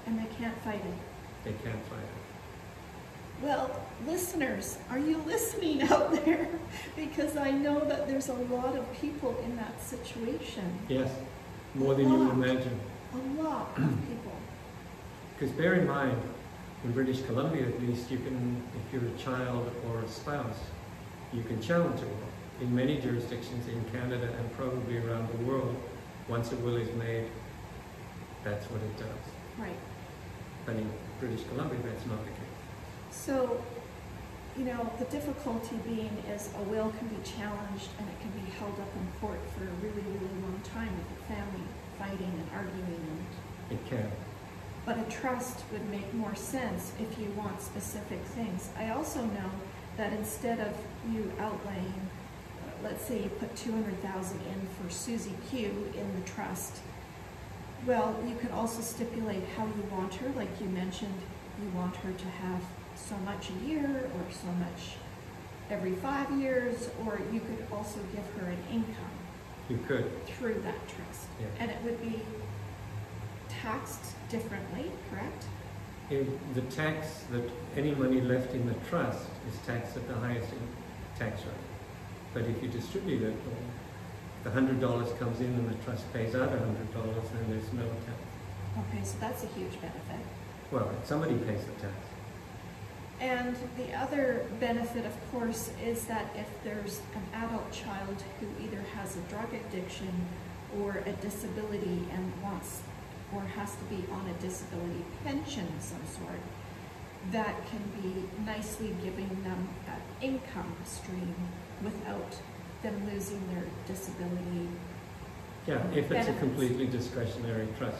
and 0.07 0.19
they 0.19 0.27
can't 0.37 0.57
fight 0.63 0.75
it. 0.85 0.97
They 1.43 1.51
can't 1.63 1.83
fight 1.85 1.99
it. 1.99 3.43
Well, 3.43 3.79
listeners, 4.07 4.77
are 4.89 4.99
you 4.99 5.17
listening 5.25 5.81
out 5.91 6.23
there? 6.25 6.47
Because 6.95 7.35
I 7.37 7.51
know 7.51 7.79
that 7.85 8.07
there's 8.07 8.29
a 8.29 8.33
lot 8.33 8.75
of 8.75 8.85
people 9.01 9.37
in 9.43 9.55
that 9.57 9.81
situation. 9.81 10.79
Yes, 10.87 11.11
more 11.73 11.95
than 11.95 12.09
you 12.11 12.17
would 12.19 12.29
imagine. 12.45 12.79
A 13.13 13.41
lot 13.41 13.71
of 13.77 13.83
people. 14.09 14.31
Because 15.37 15.51
bear 15.55 15.73
in 15.75 15.87
mind, 15.87 16.17
in 16.85 16.91
British 16.93 17.21
Columbia 17.23 17.67
at 17.67 17.81
least, 17.81 18.09
you 18.11 18.17
can, 18.19 18.61
if 18.75 18.93
you're 18.93 19.09
a 19.11 19.17
child 19.17 19.69
or 19.89 19.99
a 20.01 20.07
spouse, 20.07 20.59
you 21.35 21.43
can 21.43 21.61
challenge 21.61 22.01
a 22.01 22.05
will. 22.05 22.31
In 22.61 22.73
many 22.73 22.97
jurisdictions 22.97 23.67
in 23.67 23.83
Canada 23.91 24.29
and 24.39 24.51
probably 24.53 24.97
around 24.97 25.29
the 25.29 25.45
world, 25.45 25.75
once 26.29 26.51
a 26.53 26.55
will 26.57 26.77
is 26.77 26.93
made, 26.95 27.25
that's 28.43 28.65
what 28.71 28.81
it 28.81 28.97
does. 28.97 29.25
Right. 29.57 29.75
But 30.65 30.77
in 30.77 30.89
British 31.19 31.43
Columbia, 31.49 31.79
that's 31.83 32.05
not 32.05 32.23
the 32.23 32.31
case. 32.31 32.55
So, 33.11 33.61
you 34.57 34.63
know, 34.63 34.89
the 34.97 35.05
difficulty 35.05 35.75
being 35.85 36.23
is 36.33 36.49
a 36.57 36.63
will 36.63 36.93
can 36.97 37.07
be 37.09 37.21
challenged 37.23 37.89
and 37.99 38.07
it 38.07 38.19
can 38.21 38.31
be 38.31 38.49
held 38.51 38.79
up 38.79 38.89
in 38.95 39.05
court 39.19 39.39
for 39.53 39.63
a 39.65 39.73
really, 39.83 40.01
really 40.01 40.35
long 40.41 40.61
time 40.63 40.95
with 40.95 41.09
the 41.19 41.33
family 41.33 41.65
fighting 41.99 42.31
and 42.31 42.49
arguing 42.53 43.25
and 43.69 43.77
It 43.77 43.85
can. 43.89 44.11
But 44.85 44.99
a 44.99 45.03
trust 45.11 45.63
would 45.71 45.89
make 45.89 46.13
more 46.13 46.35
sense 46.35 46.93
if 46.99 47.19
you 47.19 47.31
want 47.31 47.61
specific 47.61 48.21
things. 48.23 48.69
I 48.77 48.89
also 48.91 49.25
know 49.25 49.49
that 49.97 50.13
instead 50.13 50.59
of 50.59 50.73
you 51.13 51.31
outlaying, 51.39 51.93
uh, 52.65 52.71
let's 52.83 53.03
say 53.05 53.23
you 53.23 53.29
put 53.29 53.55
two 53.55 53.71
hundred 53.71 54.01
thousand 54.01 54.39
in 54.41 54.67
for 54.77 54.91
Susie 54.93 55.35
Q 55.49 55.91
in 55.97 56.15
the 56.19 56.27
trust, 56.27 56.79
well, 57.85 58.15
you 58.27 58.35
could 58.35 58.51
also 58.51 58.81
stipulate 58.81 59.43
how 59.57 59.65
you 59.65 59.83
want 59.91 60.15
her, 60.15 60.29
like 60.35 60.49
you 60.59 60.67
mentioned, 60.67 61.13
you 61.61 61.69
want 61.77 61.95
her 61.97 62.11
to 62.11 62.25
have 62.25 62.61
so 62.95 63.15
much 63.17 63.49
a 63.49 63.65
year 63.65 64.09
or 64.13 64.31
so 64.31 64.47
much 64.59 64.95
every 65.69 65.93
five 65.95 66.29
years, 66.39 66.89
or 67.05 67.19
you 67.31 67.39
could 67.39 67.65
also 67.71 67.99
give 68.13 68.25
her 68.41 68.49
an 68.51 68.57
income 68.71 69.15
You 69.69 69.79
could, 69.87 70.11
through 70.27 70.61
that 70.63 70.87
trust. 70.87 71.27
yeah. 71.39 71.47
And 71.59 71.71
it 71.71 71.77
would 71.83 72.01
be 72.01 72.21
taxed 73.49 74.13
differently, 74.29 74.91
correct? 75.09 75.45
The 76.09 76.61
tax, 76.69 77.23
that 77.31 77.49
any 77.75 77.95
money 77.95 78.21
left 78.21 78.53
in 78.53 78.67
the 78.67 78.75
trust 78.89 79.27
is 79.49 79.57
taxed 79.65 79.97
at 79.97 80.07
the 80.07 80.13
highest 80.13 80.49
tax 81.17 81.41
rate. 81.41 81.53
But 82.33 82.43
if 82.43 82.61
you 82.61 82.69
distribute 82.69 83.23
it, 83.23 83.35
the 84.43 84.51
hundred 84.51 84.79
dollars 84.79 85.11
comes 85.17 85.39
in 85.39 85.47
and 85.47 85.67
the 85.67 85.83
trust 85.83 86.11
pays 86.13 86.35
out 86.35 86.53
a 86.53 86.59
hundred 86.59 86.93
dollars, 86.93 87.27
then 87.33 87.49
there's 87.49 87.73
no 87.73 87.87
tax. 88.05 88.19
Okay, 88.77 89.03
so 89.03 89.15
that's 89.19 89.43
a 89.43 89.47
huge 89.47 89.73
benefit. 89.81 90.25
Well, 90.71 90.91
somebody 91.03 91.35
pays 91.35 91.65
the 91.65 91.71
tax. 91.81 91.95
And 93.19 93.55
the 93.77 93.93
other 93.93 94.45
benefit, 94.59 95.05
of 95.05 95.31
course, 95.31 95.71
is 95.83 96.05
that 96.05 96.35
if 96.35 96.47
there's 96.63 97.01
an 97.15 97.43
adult 97.43 97.71
child 97.71 98.21
who 98.39 98.47
either 98.63 98.81
has 98.93 99.15
a 99.15 99.21
drug 99.21 99.47
addiction 99.53 100.27
or 100.77 101.01
a 101.05 101.13
disability 101.13 102.05
and 102.11 102.31
wants 102.43 102.81
or 103.33 103.41
has 103.41 103.75
to 103.75 103.83
be 103.85 104.03
on 104.11 104.29
a 104.29 104.41
disability 104.41 105.03
pension 105.23 105.67
of 105.75 105.83
some 105.83 106.05
sort, 106.05 106.39
that 107.31 107.55
can 107.69 107.81
be 108.01 108.23
nicely 108.45 108.95
giving 109.03 109.29
them 109.43 109.67
an 109.87 110.01
income 110.21 110.75
stream 110.85 111.35
without 111.83 112.37
them 112.83 113.09
losing 113.11 113.41
their 113.53 113.63
disability. 113.87 114.67
Yeah, 115.67 115.81
if 115.93 116.11
it's 116.11 116.27
a 116.27 116.33
completely 116.33 116.85
discretionary 116.85 117.67
trust. 117.77 117.97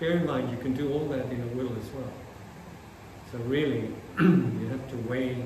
Bear 0.00 0.12
in 0.12 0.26
mind, 0.26 0.50
you 0.50 0.56
can 0.56 0.72
do 0.72 0.92
all 0.92 1.06
that 1.08 1.26
in 1.26 1.42
a 1.42 1.46
will 1.48 1.76
as 1.78 1.90
well. 1.90 2.12
So 3.30 3.38
really, 3.38 3.90
you 4.20 4.68
have 4.70 4.90
to 4.90 4.96
weigh 5.08 5.44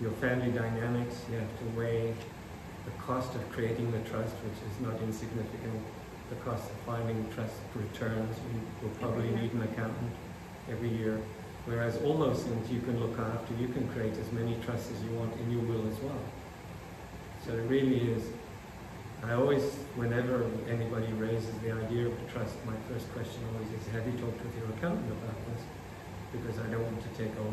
your 0.00 0.12
family 0.12 0.50
dynamics, 0.50 1.16
you 1.30 1.38
have 1.38 1.58
to 1.58 1.78
weigh 1.78 2.14
the 2.84 2.90
cost 3.02 3.34
of 3.34 3.50
creating 3.52 3.90
the 3.90 4.00
trust, 4.10 4.34
which 4.44 4.70
is 4.70 4.80
not 4.80 5.00
insignificant, 5.02 5.82
the 6.34 6.50
cost 6.50 6.70
of 6.70 6.76
filing 6.86 7.26
trust 7.34 7.54
returns, 7.74 8.36
you 8.52 8.60
will 8.82 8.94
probably 8.96 9.30
need 9.30 9.52
an 9.52 9.62
accountant 9.62 10.12
every 10.70 10.88
year. 10.88 11.20
Whereas 11.66 11.96
all 12.02 12.18
those 12.18 12.42
things 12.42 12.70
you 12.70 12.80
can 12.80 13.00
look 13.00 13.18
after, 13.18 13.54
you 13.54 13.68
can 13.68 13.88
create 13.88 14.12
as 14.18 14.30
many 14.32 14.56
trusts 14.64 14.90
as 14.92 15.02
you 15.04 15.10
want 15.16 15.32
in 15.40 15.50
your 15.50 15.62
will 15.62 15.88
as 15.88 15.98
well. 16.00 16.20
So 17.46 17.52
it 17.52 17.68
really 17.68 18.12
is 18.12 18.24
I 19.26 19.32
always, 19.34 19.62
whenever 19.96 20.44
anybody 20.68 21.10
raises 21.14 21.54
the 21.64 21.72
idea 21.72 22.06
of 22.08 22.12
a 22.12 22.30
trust, 22.30 22.54
my 22.66 22.76
first 22.92 23.10
question 23.14 23.40
always 23.54 23.72
is, 23.72 23.88
have 23.88 24.04
you 24.04 24.12
talked 24.20 24.44
with 24.44 24.54
your 24.58 24.68
accountant 24.76 25.10
about 25.10 25.38
this? 25.48 25.64
Because 26.32 26.60
I 26.60 26.66
don't 26.70 26.84
want 26.84 27.00
to 27.00 27.08
take 27.16 27.32
a, 27.32 27.46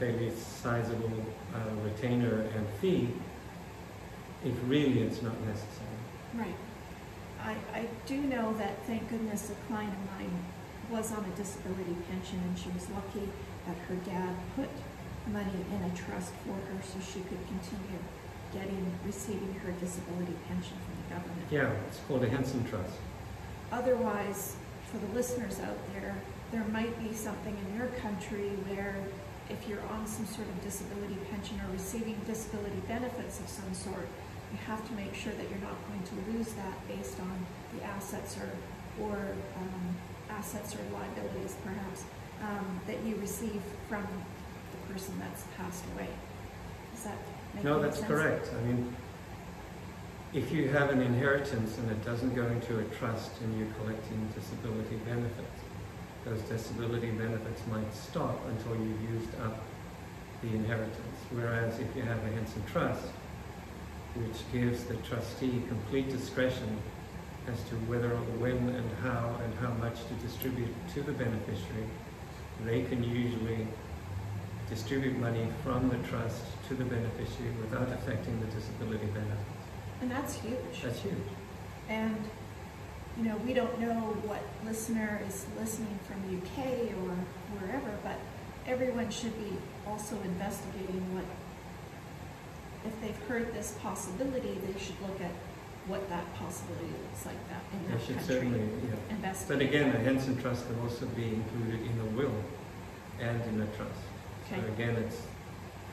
fairly 0.00 0.30
sizable 0.30 1.24
uh, 1.54 1.58
retainer 1.84 2.40
and 2.56 2.66
fee 2.80 3.08
if 4.44 4.54
really 4.66 5.00
it's 5.02 5.22
not 5.22 5.40
necessary. 5.42 5.96
Right. 6.34 6.56
I, 7.46 7.54
I 7.72 7.86
do 8.06 8.20
know 8.20 8.52
that, 8.54 8.84
thank 8.86 9.08
goodness, 9.08 9.50
a 9.50 9.54
client 9.68 9.94
of 9.94 10.18
mine 10.18 10.44
was 10.90 11.12
on 11.12 11.24
a 11.24 11.36
disability 11.36 11.96
pension 12.10 12.40
and 12.42 12.58
she 12.58 12.68
was 12.70 12.90
lucky 12.90 13.28
that 13.66 13.76
her 13.88 13.94
dad 14.04 14.34
put 14.56 14.68
money 15.32 15.64
in 15.70 15.82
a 15.82 15.94
trust 15.94 16.32
for 16.44 16.54
her 16.54 16.82
so 16.82 16.98
she 16.98 17.20
could 17.20 17.38
continue 17.46 17.98
getting, 18.52 18.86
receiving 19.04 19.54
her 19.62 19.70
disability 19.78 20.34
pension 20.48 20.76
from 20.84 20.94
the 21.02 21.14
government. 21.14 21.46
Yeah, 21.50 21.70
it's 21.88 22.00
called 22.08 22.24
a 22.24 22.28
Henson 22.28 22.64
Trust. 22.64 22.94
Otherwise, 23.70 24.56
for 24.90 24.98
the 24.98 25.12
listeners 25.14 25.60
out 25.60 25.78
there, 25.94 26.16
there 26.50 26.64
might 26.64 26.96
be 27.02 27.14
something 27.14 27.56
in 27.56 27.76
your 27.76 27.88
country 27.98 28.50
where 28.70 28.96
if 29.50 29.68
you're 29.68 29.82
on 29.90 30.06
some 30.06 30.26
sort 30.26 30.48
of 30.48 30.62
disability 30.62 31.16
pension 31.30 31.60
or 31.60 31.72
receiving 31.72 32.20
disability 32.26 32.80
benefits 32.88 33.38
of 33.38 33.48
some 33.48 33.72
sort, 33.74 34.08
you 34.52 34.58
have 34.66 34.86
to 34.88 34.92
make 34.94 35.14
sure 35.14 35.32
that 35.32 35.48
you're 35.50 35.60
not 35.60 35.76
going 35.88 36.02
to 36.02 36.14
lose 36.32 36.52
that 36.54 36.88
based 36.88 37.18
on 37.20 37.46
the 37.76 37.84
assets 37.84 38.36
or, 38.38 39.04
or 39.04 39.16
um, 39.58 39.96
assets 40.30 40.74
or 40.74 40.78
liabilities 40.94 41.56
perhaps, 41.64 42.04
um, 42.42 42.80
that 42.86 43.02
you 43.04 43.16
receive 43.16 43.60
from 43.88 44.06
the 44.72 44.92
person 44.92 45.14
that's 45.18 45.44
passed 45.56 45.84
away. 45.94 46.08
Does 46.94 47.04
that 47.04 47.18
make 47.54 47.64
No, 47.64 47.80
that's 47.80 47.98
sense? 47.98 48.08
correct. 48.08 48.50
I 48.56 48.66
mean, 48.66 48.94
if 50.32 50.52
you 50.52 50.68
have 50.68 50.90
an 50.90 51.00
inheritance 51.00 51.78
and 51.78 51.90
it 51.90 52.04
doesn't 52.04 52.34
go 52.34 52.46
into 52.46 52.78
a 52.78 52.84
trust 52.84 53.30
and 53.42 53.58
you're 53.58 53.72
collecting 53.80 54.28
disability 54.34 54.96
benefits, 55.06 55.60
those 56.24 56.40
disability 56.42 57.10
benefits 57.10 57.62
might 57.70 57.92
stop 57.94 58.38
until 58.48 58.74
you've 58.84 59.14
used 59.14 59.40
up 59.40 59.60
the 60.42 60.48
inheritance. 60.48 61.18
Whereas 61.30 61.78
if 61.78 61.94
you 61.96 62.02
have 62.02 62.18
a 62.18 62.28
Henson 62.34 62.62
Trust, 62.70 63.06
which 64.22 64.38
gives 64.52 64.84
the 64.84 64.96
trustee 65.08 65.62
complete 65.68 66.08
discretion 66.10 66.78
as 67.48 67.62
to 67.68 67.74
whether, 67.86 68.12
or 68.12 68.26
when, 68.38 68.56
and 68.68 68.90
how, 69.02 69.38
and 69.44 69.54
how 69.60 69.72
much 69.74 69.98
to 70.08 70.14
distribute 70.26 70.74
to 70.94 71.02
the 71.02 71.12
beneficiary, 71.12 71.86
they 72.64 72.82
can 72.82 73.04
usually 73.04 73.66
distribute 74.68 75.16
money 75.18 75.46
from 75.62 75.88
the 75.88 75.98
trust 76.08 76.42
to 76.68 76.74
the 76.74 76.84
beneficiary 76.84 77.52
without 77.60 77.88
affecting 77.92 78.38
the 78.40 78.46
disability 78.46 79.06
benefits. 79.06 79.40
And 80.00 80.10
that's 80.10 80.34
huge. 80.34 80.82
That's 80.82 81.00
huge. 81.00 81.14
And 81.88 82.16
you 83.16 83.24
know, 83.24 83.36
we 83.46 83.54
don't 83.54 83.80
know 83.80 84.14
what 84.24 84.42
listener 84.64 85.22
is 85.26 85.46
listening 85.58 85.98
from 86.04 86.20
UK 86.36 86.92
or 87.00 87.16
wherever, 87.56 87.90
but 88.02 88.18
everyone 88.66 89.10
should 89.10 89.36
be 89.38 89.56
also 89.86 90.16
investigating 90.22 91.00
what, 91.14 91.24
if 92.86 93.00
they've 93.00 93.28
heard 93.28 93.52
this 93.54 93.76
possibility, 93.82 94.58
they 94.66 94.78
should 94.78 95.00
look 95.02 95.20
at 95.20 95.32
what 95.86 96.08
that 96.08 96.24
possibility 96.34 96.86
looks 97.04 97.26
like 97.26 97.48
that 97.48 97.62
in 97.72 97.86
They 97.86 97.96
that 97.96 98.06
should 98.06 98.16
country. 98.16 98.34
certainly, 98.34 98.68
yeah. 99.22 99.34
But 99.46 99.60
again, 99.60 99.92
the 99.92 99.98
Henson 99.98 100.40
Trust 100.40 100.66
can 100.66 100.80
also 100.80 101.06
be 101.06 101.24
included 101.34 101.80
in 101.82 101.96
the 101.98 102.04
will 102.16 102.34
and 103.20 103.40
in 103.42 103.58
the 103.58 103.66
trust. 103.76 104.00
Okay. 104.50 104.60
So 104.60 104.66
again, 104.72 104.96
it's 104.96 105.22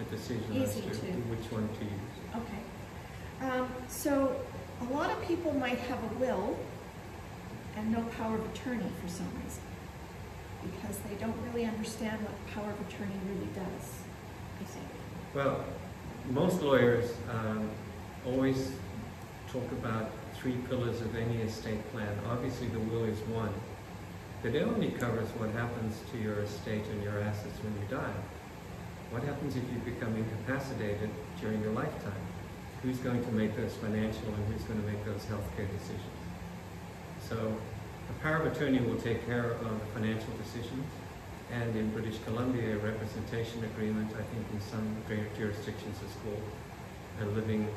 a 0.01 0.03
decision 0.15 0.61
as 0.61 0.75
to 0.75 0.81
to- 0.81 0.89
which 1.29 1.51
one 1.51 1.67
to 1.69 1.83
use. 1.83 2.41
Okay. 2.41 3.47
Um, 3.49 3.67
so 3.87 4.35
a 4.81 4.85
lot 4.93 5.11
of 5.11 5.21
people 5.27 5.53
might 5.53 5.77
have 5.79 5.99
a 6.03 6.15
will 6.19 6.57
and 7.75 7.91
no 7.91 8.01
power 8.17 8.35
of 8.37 8.45
attorney 8.53 8.89
for 9.01 9.07
some 9.09 9.29
reason. 9.43 9.61
Because 10.63 10.97
they 10.99 11.15
don't 11.15 11.35
really 11.47 11.65
understand 11.65 12.21
what 12.21 12.33
power 12.53 12.71
of 12.71 12.79
attorney 12.87 13.19
really 13.27 13.49
does, 13.53 13.85
I 14.61 14.63
think. 14.63 14.87
Well, 15.35 15.65
most 16.29 16.61
lawyers 16.61 17.13
um, 17.29 17.69
always 18.25 18.71
talk 19.51 19.69
about 19.73 20.11
three 20.35 20.55
pillars 20.69 21.01
of 21.01 21.15
any 21.15 21.37
estate 21.41 21.79
plan. 21.91 22.17
Obviously, 22.29 22.67
the 22.67 22.79
will 22.79 23.03
is 23.03 23.19
one, 23.29 23.53
but 24.41 24.55
it 24.55 24.63
only 24.63 24.91
covers 24.91 25.27
what 25.37 25.51
happens 25.51 26.01
to 26.11 26.17
your 26.17 26.39
estate 26.39 26.85
and 26.91 27.03
your 27.03 27.19
assets 27.19 27.57
when 27.63 27.73
you 27.81 27.87
die. 27.89 28.13
What 29.11 29.23
happens 29.23 29.55
if 29.55 29.63
you 29.71 29.79
become 29.85 30.15
incapacitated 30.15 31.09
during 31.39 31.61
your 31.61 31.71
lifetime? 31.71 32.23
Who's 32.81 32.97
going 32.97 33.23
to 33.23 33.31
make 33.31 33.55
those 33.55 33.73
financial 33.75 34.27
and 34.27 34.53
who's 34.53 34.63
going 34.63 34.81
to 34.81 34.87
make 34.87 35.05
those 35.05 35.23
healthcare 35.25 35.69
decisions? 35.71 36.17
So, 37.29 37.55
a 38.09 38.23
power 38.23 38.37
of 38.37 38.51
attorney 38.51 38.79
will 38.79 38.99
take 38.99 39.25
care 39.25 39.51
of 39.51 39.59
the 39.79 39.85
financial 39.93 40.33
decisions, 40.41 40.85
and 41.53 41.75
in 41.75 41.89
British 41.91 42.17
Columbia, 42.25 42.75
a 42.75 42.79
representation 42.79 43.63
agreement, 43.63 44.11
I 44.13 44.23
think 44.23 44.45
in 44.51 44.61
some 44.61 44.97
jurisdictions 45.37 45.97
is 45.97 46.15
called 46.23 46.41
a 47.21 47.25
living 47.25 47.67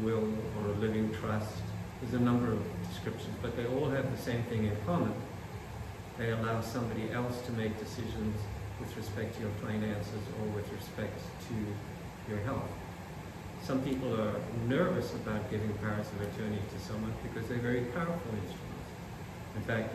will 0.00 0.32
or 0.58 0.70
a 0.70 0.76
living 0.78 1.12
trust. 1.12 1.52
There's 2.00 2.14
a 2.14 2.24
number 2.24 2.52
of 2.52 2.62
descriptions, 2.88 3.34
but 3.42 3.56
they 3.56 3.66
all 3.66 3.90
have 3.90 4.10
the 4.10 4.22
same 4.22 4.42
thing 4.44 4.64
in 4.64 4.76
common. 4.86 5.12
They 6.16 6.30
allow 6.30 6.62
somebody 6.62 7.10
else 7.10 7.40
to 7.42 7.52
make 7.52 7.78
decisions 7.78 8.36
with 8.80 8.96
respect 8.96 9.34
to 9.36 9.42
your 9.42 9.50
finances 9.62 10.22
or 10.40 10.48
with 10.54 10.70
respect 10.72 11.20
to 11.48 12.32
your 12.32 12.42
health. 12.44 12.70
Some 13.62 13.82
people 13.82 14.18
are 14.18 14.34
nervous 14.66 15.12
about 15.14 15.50
giving 15.50 15.72
powers 15.78 16.06
of 16.08 16.22
attorney 16.22 16.60
to 16.72 16.80
someone 16.80 17.12
because 17.22 17.48
they're 17.48 17.58
very 17.58 17.84
powerful 17.86 18.32
instruments. 18.32 18.88
In 19.56 19.62
fact, 19.62 19.94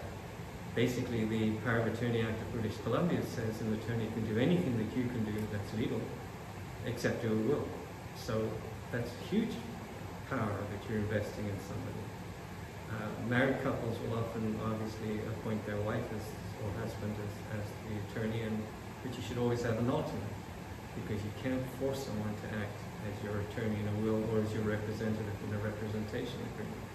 basically 0.76 1.26
the 1.26 1.52
Power 1.66 1.80
of 1.80 1.88
Attorney 1.88 2.22
Act 2.22 2.42
of 2.42 2.54
British 2.54 2.78
Columbia 2.84 3.22
says 3.24 3.60
an 3.62 3.74
attorney 3.74 4.08
can 4.14 4.26
do 4.26 4.40
anything 4.40 4.78
that 4.78 4.96
you 4.98 5.04
can 5.06 5.24
do 5.26 5.34
that's 5.52 5.74
legal, 5.74 6.00
except 6.86 7.26
a 7.26 7.30
will. 7.30 7.68
So 8.16 8.50
that's 8.92 9.12
huge 9.30 9.52
power 10.30 10.56
that 10.72 10.90
you're 10.90 11.00
investing 11.00 11.46
in 11.46 11.58
somebody. 11.68 12.04
Uh, 12.90 13.30
married 13.30 13.62
couples 13.64 13.98
will 14.00 14.20
often 14.20 14.60
obviously 14.64 15.20
appoint 15.28 15.66
their 15.66 15.80
wife 15.82 16.04
as, 16.16 16.24
or 16.64 16.72
husband 16.80 17.16
as, 17.20 17.60
as 17.60 17.66
the 17.88 17.96
attorney, 18.12 18.42
and, 18.42 18.62
but 19.04 19.16
you 19.16 19.24
should 19.24 19.38
always 19.38 19.62
have 19.64 19.78
an 19.78 19.90
alternate 19.90 20.36
because 20.96 21.24
you 21.24 21.32
can't 21.42 21.64
force 21.80 22.06
someone 22.06 22.36
to 22.36 22.48
act 22.60 22.80
as 23.08 23.24
your 23.24 23.40
attorney 23.48 23.80
in 23.80 23.88
a 23.88 23.98
will 24.06 24.24
or 24.32 24.44
as 24.44 24.52
your 24.54 24.64
representative 24.64 25.40
in 25.48 25.56
a 25.56 25.60
representation 25.60 26.40
agreement. 26.54 26.91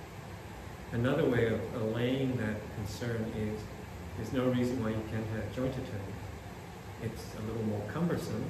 Another 0.92 1.25
way 1.25 1.46
of 1.46 1.61
allaying 1.75 2.37
that 2.37 2.57
concern 2.77 3.33
is 3.37 3.61
there's 4.16 4.33
no 4.33 4.49
reason 4.51 4.83
why 4.83 4.90
you 4.90 5.03
can't 5.11 5.27
have 5.35 5.44
joint 5.55 5.75
attorneys. 5.75 6.22
It's 7.03 7.35
a 7.37 7.42
little 7.42 7.64
more 7.64 7.83
cumbersome, 7.92 8.44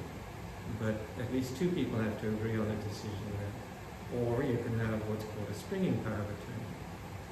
but 0.79 0.95
at 1.19 1.33
least 1.33 1.57
two 1.57 1.69
people 1.69 1.99
have 1.99 2.21
to 2.21 2.27
agree 2.29 2.53
on 2.53 2.69
a 2.69 2.75
decision 2.87 3.25
then. 3.41 4.21
Or 4.21 4.43
you 4.43 4.57
can 4.57 4.79
have 4.79 5.01
what's 5.09 5.25
called 5.25 5.49
a 5.51 5.53
springing 5.53 5.97
power 6.05 6.21
of 6.21 6.29
attorney, 6.29 6.71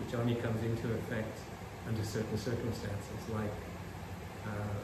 which 0.02 0.16
only 0.16 0.36
comes 0.36 0.62
into 0.64 0.92
effect 0.94 1.38
under 1.88 2.04
certain 2.04 2.38
circumstances, 2.38 3.22
like 3.32 3.54
uh, 4.46 4.82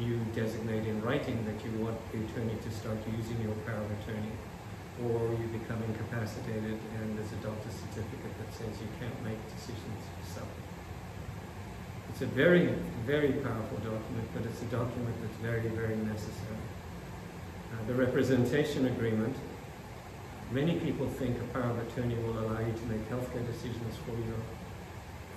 you 0.00 0.18
designate 0.34 0.86
in 0.86 1.02
writing 1.02 1.44
that 1.44 1.62
you 1.64 1.70
want 1.78 1.96
the 2.10 2.18
attorney 2.24 2.56
to 2.64 2.70
start 2.70 2.96
using 3.16 3.40
your 3.42 3.54
power 3.68 3.84
of 3.84 3.90
attorney, 4.00 4.32
or 5.06 5.30
you 5.38 5.46
become 5.54 5.82
incapacitated 5.86 6.78
and 6.98 7.18
there's 7.18 7.30
a 7.32 7.40
doctor's 7.44 7.74
certificate 7.74 8.34
that 8.38 8.50
says 8.54 8.72
you 8.80 8.90
can't 8.98 9.14
make 9.22 9.38
decisions 9.54 10.02
yourself. 10.18 10.48
It's 12.10 12.22
a 12.22 12.26
very, 12.26 12.74
very 13.06 13.32
powerful 13.32 13.78
document, 13.78 14.26
but 14.34 14.44
it's 14.44 14.62
a 14.62 14.70
document 14.74 15.14
that's 15.22 15.38
very, 15.38 15.68
very 15.68 15.96
necessary. 15.96 16.64
Uh, 17.72 17.86
the 17.86 17.94
representation 17.94 18.86
agreement, 18.86 19.36
many 20.50 20.80
people 20.80 21.06
think 21.06 21.38
a 21.38 21.44
power 21.54 21.70
of 21.70 21.78
attorney 21.78 22.16
will 22.16 22.38
allow 22.40 22.58
you 22.58 22.72
to 22.72 22.84
make 22.86 23.08
healthcare 23.10 23.46
decisions 23.46 23.94
for 24.04 24.12
your 24.12 24.40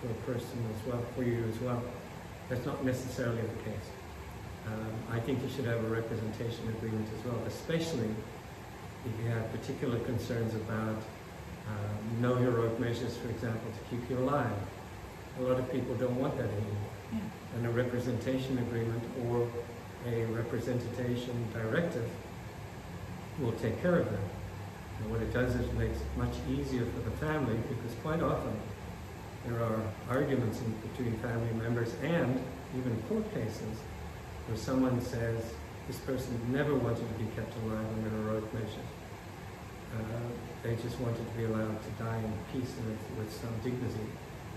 for 0.02 0.10
a 0.10 0.34
person 0.34 0.58
as 0.74 0.88
well, 0.88 1.04
for 1.16 1.24
you 1.24 1.46
as 1.48 1.60
well. 1.62 1.82
That's 2.50 2.66
not 2.66 2.84
necessarily 2.84 3.42
the 3.42 3.70
case. 3.70 3.88
Um, 4.66 4.92
I 5.12 5.20
think 5.20 5.42
you 5.44 5.50
should 5.50 5.66
have 5.66 5.84
a 5.84 5.88
representation 5.88 6.68
agreement 6.70 7.08
as 7.18 7.26
well, 7.26 7.40
especially 7.46 8.10
if 9.06 9.24
you 9.24 9.30
have 9.32 9.52
particular 9.52 10.00
concerns 10.00 10.54
about 10.54 10.98
um, 11.68 12.22
no 12.22 12.36
heroic 12.36 12.80
measures, 12.80 13.18
for 13.18 13.30
example, 13.30 13.72
to 13.72 13.96
keep 13.96 14.10
you 14.10 14.18
alive. 14.18 14.52
A 15.40 15.42
lot 15.44 15.60
of 15.60 15.72
people 15.72 15.96
don't 15.96 16.20
want 16.20 16.38
that 16.38 16.50
anymore. 16.50 16.92
Yeah. 17.14 17.20
And 17.56 17.66
a 17.66 17.70
representation 17.70 18.58
agreement 18.60 19.04
or 19.28 19.48
a 20.08 20.26
representation 20.26 21.48
directive 21.54 22.10
will 23.40 23.54
take 23.54 23.82
care 23.82 24.00
of 24.00 24.10
that. 24.12 24.30
And 25.00 25.12
what 25.12 25.22
it 25.22 25.34
does 25.34 25.56
is 25.56 25.62
it 25.62 25.74
makes 25.78 25.98
it 25.98 26.18
much 26.18 26.34
easier 26.50 26.86
for 26.86 27.10
the 27.10 27.16
family 27.18 27.58
because 27.70 27.96
quite 28.04 28.22
often 28.22 28.54
there 29.46 29.64
are 29.64 29.82
arguments 30.10 30.60
in, 30.60 30.74
between 30.90 31.18
family 31.20 31.54
members 31.54 31.94
and 32.04 32.40
even 32.78 33.02
court 33.10 33.32
cases 33.34 33.80
where 34.48 34.58
someone 34.58 35.02
says 35.02 35.54
this 35.88 35.98
person 36.00 36.40
never 36.52 36.76
wanted 36.76 36.98
to 37.08 37.16
be 37.20 37.26
kept 37.36 37.54
alive 37.64 37.86
under 37.98 38.10
heroic 38.10 38.54
measures. 38.54 38.90
Uh, 39.96 40.04
they 40.64 40.76
just 40.76 41.00
wanted 41.00 41.18
to 41.18 41.38
be 41.38 41.44
allowed 41.46 41.82
to 41.84 41.90
die 42.04 42.20
in 42.20 42.34
peace 42.54 42.72
and 42.78 42.88
with, 42.88 43.18
with 43.18 43.34
some 43.34 43.52
dignity. 43.64 44.08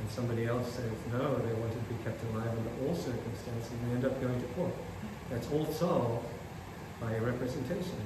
And 0.01 0.11
somebody 0.11 0.47
else 0.47 0.73
says, 0.73 0.91
no, 1.13 1.37
they 1.39 1.53
wanted 1.55 1.75
to 1.75 1.95
be 1.95 2.03
kept 2.05 2.23
alive 2.25 2.51
under 2.51 2.87
all 2.89 2.95
circumstances, 2.95 3.71
and 3.73 3.91
they 3.91 3.95
end 3.97 4.05
up 4.05 4.21
going 4.21 4.41
to 4.41 4.47
court. 4.49 4.73
That's 5.31 5.49
all 5.51 5.67
solved 5.67 6.27
by 7.01 7.13
a 7.13 7.21
representation. 7.21 7.97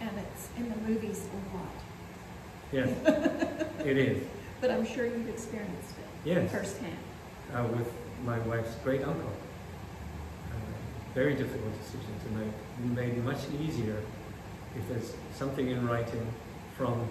And 0.00 0.10
it's 0.18 0.48
in 0.56 0.68
the 0.70 0.76
movies 0.76 1.24
a 1.32 1.56
lot. 1.56 1.72
Yes, 2.72 2.88
it 3.84 3.96
is. 3.96 4.22
But 4.60 4.70
I'm 4.70 4.86
sure 4.86 5.06
you've 5.06 5.28
experienced 5.28 5.90
it 5.98 6.28
Yes, 6.28 6.50
firsthand. 6.50 6.96
uh, 7.54 7.64
with 7.64 7.92
my 8.24 8.38
wife's 8.40 8.74
great 8.76 9.02
uncle. 9.04 9.30
Very 11.16 11.34
difficult 11.34 11.72
decision 11.78 12.12
to 12.24 12.30
make. 12.36 12.94
Made 12.94 13.24
much 13.24 13.38
easier 13.58 14.02
if 14.76 14.86
there's 14.86 15.14
something 15.32 15.70
in 15.70 15.88
writing 15.88 16.26
from 16.76 17.08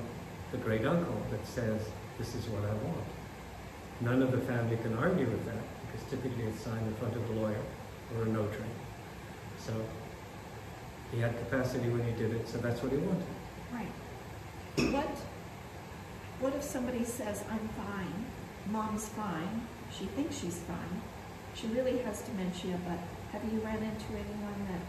the 0.52 0.60
great 0.60 0.86
uncle 0.86 1.20
that 1.32 1.44
says, 1.48 1.82
this 2.20 2.36
is 2.36 2.46
what 2.50 2.64
I 2.70 2.74
want. 2.86 3.08
None 4.02 4.22
of 4.22 4.32
the 4.32 4.38
family 4.42 4.78
can 4.78 4.94
argue 4.96 5.26
with 5.26 5.44
that 5.48 5.58
because 5.88 6.08
typically 6.08 6.44
it's 6.44 6.62
signed 6.62 6.86
in 6.86 6.94
front 6.98 7.16
of 7.16 7.28
a 7.32 7.34
lawyer 7.34 7.64
or 8.16 8.26
a 8.26 8.28
notary. 8.28 8.70
So 9.58 9.74
he 11.12 11.20
had 11.20 11.36
capacity 11.40 11.90
when 11.90 12.04
he 12.04 12.12
did 12.12 12.32
it, 12.32 12.48
so 12.48 12.60
that's 12.60 12.84
what 12.84 12.92
he 12.92 13.00
wanted. 13.00 13.26
Right. 13.74 14.94
What, 14.94 15.18
what 16.42 16.54
if 16.54 16.62
somebody 16.62 17.06
says, 17.06 17.44
I'm 17.50 17.70
fine, 17.70 18.26
mom's 18.70 19.08
fine, 19.10 19.66
she 19.92 20.06
thinks 20.06 20.38
she's 20.38 20.60
fine, 20.60 21.02
she 21.56 21.66
really 21.68 21.98
has 22.00 22.22
dementia, 22.22 22.78
but 22.88 23.00
have 23.36 23.54
you 23.54 23.60
ran 23.60 23.78
into 23.78 24.06
anyone 24.12 24.68
that 24.70 24.82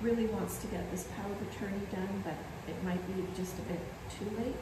really 0.00 0.26
wants 0.26 0.58
to 0.58 0.66
get 0.68 0.90
this 0.90 1.04
power 1.16 1.30
of 1.30 1.42
attorney 1.48 1.82
done, 1.92 2.22
but 2.24 2.34
it 2.66 2.82
might 2.84 3.04
be 3.06 3.24
just 3.36 3.58
a 3.58 3.62
bit 3.62 3.80
too 4.18 4.24
late, 4.38 4.54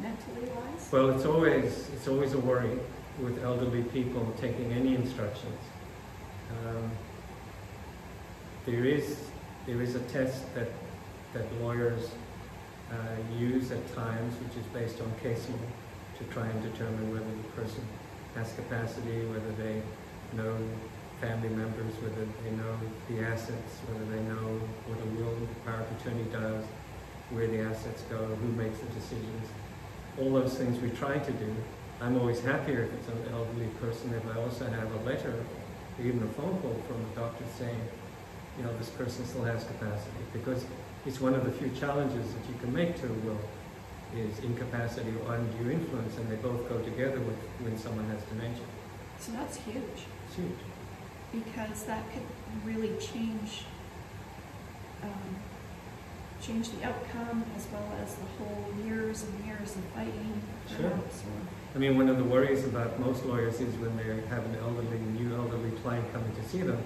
mentally 0.00 0.48
wise? 0.54 0.88
Well, 0.90 1.10
it's 1.10 1.26
always 1.26 1.90
it's 1.90 2.08
always 2.08 2.32
a 2.32 2.38
worry 2.38 2.78
with 3.20 3.42
elderly 3.44 3.82
people 3.84 4.34
taking 4.40 4.72
any 4.72 4.94
instructions. 4.94 5.60
Um, 6.66 6.90
there 8.64 8.84
is 8.84 9.28
there 9.66 9.82
is 9.82 9.94
a 9.94 10.00
test 10.00 10.54
that 10.54 10.68
that 11.34 11.52
lawyers 11.60 12.10
uh, 12.90 12.94
use 13.38 13.70
at 13.72 13.94
times, 13.94 14.34
which 14.42 14.56
is 14.56 14.66
based 14.72 15.00
on 15.00 15.12
case 15.22 15.46
law, 15.50 15.56
to 16.18 16.24
try 16.32 16.46
and 16.46 16.62
determine 16.62 17.12
whether 17.12 17.24
the 17.26 17.62
person 17.62 17.84
has 18.36 18.52
capacity, 18.54 19.26
whether 19.26 19.52
they 19.52 19.82
know 20.34 20.56
family 21.22 21.48
members, 21.50 21.94
whether 22.02 22.26
they 22.42 22.50
know 22.58 22.74
the 23.08 23.22
assets, 23.22 23.78
whether 23.86 24.04
they 24.10 24.22
know 24.26 24.58
what 24.90 24.98
a 24.98 25.08
will, 25.14 25.38
power 25.64 25.86
of 25.86 25.88
attorney 25.94 26.26
does, 26.34 26.64
where 27.30 27.46
the 27.46 27.60
assets 27.62 28.02
go, 28.10 28.18
who 28.18 28.48
makes 28.58 28.78
the 28.80 28.90
decisions. 28.90 29.46
all 30.20 30.30
those 30.34 30.58
things 30.58 30.78
we 30.82 30.90
try 30.90 31.16
to 31.16 31.32
do. 31.32 31.48
I'm 32.02 32.18
always 32.18 32.40
happier 32.44 32.82
if 32.82 32.92
it's 32.92 33.08
an 33.08 33.22
elderly 33.32 33.68
person 33.80 34.12
if 34.12 34.26
I 34.28 34.38
also 34.42 34.66
have 34.66 34.92
a 34.92 35.00
letter 35.08 35.32
or 35.96 36.04
even 36.04 36.22
a 36.22 36.32
phone 36.34 36.58
call 36.60 36.76
from 36.86 37.00
a 37.00 37.10
doctor 37.16 37.44
saying, 37.56 37.80
you 38.58 38.64
know, 38.64 38.76
this 38.76 38.90
person 38.90 39.24
still 39.24 39.44
has 39.44 39.64
capacity. 39.64 40.20
Because 40.34 40.66
it's 41.06 41.20
one 41.20 41.32
of 41.34 41.44
the 41.46 41.52
few 41.52 41.70
challenges 41.70 42.26
that 42.34 42.44
you 42.50 42.56
can 42.60 42.74
make 42.74 43.00
to 43.00 43.06
a 43.06 43.16
will 43.24 43.40
is 44.14 44.38
incapacity 44.40 45.14
or 45.24 45.34
undue 45.36 45.70
influence, 45.70 46.18
and 46.18 46.28
they 46.30 46.36
both 46.36 46.68
go 46.68 46.78
together 46.82 47.20
with 47.20 47.38
when 47.64 47.78
someone 47.78 48.04
has 48.10 48.20
dementia. 48.24 48.66
So 49.18 49.32
that's 49.32 49.56
huge, 49.56 50.04
It's 50.26 50.36
huge. 50.36 50.60
Because 51.32 51.84
that 51.84 52.04
could 52.12 52.22
really 52.64 52.96
change, 52.98 53.64
um, 55.02 55.36
change 56.40 56.70
the 56.70 56.84
outcome 56.86 57.44
as 57.56 57.66
well 57.72 57.92
as 58.02 58.14
the 58.16 58.24
whole 58.38 58.66
years 58.84 59.24
and 59.24 59.44
years 59.46 59.76
of 59.76 59.84
fighting. 59.94 60.42
Sure. 60.68 60.90
perhaps, 60.90 61.22
or- 61.22 61.48
I 61.74 61.78
mean, 61.78 61.96
one 61.96 62.08
of 62.08 62.18
the 62.18 62.24
worries 62.24 62.64
about 62.66 63.00
most 63.00 63.24
lawyers 63.24 63.60
is 63.60 63.74
when 63.76 63.96
they 63.96 64.04
have 64.28 64.44
an 64.44 64.56
elderly, 64.60 64.98
new 65.18 65.34
elderly 65.34 65.70
client 65.82 66.12
coming 66.12 66.34
to 66.36 66.48
see 66.48 66.60
them, 66.60 66.82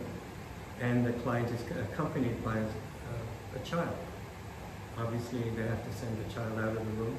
and 0.80 1.04
the 1.04 1.12
client 1.12 1.48
is 1.50 1.60
accompanied 1.90 2.44
by 2.44 2.56
a, 2.58 3.56
a 3.56 3.58
child. 3.64 3.96
Obviously, 4.96 5.40
they 5.50 5.62
have 5.62 5.84
to 5.84 5.92
send 5.98 6.16
the 6.24 6.32
child 6.32 6.58
out 6.60 6.68
of 6.68 6.74
the 6.74 7.02
room 7.02 7.18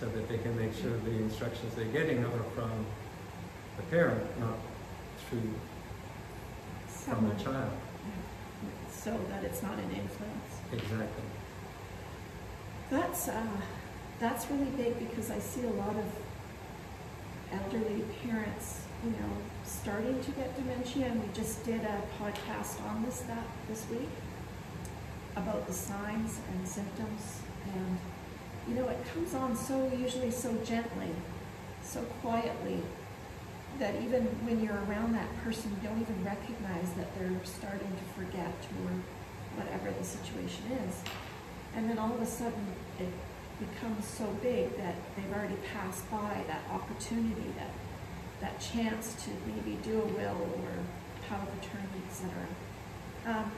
so 0.00 0.06
that 0.06 0.28
they 0.28 0.38
can 0.38 0.56
make 0.56 0.74
sure 0.74 0.90
the 1.04 1.10
instructions 1.18 1.74
they're 1.74 1.84
getting 1.86 2.24
are 2.24 2.42
from 2.54 2.70
the 3.76 3.82
parent, 3.84 4.22
not 4.40 4.56
through 5.28 5.52
from 7.04 7.28
the 7.28 7.34
child. 7.42 7.70
so 8.90 9.18
that 9.28 9.44
it's 9.44 9.62
not 9.62 9.74
an 9.74 9.90
influence. 9.90 10.52
Exactly. 10.72 11.24
That's, 12.90 13.28
uh, 13.28 13.42
that's 14.18 14.50
really 14.50 14.70
big 14.76 14.98
because 14.98 15.30
I 15.30 15.38
see 15.38 15.64
a 15.64 15.70
lot 15.70 15.94
of 15.96 16.06
elderly 17.52 18.04
parents, 18.24 18.82
you 19.04 19.10
know, 19.10 19.36
starting 19.64 20.22
to 20.22 20.30
get 20.32 20.56
dementia, 20.56 21.06
and 21.06 21.22
we 21.22 21.28
just 21.34 21.64
did 21.64 21.82
a 21.82 22.02
podcast 22.22 22.82
on 22.88 23.04
this, 23.04 23.20
that, 23.20 23.46
this 23.68 23.86
week 23.90 24.08
about 25.36 25.66
the 25.66 25.72
signs 25.72 26.38
and 26.52 26.66
symptoms, 26.66 27.40
and, 27.74 27.98
you 28.68 28.74
know, 28.74 28.88
it 28.88 28.98
comes 29.12 29.34
on 29.34 29.54
so, 29.54 29.90
usually 29.96 30.30
so 30.30 30.54
gently, 30.64 31.10
so 31.82 32.00
quietly, 32.22 32.80
that 33.78 33.94
even 34.02 34.22
when 34.46 34.62
you're 34.62 34.78
around 34.88 35.14
that 35.14 35.28
person, 35.42 35.70
you 35.70 35.88
don't 35.88 36.00
even 36.00 36.24
recognize 36.24 36.92
that 36.94 37.08
they're 37.18 37.40
starting 37.44 37.90
to 37.90 38.04
forget 38.14 38.54
or 38.84 38.90
whatever 39.56 39.90
the 39.90 40.04
situation 40.04 40.64
is. 40.86 41.02
And 41.76 41.90
then 41.90 41.98
all 41.98 42.12
of 42.12 42.22
a 42.22 42.26
sudden, 42.26 42.66
it 42.98 43.08
becomes 43.58 44.06
so 44.06 44.26
big 44.42 44.76
that 44.76 44.94
they've 45.16 45.32
already 45.32 45.58
passed 45.72 46.08
by 46.10 46.44
that 46.46 46.62
opportunity, 46.70 47.52
that, 47.58 47.70
that 48.40 48.60
chance 48.60 49.14
to 49.24 49.30
maybe 49.46 49.78
do 49.82 50.00
a 50.00 50.06
will 50.06 50.48
or 50.62 50.72
power 51.28 51.42
of 51.42 51.58
attorney, 51.58 52.02
etc. 52.08 52.30
Um, 53.26 53.50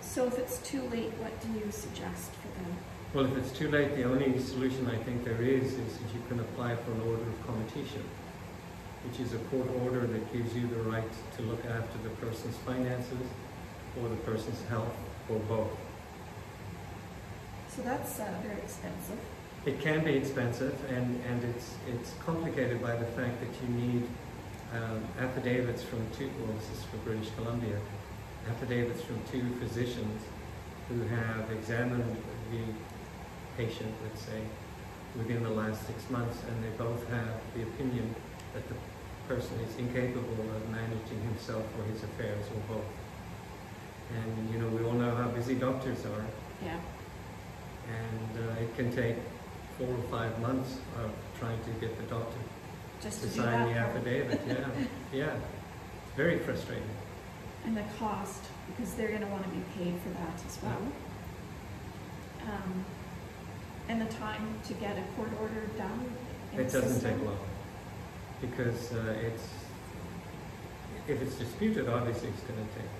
so 0.00 0.26
if 0.26 0.38
it's 0.38 0.58
too 0.58 0.82
late, 0.82 1.12
what 1.18 1.40
do 1.42 1.48
you 1.58 1.70
suggest 1.70 2.30
for 2.40 2.48
them? 2.48 2.76
Well, 3.12 3.26
if 3.26 3.36
it's 3.36 3.52
too 3.56 3.70
late, 3.70 3.96
the 3.96 4.04
only 4.04 4.38
solution 4.38 4.86
I 4.88 4.96
think 5.02 5.24
there 5.24 5.40
is 5.42 5.72
is 5.72 5.98
that 5.98 6.14
you 6.14 6.22
can 6.28 6.40
apply 6.40 6.76
for 6.76 6.92
an 6.92 7.00
order 7.00 7.22
of 7.22 7.46
committeeship, 7.46 8.04
which 9.06 9.20
is 9.20 9.32
a 9.34 9.38
court 9.50 9.68
order 9.82 10.06
that 10.06 10.32
gives 10.32 10.54
you 10.54 10.66
the 10.66 10.82
right 10.90 11.10
to 11.36 11.42
look 11.42 11.64
after 11.66 11.98
the 12.02 12.10
person's 12.16 12.56
finances 12.58 13.26
or 14.00 14.08
the 14.08 14.16
person's 14.16 14.62
health 14.68 14.94
or 15.28 15.38
both. 15.40 15.70
So 17.68 17.82
that's 17.82 18.18
uh, 18.18 18.32
very 18.42 18.58
expensive. 18.58 19.18
It 19.64 19.80
can 19.80 20.04
be 20.04 20.14
expensive 20.14 20.78
and, 20.90 21.22
and 21.28 21.44
it's, 21.44 21.74
it's 21.88 22.14
complicated 22.24 22.82
by 22.82 22.96
the 22.96 23.04
fact 23.06 23.40
that 23.40 23.50
you 23.62 23.74
need 23.74 24.08
um, 24.72 25.04
affidavits 25.20 25.82
from 25.82 26.06
two, 26.16 26.30
well, 26.40 26.56
this 26.56 26.78
is 26.78 26.84
for 26.84 26.96
British 26.98 27.28
Columbia, 27.36 27.78
affidavits 28.48 29.02
from 29.02 29.20
two 29.30 29.48
physicians 29.60 30.22
who 30.88 31.02
have 31.02 31.50
examined 31.50 32.16
the 32.50 32.62
patient, 33.56 33.92
let's 34.04 34.22
say, 34.22 34.40
within 35.16 35.42
the 35.42 35.50
last 35.50 35.86
six 35.86 36.08
months, 36.10 36.38
and 36.48 36.64
they 36.64 36.76
both 36.76 37.08
have 37.08 37.40
the 37.54 37.62
opinion 37.62 38.14
that 38.54 38.66
the 38.68 38.74
person 39.28 39.58
is 39.60 39.76
incapable 39.78 40.44
of 40.56 40.68
managing 40.70 41.20
himself 41.22 41.64
or 41.78 41.84
his 41.92 42.02
affairs 42.02 42.44
or 42.54 42.74
both. 42.76 42.84
And, 44.16 44.50
you 44.52 44.58
know, 44.60 44.68
we 44.68 44.84
all 44.84 44.92
know 44.92 45.14
how 45.14 45.28
busy 45.28 45.54
doctors 45.54 46.04
are, 46.06 46.24
Yeah. 46.64 46.78
and 47.88 48.48
uh, 48.48 48.60
it 48.62 48.74
can 48.76 48.94
take 48.94 49.16
four 49.78 49.88
or 49.88 50.02
five 50.10 50.40
months 50.40 50.76
of 51.02 51.10
trying 51.40 51.58
to 51.64 51.70
get 51.80 51.96
the 51.96 52.04
doctor 52.04 52.38
Just 53.02 53.22
to 53.22 53.28
to 53.28 53.34
sign 53.34 53.68
the 53.72 53.78
affidavit, 53.78 54.40
yeah, 54.46 54.68
yeah. 55.12 55.34
Very 56.16 56.38
frustrating. 56.38 56.88
And 57.64 57.76
the 57.76 57.84
cost, 57.98 58.44
because 58.68 58.94
they're 58.94 59.10
gonna 59.10 59.26
wanna 59.26 59.48
be 59.48 59.62
paid 59.76 59.94
for 60.02 60.10
that 60.10 60.40
as 60.46 60.58
well. 60.62 60.80
Um, 62.48 62.84
and 63.88 64.00
the 64.00 64.12
time 64.14 64.60
to 64.68 64.74
get 64.74 64.96
a 64.96 65.02
court 65.16 65.30
order 65.40 65.66
done 65.76 66.06
It 66.56 66.70
doesn't 66.72 67.00
take 67.00 67.20
long, 67.24 67.38
because 68.40 68.92
uh, 68.92 69.14
it's, 69.20 69.48
if 71.08 71.22
it's 71.22 71.36
disputed, 71.36 71.88
obviously 71.88 72.28
it's 72.28 72.42
gonna 72.42 72.66
take 72.76 72.90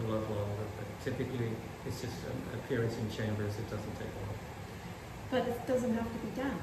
a 0.00 0.02
lot 0.10 0.22
longer, 0.30 0.66
but 0.76 0.86
typically, 1.04 1.50
it's 1.86 2.00
just 2.00 2.16
an 2.24 2.58
appearance 2.58 2.96
in 2.98 3.10
chambers, 3.10 3.52
it 3.54 3.70
doesn't 3.70 3.94
take 3.98 4.12
long. 4.22 4.36
But 5.30 5.48
it 5.48 5.66
doesn't 5.66 5.94
have 5.94 6.12
to 6.12 6.18
be 6.18 6.40
done. 6.40 6.58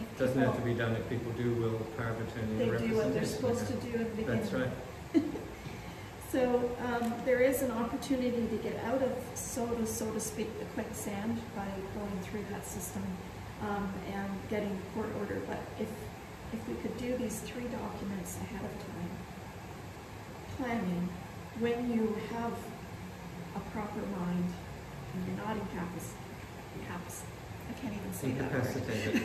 If 0.00 0.12
It 0.12 0.18
Doesn't 0.18 0.42
have 0.42 0.56
to 0.56 0.62
be 0.62 0.74
done 0.74 0.92
if 0.92 1.08
people 1.08 1.32
do 1.32 1.54
will 1.54 1.78
power 1.96 2.10
of 2.10 2.20
attorney 2.28 2.56
They 2.58 2.88
do 2.88 2.96
what 2.96 3.14
they're 3.14 3.24
supposed 3.24 3.66
to 3.68 3.74
do 3.74 3.98
at 3.98 4.10
the 4.10 4.22
beginning. 4.22 4.40
That's 4.40 4.52
right. 4.52 4.70
So, 6.32 6.70
um, 6.86 7.12
there 7.26 7.40
is 7.40 7.60
an 7.60 7.70
opportunity 7.72 8.46
to 8.46 8.56
get 8.62 8.82
out 8.86 9.02
of 9.02 9.12
soda, 9.34 9.84
so 9.84 10.10
to 10.12 10.18
speak, 10.18 10.48
the 10.58 10.64
quicksand 10.64 11.38
by 11.54 11.66
going 11.94 12.18
through 12.22 12.44
that 12.50 12.66
system, 12.66 13.02
um, 13.60 13.92
and 14.10 14.30
getting 14.48 14.80
court 14.94 15.10
order, 15.20 15.42
but 15.46 15.58
if, 15.78 15.88
if 16.52 16.68
we 16.68 16.74
could 16.74 16.96
do 16.98 17.16
these 17.16 17.40
three 17.40 17.64
documents 17.64 18.36
ahead 18.36 18.64
of 18.64 18.70
time, 18.86 19.10
planning, 20.56 21.08
when 21.58 21.92
you 21.92 22.16
have 22.30 22.52
a 23.56 23.60
proper 23.70 24.00
mind, 24.00 24.52
and 25.14 25.26
you're 25.26 25.36
not 25.36 25.56
incapac, 25.56 26.14
incapac, 26.78 27.22
I 27.68 27.72
can't 27.80 27.94
even 27.94 28.12
say 28.12 28.30
that. 28.32 28.52
Incapacitated. 28.52 29.22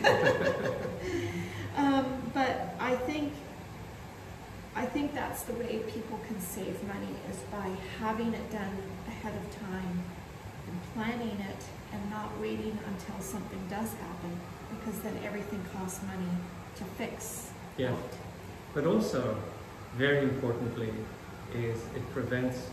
Um, 1.77 2.31
but 2.33 2.73
I 2.79 2.95
think, 2.95 3.33
I 4.75 4.87
think 4.87 5.13
that's 5.13 5.43
the 5.43 5.53
way 5.53 5.77
people 5.87 6.19
can 6.25 6.39
save 6.41 6.81
money 6.87 7.13
is 7.29 7.37
by 7.51 7.69
having 7.99 8.33
it 8.33 8.51
done 8.51 8.77
ahead 9.07 9.35
of 9.35 9.59
time 9.59 10.03
and 10.67 10.93
planning 10.95 11.39
it 11.39 11.63
and 11.93 12.09
not 12.09 12.35
waiting 12.41 12.79
until 12.87 13.21
something 13.21 13.61
does 13.69 13.93
happen 13.93 14.39
because 14.71 14.99
then 15.01 15.19
everything 15.23 15.63
costs 15.71 16.01
money 16.01 16.31
to 16.77 16.83
fix. 16.97 17.51
Yeah. 17.77 17.95
But 18.73 18.85
also, 18.85 19.37
very 19.95 20.19
importantly, 20.19 20.93
is 21.53 21.77
it 21.95 22.13
prevents, 22.13 22.69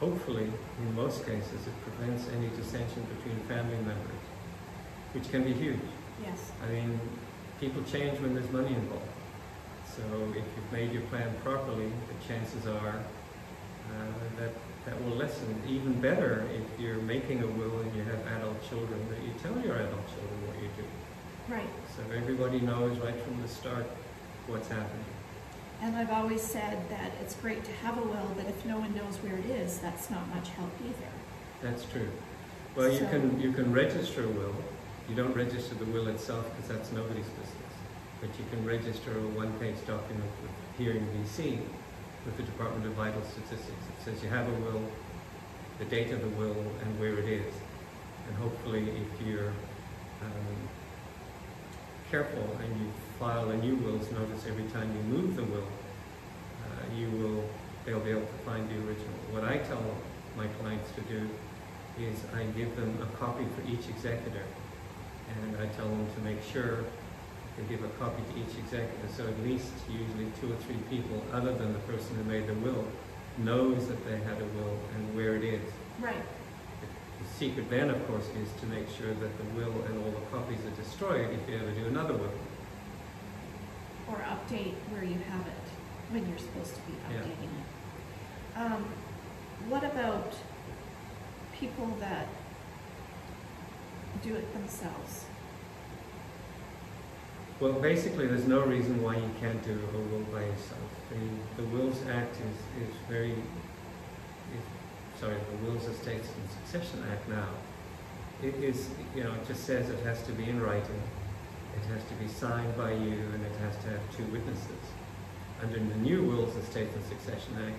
hopefully, 0.00 0.50
in 0.80 0.94
most 0.94 1.24
cases, 1.26 1.66
it 1.66 1.74
prevents 1.84 2.28
any 2.36 2.48
dissension 2.50 3.06
between 3.16 3.36
family 3.48 3.76
members, 3.76 4.22
which 5.12 5.30
can 5.30 5.44
be 5.44 5.52
huge. 5.52 5.80
Yes. 6.22 6.52
I 6.62 6.72
mean, 6.72 7.00
people 7.60 7.82
change 7.90 8.20
when 8.20 8.34
there's 8.34 8.50
money 8.50 8.74
involved. 8.74 9.08
So 9.86 10.02
if 10.30 10.36
you've 10.36 10.72
made 10.72 10.92
your 10.92 11.02
plan 11.02 11.34
properly, 11.42 11.86
the 11.86 12.28
chances 12.28 12.66
are 12.66 12.96
uh, 12.98 14.40
that 14.40 14.52
that 14.86 15.02
will 15.04 15.16
lessen. 15.16 15.62
Even 15.68 16.00
better 16.00 16.46
if 16.52 16.80
you're 16.80 17.00
making 17.02 17.42
a 17.42 17.46
will 17.46 17.80
and 17.80 17.94
you 17.96 18.02
have 18.02 18.20
adult 18.36 18.68
children, 18.68 19.00
that 19.08 19.22
you 19.22 19.32
tell 19.42 19.58
your 19.64 19.76
adult 19.76 20.06
children 20.08 20.46
what 20.46 20.56
you 20.62 20.68
do. 20.76 20.84
Right. 21.48 21.68
So 21.96 22.02
everybody 22.16 22.60
knows 22.60 22.98
right 22.98 23.20
from 23.20 23.40
the 23.42 23.48
start 23.48 23.86
what's 24.46 24.68
happening. 24.68 25.04
And 25.82 25.96
I've 25.96 26.10
always 26.10 26.40
said 26.40 26.78
that 26.88 27.12
it's 27.20 27.34
great 27.36 27.64
to 27.64 27.72
have 27.72 27.98
a 27.98 28.02
will, 28.02 28.32
but 28.36 28.46
if 28.46 28.64
no 28.64 28.78
one 28.78 28.94
knows 28.94 29.16
where 29.16 29.36
it 29.36 29.46
is, 29.46 29.78
that's 29.78 30.08
not 30.10 30.26
much 30.34 30.48
help 30.50 30.70
either. 30.82 31.10
That's 31.62 31.84
true. 31.84 32.08
Well, 32.74 32.90
you 32.90 33.06
can, 33.06 33.40
you 33.40 33.52
can 33.52 33.72
register 33.72 34.24
a 34.24 34.28
will. 34.28 34.54
You 35.08 35.14
don't 35.14 35.36
register 35.36 35.74
the 35.74 35.84
will 35.86 36.08
itself 36.08 36.48
because 36.50 36.68
that's 36.68 36.92
nobody's 36.92 37.26
business. 37.26 37.74
But 38.20 38.30
you 38.38 38.44
can 38.50 38.64
register 38.64 39.10
a 39.18 39.28
one-page 39.36 39.76
document 39.86 40.30
here 40.78 40.92
in 40.92 41.06
BC 41.08 41.58
with 42.24 42.36
the 42.38 42.42
Department 42.42 42.86
of 42.86 42.92
Vital 42.92 43.22
Statistics. 43.22 43.68
It 43.68 44.04
says 44.04 44.22
you 44.22 44.30
have 44.30 44.48
a 44.48 44.54
will, 44.62 44.82
the 45.78 45.84
date 45.84 46.10
of 46.10 46.22
the 46.22 46.28
will, 46.40 46.56
and 46.82 46.98
where 46.98 47.18
it 47.18 47.26
is. 47.26 47.52
And 48.28 48.36
hopefully, 48.38 48.88
if 48.88 49.26
you're 49.26 49.52
um, 50.22 50.63
careful 52.14 52.46
and 52.62 52.70
you 52.80 52.86
file 53.18 53.50
a 53.50 53.56
new 53.56 53.74
will's 53.74 54.08
notice 54.12 54.46
every 54.46 54.68
time 54.70 54.88
you 54.96 55.02
move 55.16 55.34
the 55.34 55.42
will, 55.42 55.66
uh, 56.64 56.94
you 56.96 57.10
will, 57.18 57.42
they'll 57.84 58.06
be 58.08 58.10
able 58.10 58.28
to 58.36 58.40
find 58.46 58.62
the 58.70 58.76
original. 58.86 59.18
What 59.32 59.42
I 59.42 59.58
tell 59.58 59.82
my 60.36 60.46
clients 60.60 60.88
to 60.92 61.00
do 61.14 61.28
is 61.98 62.16
I 62.32 62.44
give 62.56 62.76
them 62.76 62.96
a 63.02 63.16
copy 63.16 63.44
for 63.56 63.62
each 63.66 63.88
executor. 63.88 64.46
And 65.34 65.56
I 65.56 65.66
tell 65.74 65.88
them 65.88 66.06
to 66.14 66.20
make 66.20 66.38
sure 66.52 66.84
they 67.56 67.64
give 67.68 67.82
a 67.82 67.88
copy 67.98 68.22
to 68.30 68.34
each 68.38 68.54
executor, 68.62 69.08
so 69.16 69.26
at 69.26 69.40
least 69.40 69.72
usually 69.90 70.30
two 70.40 70.52
or 70.52 70.56
three 70.66 70.82
people, 70.88 71.20
other 71.32 71.52
than 71.52 71.72
the 71.72 71.82
person 71.90 72.14
who 72.14 72.24
made 72.30 72.46
the 72.46 72.54
will, 72.54 72.86
knows 73.38 73.88
that 73.88 74.00
they 74.06 74.18
had 74.18 74.38
a 74.40 74.48
will 74.56 74.78
and 74.94 75.16
where 75.16 75.34
it 75.34 75.42
is. 75.42 75.66
Right, 75.98 76.22
The 77.24 77.38
secret 77.38 77.70
then, 77.70 77.90
of 77.90 78.06
course, 78.06 78.28
is 78.42 78.48
to 78.60 78.66
make 78.66 78.86
sure 78.96 79.12
that 79.14 79.38
the 79.38 79.44
will 79.56 79.72
and 79.88 79.98
all 80.04 80.10
the 80.10 80.26
copies 80.30 80.58
are 80.66 80.82
destroyed 80.82 81.30
if 81.30 81.48
you 81.48 81.56
ever 81.56 81.70
do 81.70 81.86
another 81.86 82.14
will. 82.14 82.30
or 84.06 84.16
update 84.16 84.74
where 84.92 85.02
you 85.02 85.16
have 85.30 85.46
it, 85.46 85.64
when 86.12 86.28
you're 86.28 86.36
supposed 86.38 86.74
to 86.74 86.80
be 86.82 86.92
Yeah. 87.10 87.20
updating 87.20 87.48
it. 87.58 88.58
Um, 88.60 88.84
what 89.70 89.82
about 89.82 90.34
people 91.58 91.86
that 92.00 92.28
do 94.22 94.34
it 94.34 94.52
themselves? 94.52 95.24
Well, 97.60 97.72
basically, 97.72 98.26
there's 98.26 98.46
no 98.46 98.60
reason 98.66 99.02
why 99.02 99.16
you 99.16 99.30
can't 99.40 99.62
do 99.64 99.72
a 99.72 99.98
will 99.98 100.24
by 100.30 100.42
yourself. 100.44 100.90
The, 101.08 101.62
the 101.62 101.68
Wills 101.70 102.02
Act 102.06 102.36
is, 102.36 102.86
is 102.88 102.94
very, 103.08 103.34
sorry, 105.20 105.36
the 105.36 105.66
Wills, 105.66 105.86
Estates 105.86 106.28
and 106.28 106.50
Succession 106.50 107.04
Act 107.10 107.28
now, 107.28 107.48
it 108.42 108.54
is, 108.56 108.88
you 109.14 109.24
know, 109.24 109.32
it 109.32 109.46
just 109.46 109.64
says 109.64 109.88
it 109.88 110.04
has 110.04 110.22
to 110.24 110.32
be 110.32 110.44
in 110.44 110.60
writing, 110.60 111.02
it 111.76 111.86
has 111.92 112.02
to 112.04 112.14
be 112.14 112.28
signed 112.28 112.76
by 112.76 112.92
you, 112.92 113.18
and 113.34 113.44
it 113.44 113.56
has 113.60 113.76
to 113.84 113.90
have 113.90 114.16
two 114.16 114.24
witnesses. 114.24 114.84
Under 115.62 115.78
the 115.78 115.96
new 115.96 116.24
Wills, 116.24 116.54
Estates 116.56 116.94
and 116.94 117.04
Succession 117.06 117.54
Act, 117.66 117.76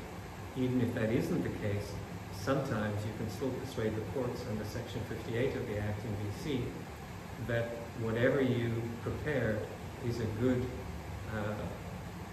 even 0.58 0.82
if 0.82 0.94
that 0.96 1.12
isn't 1.12 1.44
the 1.44 1.68
case, 1.68 1.92
sometimes 2.34 3.06
you 3.06 3.12
can 3.18 3.30
still 3.30 3.50
persuade 3.50 3.96
the 3.96 4.02
courts 4.14 4.44
under 4.50 4.64
Section 4.66 5.02
58 5.10 5.56
of 5.56 5.68
the 5.68 5.78
Act 5.78 6.00
in 6.06 6.16
BC 6.54 6.64
that 7.48 7.70
whatever 8.00 8.42
you 8.42 8.82
prepared 9.04 9.60
is 10.08 10.20
a 10.20 10.26
good 10.40 10.66
uh, 11.36 11.54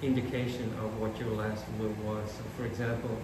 indication 0.02 0.72
of 0.82 1.00
what 1.00 1.18
your 1.18 1.30
last 1.30 1.64
will 1.78 1.94
was. 2.04 2.30
So 2.30 2.42
for 2.56 2.64
example, 2.64 3.16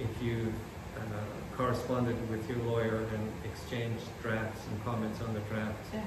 if 0.00 0.22
you 0.22 0.52
Uh, 0.96 1.56
corresponded 1.56 2.16
with 2.30 2.48
your 2.48 2.58
lawyer 2.58 3.06
and 3.14 3.32
exchanged 3.44 4.04
drafts 4.22 4.60
and 4.70 4.84
comments 4.84 5.20
on 5.22 5.32
the 5.32 5.40
drafts, 5.40 5.88
Yeah. 5.92 6.02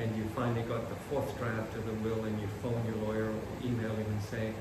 and 0.00 0.16
you 0.16 0.24
finally 0.34 0.62
got 0.62 0.88
the 0.90 0.96
fourth 1.08 1.36
draft 1.38 1.74
of 1.76 1.86
the 1.86 1.92
will 2.06 2.24
and 2.24 2.38
you 2.40 2.46
phone 2.62 2.82
your 2.86 2.96
lawyer 3.06 3.30
or 3.30 3.40
email 3.64 3.90
him 3.94 4.06
and 4.06 4.22
say, 4.22 4.52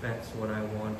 that's 0.00 0.28
what 0.30 0.48
I 0.50 0.62
want, 0.62 0.98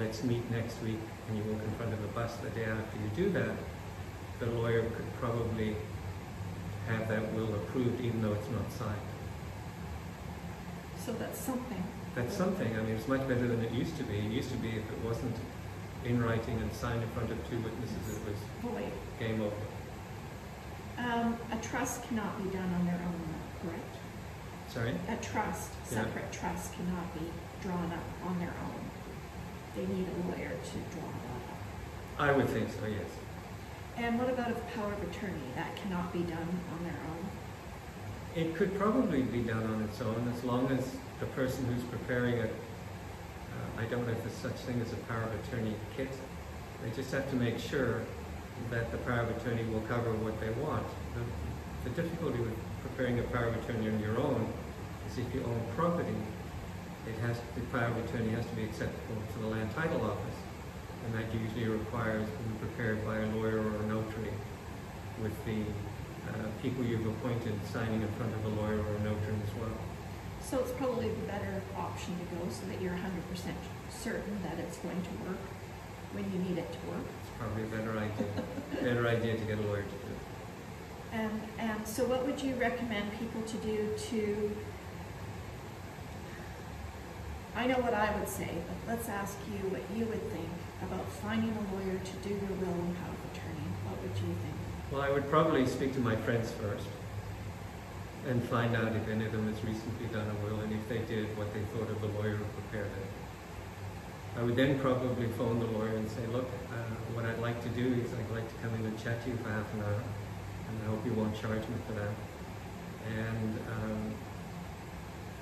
let's 0.00 0.24
meet 0.24 0.50
next 0.50 0.82
week, 0.82 0.98
and 1.28 1.38
you 1.38 1.44
walk 1.44 1.62
in 1.62 1.70
front 1.72 1.92
of 1.92 2.02
a 2.02 2.08
bus 2.08 2.34
the 2.36 2.50
day 2.50 2.64
after 2.64 2.98
you 2.98 3.08
do 3.14 3.30
that, 3.38 3.54
the 4.40 4.46
lawyer 4.46 4.82
could 4.82 5.12
probably 5.20 5.76
have 6.88 7.08
that 7.08 7.32
will 7.34 7.54
approved 7.54 8.00
even 8.00 8.20
though 8.20 8.32
it's 8.34 8.50
not 8.50 8.70
signed. 8.72 9.08
So 11.04 11.12
that's 11.12 11.38
something. 11.38 11.82
That's 12.16 12.36
something, 12.36 12.76
I 12.76 12.82
mean, 12.82 12.96
it's 12.96 13.06
much 13.08 13.20
better 13.28 13.46
than 13.46 13.62
it 13.64 13.70
used 13.70 13.96
to 13.98 14.02
be. 14.02 14.18
It 14.18 14.32
used 14.32 14.50
to 14.50 14.56
be 14.56 14.70
if 14.70 14.90
it 14.90 14.98
wasn't 15.04 15.36
in 16.06 16.22
writing 16.22 16.56
and 16.60 16.72
signed 16.72 17.02
in 17.02 17.08
front 17.10 17.30
of 17.30 17.50
two 17.50 17.58
witnesses, 17.58 18.16
it 18.16 18.22
was 18.28 18.74
wait, 18.74 18.92
game 19.18 19.40
over. 19.42 19.54
um, 20.98 21.36
a 21.52 21.56
trust 21.62 22.02
cannot 22.04 22.42
be 22.42 22.48
done 22.50 22.72
on 22.78 22.86
their 22.86 23.00
own, 23.04 23.34
correct? 23.62 23.96
Sorry? 24.68 24.94
A 25.08 25.16
trust, 25.22 25.70
Yeah. 25.90 26.02
separate 26.04 26.32
trust 26.32 26.74
cannot 26.74 27.12
be 27.14 27.26
drawn 27.62 27.90
up 27.92 28.04
on 28.28 28.38
their 28.38 28.54
own. 28.64 28.80
They 29.74 29.86
need 29.92 30.06
a 30.08 30.28
lawyer 30.28 30.50
to 30.50 30.78
draw 30.94 31.08
that 31.08 31.42
up. 31.52 32.20
I 32.30 32.32
would 32.32 32.48
think 32.48 32.70
so, 32.70 32.86
yes. 32.86 33.10
And 33.96 34.18
what 34.18 34.28
about 34.30 34.50
a 34.50 34.54
power 34.76 34.92
of 34.92 35.02
attorney? 35.02 35.50
That 35.54 35.74
cannot 35.76 36.12
be 36.12 36.20
done 36.20 36.60
on 36.72 36.84
their 36.84 36.98
own? 37.10 37.26
It 38.34 38.54
could 38.54 38.78
probably 38.78 39.22
be 39.22 39.40
done 39.40 39.64
on 39.64 39.82
its 39.82 40.00
own 40.00 40.30
as 40.36 40.44
long 40.44 40.68
as 40.70 40.96
the 41.20 41.26
person 41.26 41.64
who's 41.66 41.82
preparing 41.84 42.34
it, 42.34 42.54
I 43.78 43.84
don't 43.84 44.06
know 44.06 44.12
if 44.12 44.22
there's 44.22 44.34
such 44.34 44.56
thing 44.64 44.80
as 44.80 44.92
a 44.92 44.96
power 45.08 45.22
of 45.22 45.32
attorney 45.44 45.74
kit. 45.96 46.08
They 46.82 46.90
just 46.90 47.12
have 47.12 47.28
to 47.30 47.36
make 47.36 47.58
sure 47.58 48.02
that 48.70 48.90
the 48.90 48.98
power 48.98 49.20
of 49.20 49.36
attorney 49.36 49.64
will 49.64 49.82
cover 49.82 50.12
what 50.12 50.40
they 50.40 50.50
want. 50.62 50.86
The, 51.14 51.90
the 51.90 52.02
difficulty 52.02 52.38
with 52.40 52.56
preparing 52.82 53.18
a 53.18 53.22
power 53.24 53.46
of 53.46 53.56
attorney 53.62 53.88
on 53.88 54.00
your 54.00 54.18
own 54.18 54.48
is 55.10 55.18
if 55.18 55.34
you 55.34 55.44
own 55.44 55.60
property, 55.76 56.16
it 57.06 57.18
has, 57.20 57.38
the 57.54 57.60
power 57.70 57.88
of 57.88 57.96
attorney 58.04 58.30
has 58.30 58.46
to 58.46 58.54
be 58.56 58.64
acceptable 58.64 59.20
to 59.34 59.38
the 59.40 59.46
land 59.46 59.70
title 59.74 60.00
office. 60.02 60.40
And 61.04 61.14
that 61.14 61.32
usually 61.32 61.68
requires 61.68 62.26
being 62.26 62.58
prepared 62.58 63.04
by 63.04 63.18
a 63.18 63.26
lawyer 63.36 63.60
or 63.60 63.76
a 63.76 63.86
notary 63.86 64.32
with 65.22 65.36
the 65.44 65.62
uh, 66.32 66.48
people 66.62 66.84
you've 66.84 67.06
appointed 67.06 67.54
signing 67.70 68.02
in 68.02 68.08
front 68.16 68.34
of 68.34 68.44
a 68.44 68.48
lawyer 68.60 68.80
or 68.80 68.96
a 68.96 69.00
notary 69.00 69.36
as 69.46 69.54
well. 69.60 69.76
So 70.48 70.60
it's 70.60 70.70
probably 70.72 71.08
the 71.08 71.26
better 71.26 71.60
option 71.76 72.14
to 72.20 72.36
go 72.36 72.48
so 72.52 72.66
that 72.68 72.80
you're 72.80 72.94
hundred 72.94 73.28
percent 73.28 73.56
certain 73.90 74.40
that 74.44 74.60
it's 74.60 74.76
going 74.78 75.02
to 75.02 75.28
work 75.28 75.42
when 76.12 76.22
you 76.32 76.38
need 76.38 76.56
it 76.56 76.70
to 76.70 76.78
work. 76.88 77.02
It's 77.20 77.32
probably 77.36 77.64
a 77.64 77.66
better 77.66 77.98
idea, 77.98 78.26
better 78.80 79.08
idea 79.08 79.36
to 79.36 79.44
get 79.44 79.58
a 79.58 79.62
lawyer 79.62 79.82
to 79.82 79.88
do 79.88 80.12
it. 80.14 81.18
And, 81.18 81.40
and 81.58 81.86
so 81.86 82.04
what 82.04 82.24
would 82.26 82.40
you 82.40 82.54
recommend 82.54 83.10
people 83.18 83.42
to 83.42 83.56
do 83.56 83.90
to, 84.10 84.56
I 87.56 87.66
know 87.66 87.78
what 87.78 87.94
I 87.94 88.16
would 88.16 88.28
say, 88.28 88.50
but 88.68 88.94
let's 88.94 89.08
ask 89.08 89.36
you 89.50 89.68
what 89.70 89.82
you 89.98 90.06
would 90.06 90.30
think 90.30 90.48
about 90.82 91.10
finding 91.10 91.50
a 91.50 91.74
lawyer 91.74 91.98
to 91.98 92.28
do 92.28 92.30
your 92.30 92.54
will 92.62 92.78
and 92.86 92.96
power 93.02 93.10
of 93.10 93.32
attorney. 93.34 93.66
What 93.82 94.00
would 94.00 94.16
you 94.16 94.30
think? 94.46 94.56
Well, 94.92 95.02
I 95.02 95.10
would 95.10 95.28
probably 95.28 95.66
speak 95.66 95.92
to 95.94 96.00
my 96.00 96.14
friends 96.14 96.52
first 96.52 96.86
and 98.26 98.42
find 98.48 98.74
out 98.74 98.94
if 98.94 99.08
any 99.08 99.24
of 99.24 99.32
them 99.32 99.46
has 99.52 99.62
recently 99.64 100.06
done 100.06 100.26
a 100.28 100.44
will 100.44 100.60
and 100.60 100.72
if 100.72 100.88
they 100.88 100.98
did, 100.98 101.36
what 101.38 101.52
they 101.54 101.60
thought 101.72 101.88
of 101.88 102.00
the 102.00 102.08
lawyer 102.18 102.36
who 102.36 102.44
prepared 102.44 102.90
it. 102.90 104.38
I 104.38 104.42
would 104.42 104.56
then 104.56 104.78
probably 104.80 105.28
phone 105.28 105.60
the 105.60 105.66
lawyer 105.66 105.96
and 105.96 106.10
say, 106.10 106.26
look, 106.26 106.48
uh, 106.70 106.94
what 107.14 107.24
I'd 107.24 107.38
like 107.38 107.62
to 107.62 107.68
do 107.70 107.94
is 107.94 108.12
I'd 108.12 108.34
like 108.34 108.48
to 108.48 108.54
come 108.62 108.74
in 108.74 108.84
and 108.84 108.98
chat 109.02 109.22
to 109.24 109.30
you 109.30 109.36
for 109.38 109.48
half 109.48 109.72
an 109.74 109.80
hour 109.80 110.02
and 110.68 110.82
I 110.82 110.90
hope 110.90 111.06
you 111.06 111.12
won't 111.12 111.34
charge 111.34 111.62
me 111.62 111.76
for 111.86 111.92
that. 111.94 112.10
And 113.16 113.58
um, 113.70 114.14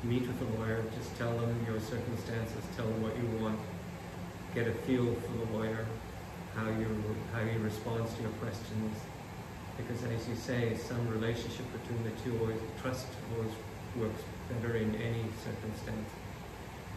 meet 0.03 0.26
with 0.26 0.39
the 0.39 0.59
lawyer, 0.59 0.85
just 0.97 1.16
tell 1.16 1.37
them 1.39 1.64
your 1.66 1.80
circumstances, 1.80 2.62
tell 2.76 2.87
them 2.87 3.03
what 3.03 3.16
you 3.16 3.26
want, 3.43 3.59
get 4.55 4.68
a 4.68 4.72
feel 4.72 5.14
for 5.14 5.47
the 5.47 5.57
lawyer, 5.57 5.87
how 6.55 6.68
you 6.68 6.87
how 7.32 7.41
he 7.41 7.57
responds 7.59 8.12
to 8.14 8.22
your 8.22 8.30
questions. 8.32 8.97
Because 9.77 10.03
as 10.05 10.29
you 10.29 10.37
say, 10.37 10.77
some 10.77 11.09
relationship 11.09 11.66
between 11.72 12.05
the 12.05 12.14
two 12.22 12.39
always 12.41 12.61
trust 12.81 13.07
always 13.35 13.53
works 13.97 14.22
better 14.51 14.77
in 14.77 14.95
any 14.97 15.25
circumstance. 15.43 16.11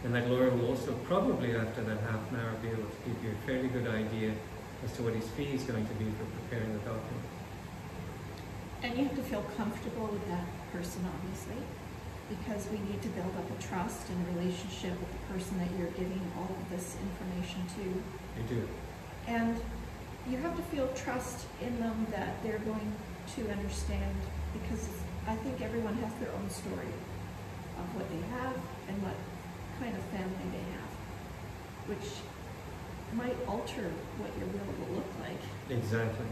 And 0.04 0.14
that 0.14 0.30
lawyer 0.30 0.50
will 0.50 0.68
also 0.68 0.92
probably 1.04 1.56
after 1.56 1.82
that 1.82 1.98
half 2.00 2.30
an 2.30 2.38
hour 2.38 2.52
be 2.62 2.68
able 2.68 2.84
to 2.84 3.00
give 3.04 3.24
you 3.24 3.30
a 3.30 3.46
fairly 3.46 3.68
good 3.68 3.88
idea 3.88 4.32
as 4.84 4.92
to 4.92 5.02
what 5.02 5.14
his 5.14 5.26
fee 5.30 5.54
is 5.54 5.64
going 5.64 5.86
to 5.86 5.94
be 5.94 6.04
for 6.04 6.24
preparing 6.38 6.72
the 6.72 6.78
document. 6.78 7.26
And 8.82 8.96
you 8.96 9.04
have 9.06 9.16
to 9.16 9.22
feel 9.22 9.42
comfortable 9.56 10.06
with 10.06 10.24
that 10.28 10.46
person, 10.72 11.02
obviously, 11.02 11.58
because 12.30 12.68
we 12.70 12.78
need 12.78 13.02
to 13.02 13.08
build 13.08 13.34
up 13.34 13.50
a 13.50 13.62
trust 13.62 14.06
and 14.08 14.18
a 14.22 14.38
relationship 14.38 14.94
with 15.00 15.10
the 15.10 15.34
person 15.34 15.58
that 15.58 15.66
you're 15.76 15.90
giving 15.98 16.22
all 16.38 16.46
of 16.46 16.70
this 16.70 16.94
information 17.02 17.66
to. 17.74 17.82
You 18.38 18.62
do. 18.62 18.68
And 19.26 19.60
you 20.30 20.36
have 20.38 20.56
to 20.56 20.62
feel 20.62 20.88
trust 20.88 21.46
in 21.62 21.78
them 21.80 22.06
that 22.10 22.42
they're 22.42 22.58
going 22.60 22.92
to 23.36 23.50
understand, 23.50 24.16
because 24.52 24.88
I 25.26 25.34
think 25.36 25.60
everyone 25.60 25.94
has 25.94 26.12
their 26.14 26.30
own 26.32 26.50
story 26.50 26.92
of 27.78 27.94
what 27.96 28.08
they 28.10 28.20
have 28.36 28.54
and 28.88 29.02
what 29.02 29.14
kind 29.80 29.96
of 29.96 30.02
family 30.12 30.48
they 30.52 30.66
have, 30.76 30.90
which 31.88 32.08
might 33.14 33.36
alter 33.48 33.90
what 34.18 34.30
your 34.36 34.48
will 34.48 34.72
will 34.80 34.96
look 34.96 35.12
like. 35.20 35.40
Exactly, 35.70 36.26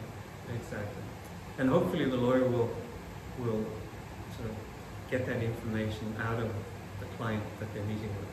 exactly. 0.55 1.03
And 1.59 1.71
hopefully 1.71 2.05
the 2.05 2.17
lawyer 2.17 2.45
will, 2.45 2.69
will 3.39 3.65
sort 4.37 4.51
of 4.51 4.57
get 5.11 5.25
that 5.27 5.43
information 5.43 6.15
out 6.21 6.39
of 6.39 6.51
the 7.01 7.07
client 7.17 7.43
that 7.61 7.73
they're 7.73 7.85
meeting 7.85 8.09
with. 8.09 8.29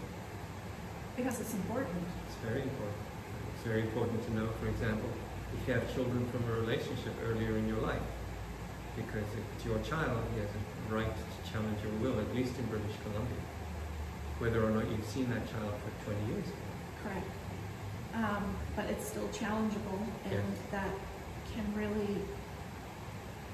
Because 1.16 1.39
it's 1.39 1.53
important. 1.53 2.03
It's 2.28 2.36
very 2.43 2.64
important. 2.64 2.97
It's 3.55 3.64
very 3.64 3.82
important 3.82 4.26
to 4.26 4.34
know, 4.34 4.49
for 4.59 4.68
example, 4.68 5.09
if 5.62 5.68
you 5.68 5.74
have 5.74 5.93
children 5.93 6.26
from 6.32 6.43
a 6.49 6.60
relationship 6.60 7.14
earlier 7.26 7.58
in 7.58 7.68
your 7.68 7.80
life. 7.82 8.01
Because 8.95 9.26
if 9.34 9.43
it's 9.56 9.66
your 9.66 9.80
child, 9.80 10.22
he 10.34 10.39
has 10.41 10.49
a 10.49 10.93
right 10.93 11.08
to 11.10 11.51
challenge 11.51 11.78
your 11.84 11.93
will, 12.01 12.20
at 12.20 12.36
least 12.36 12.58
in 12.60 12.66
British 12.66 12.93
Columbia. 13.04 13.41
Whether 14.39 14.64
or 14.66 14.70
not 14.72 14.89
you've 14.89 15.06
seen 15.06 15.30
that 15.30 15.49
child 15.49 15.74
for 15.82 16.12
20 16.12 16.34
years. 16.34 16.45
Correct. 17.01 17.28
Um, 18.14 18.56
but 18.76 18.86
it's 18.86 19.08
still 19.08 19.28
challengeable 19.30 19.97
and 20.26 20.34
Yes. 20.34 20.43
that 20.72 20.89
can 21.54 21.66
really, 21.76 22.22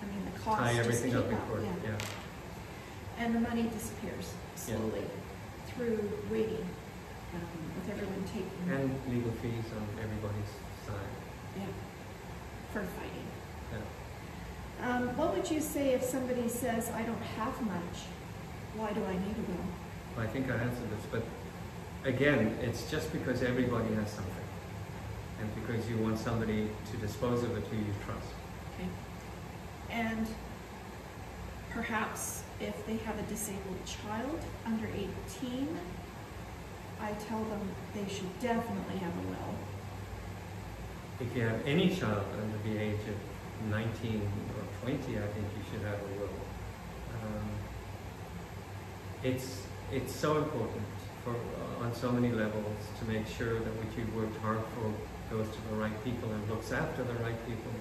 I 0.02 0.06
mean, 0.12 0.24
the 0.34 0.40
cost 0.40 0.60
Tie 0.62 0.80
everything 0.80 1.16
up 1.16 1.30
in 1.30 1.38
court, 1.48 1.64
yeah. 1.64 1.92
yeah. 1.92 3.24
And 3.24 3.36
the 3.36 3.40
money 3.40 3.64
disappears 3.64 4.34
slowly 4.56 5.04
through 5.68 6.00
waiting, 6.30 6.68
um, 7.36 7.42
with 7.76 7.90
everyone 7.92 8.24
taking, 8.28 8.68
And 8.68 8.92
legal 9.08 9.32
fees 9.42 9.64
on 9.76 9.88
everybody's 10.04 10.52
side. 10.86 11.14
yeah, 11.58 11.64
for 12.72 12.82
fighting. 12.82 13.28
Yeah. 13.72 14.90
Um, 14.90 15.18
what 15.18 15.36
would 15.36 15.50
you 15.50 15.60
say 15.60 15.94
if 15.94 16.04
somebody 16.04 16.48
says, 16.48 16.90
I 16.92 17.02
don't 17.04 17.22
have 17.38 17.60
much? 17.62 18.08
Why 18.76 18.92
do 18.94 19.04
I 19.04 19.14
need 19.14 19.36
a 19.38 19.52
will? 19.52 20.24
I 20.24 20.28
think 20.28 20.50
I 20.52 20.56
answered 20.56 20.90
this, 20.92 21.06
but 21.12 21.24
again, 22.04 22.58
it's 22.62 22.90
just 22.90 23.12
because 23.12 23.42
everybody 23.44 23.94
has 23.96 24.12
something. 24.12 24.34
And 25.40 25.66
because 25.66 25.90
you 25.90 25.98
want 25.98 26.20
somebody 26.20 26.70
to 26.92 26.98
dispose 26.98 27.44
of 27.44 27.58
it 27.58 27.64
who 27.68 27.78
you 27.78 27.94
trust. 28.06 28.28
Okay. 28.76 28.90
And 29.90 30.28
perhaps 31.70 32.44
if 32.60 32.86
they 32.86 32.98
have 32.98 33.18
a 33.18 33.24
disabled 33.24 33.86
child 33.86 34.40
under 34.66 34.88
18, 34.88 35.78
I 37.02 37.14
tell 37.14 37.44
them 37.46 37.62
they 37.94 38.14
should 38.14 38.40
definitely 38.40 38.98
have 38.98 39.14
a 39.14 39.28
will. 39.30 39.56
If 41.20 41.36
you 41.36 41.42
have 41.44 41.60
any 41.66 41.94
child 41.94 42.26
under 42.42 42.58
the 42.64 42.80
age 42.80 43.02
of 43.10 43.70
19 43.70 44.22
or 44.56 44.88
20, 44.88 45.18
I 45.18 45.28
think 45.28 45.48
you 45.58 45.64
should 45.70 45.86
have 45.86 46.00
a 46.00 46.20
will. 46.20 46.30
Um, 47.12 47.50
it's, 49.22 49.64
it's 49.92 50.16
so 50.16 50.38
important 50.38 50.88
for, 51.26 51.32
uh, 51.32 51.84
on 51.84 51.94
so 51.94 52.10
many 52.10 52.32
levels 52.32 52.78
to 53.00 53.06
make 53.06 53.28
sure 53.28 53.60
that 53.60 53.74
what 53.76 53.98
you've 53.98 54.16
worked 54.16 54.38
hard 54.38 54.62
for 54.76 54.94
goes 55.36 55.48
to 55.54 55.62
the 55.70 55.76
right 55.76 56.04
people 56.06 56.32
and 56.32 56.50
looks 56.50 56.72
after 56.72 57.04
the 57.04 57.16
right 57.16 57.46
people. 57.46 57.74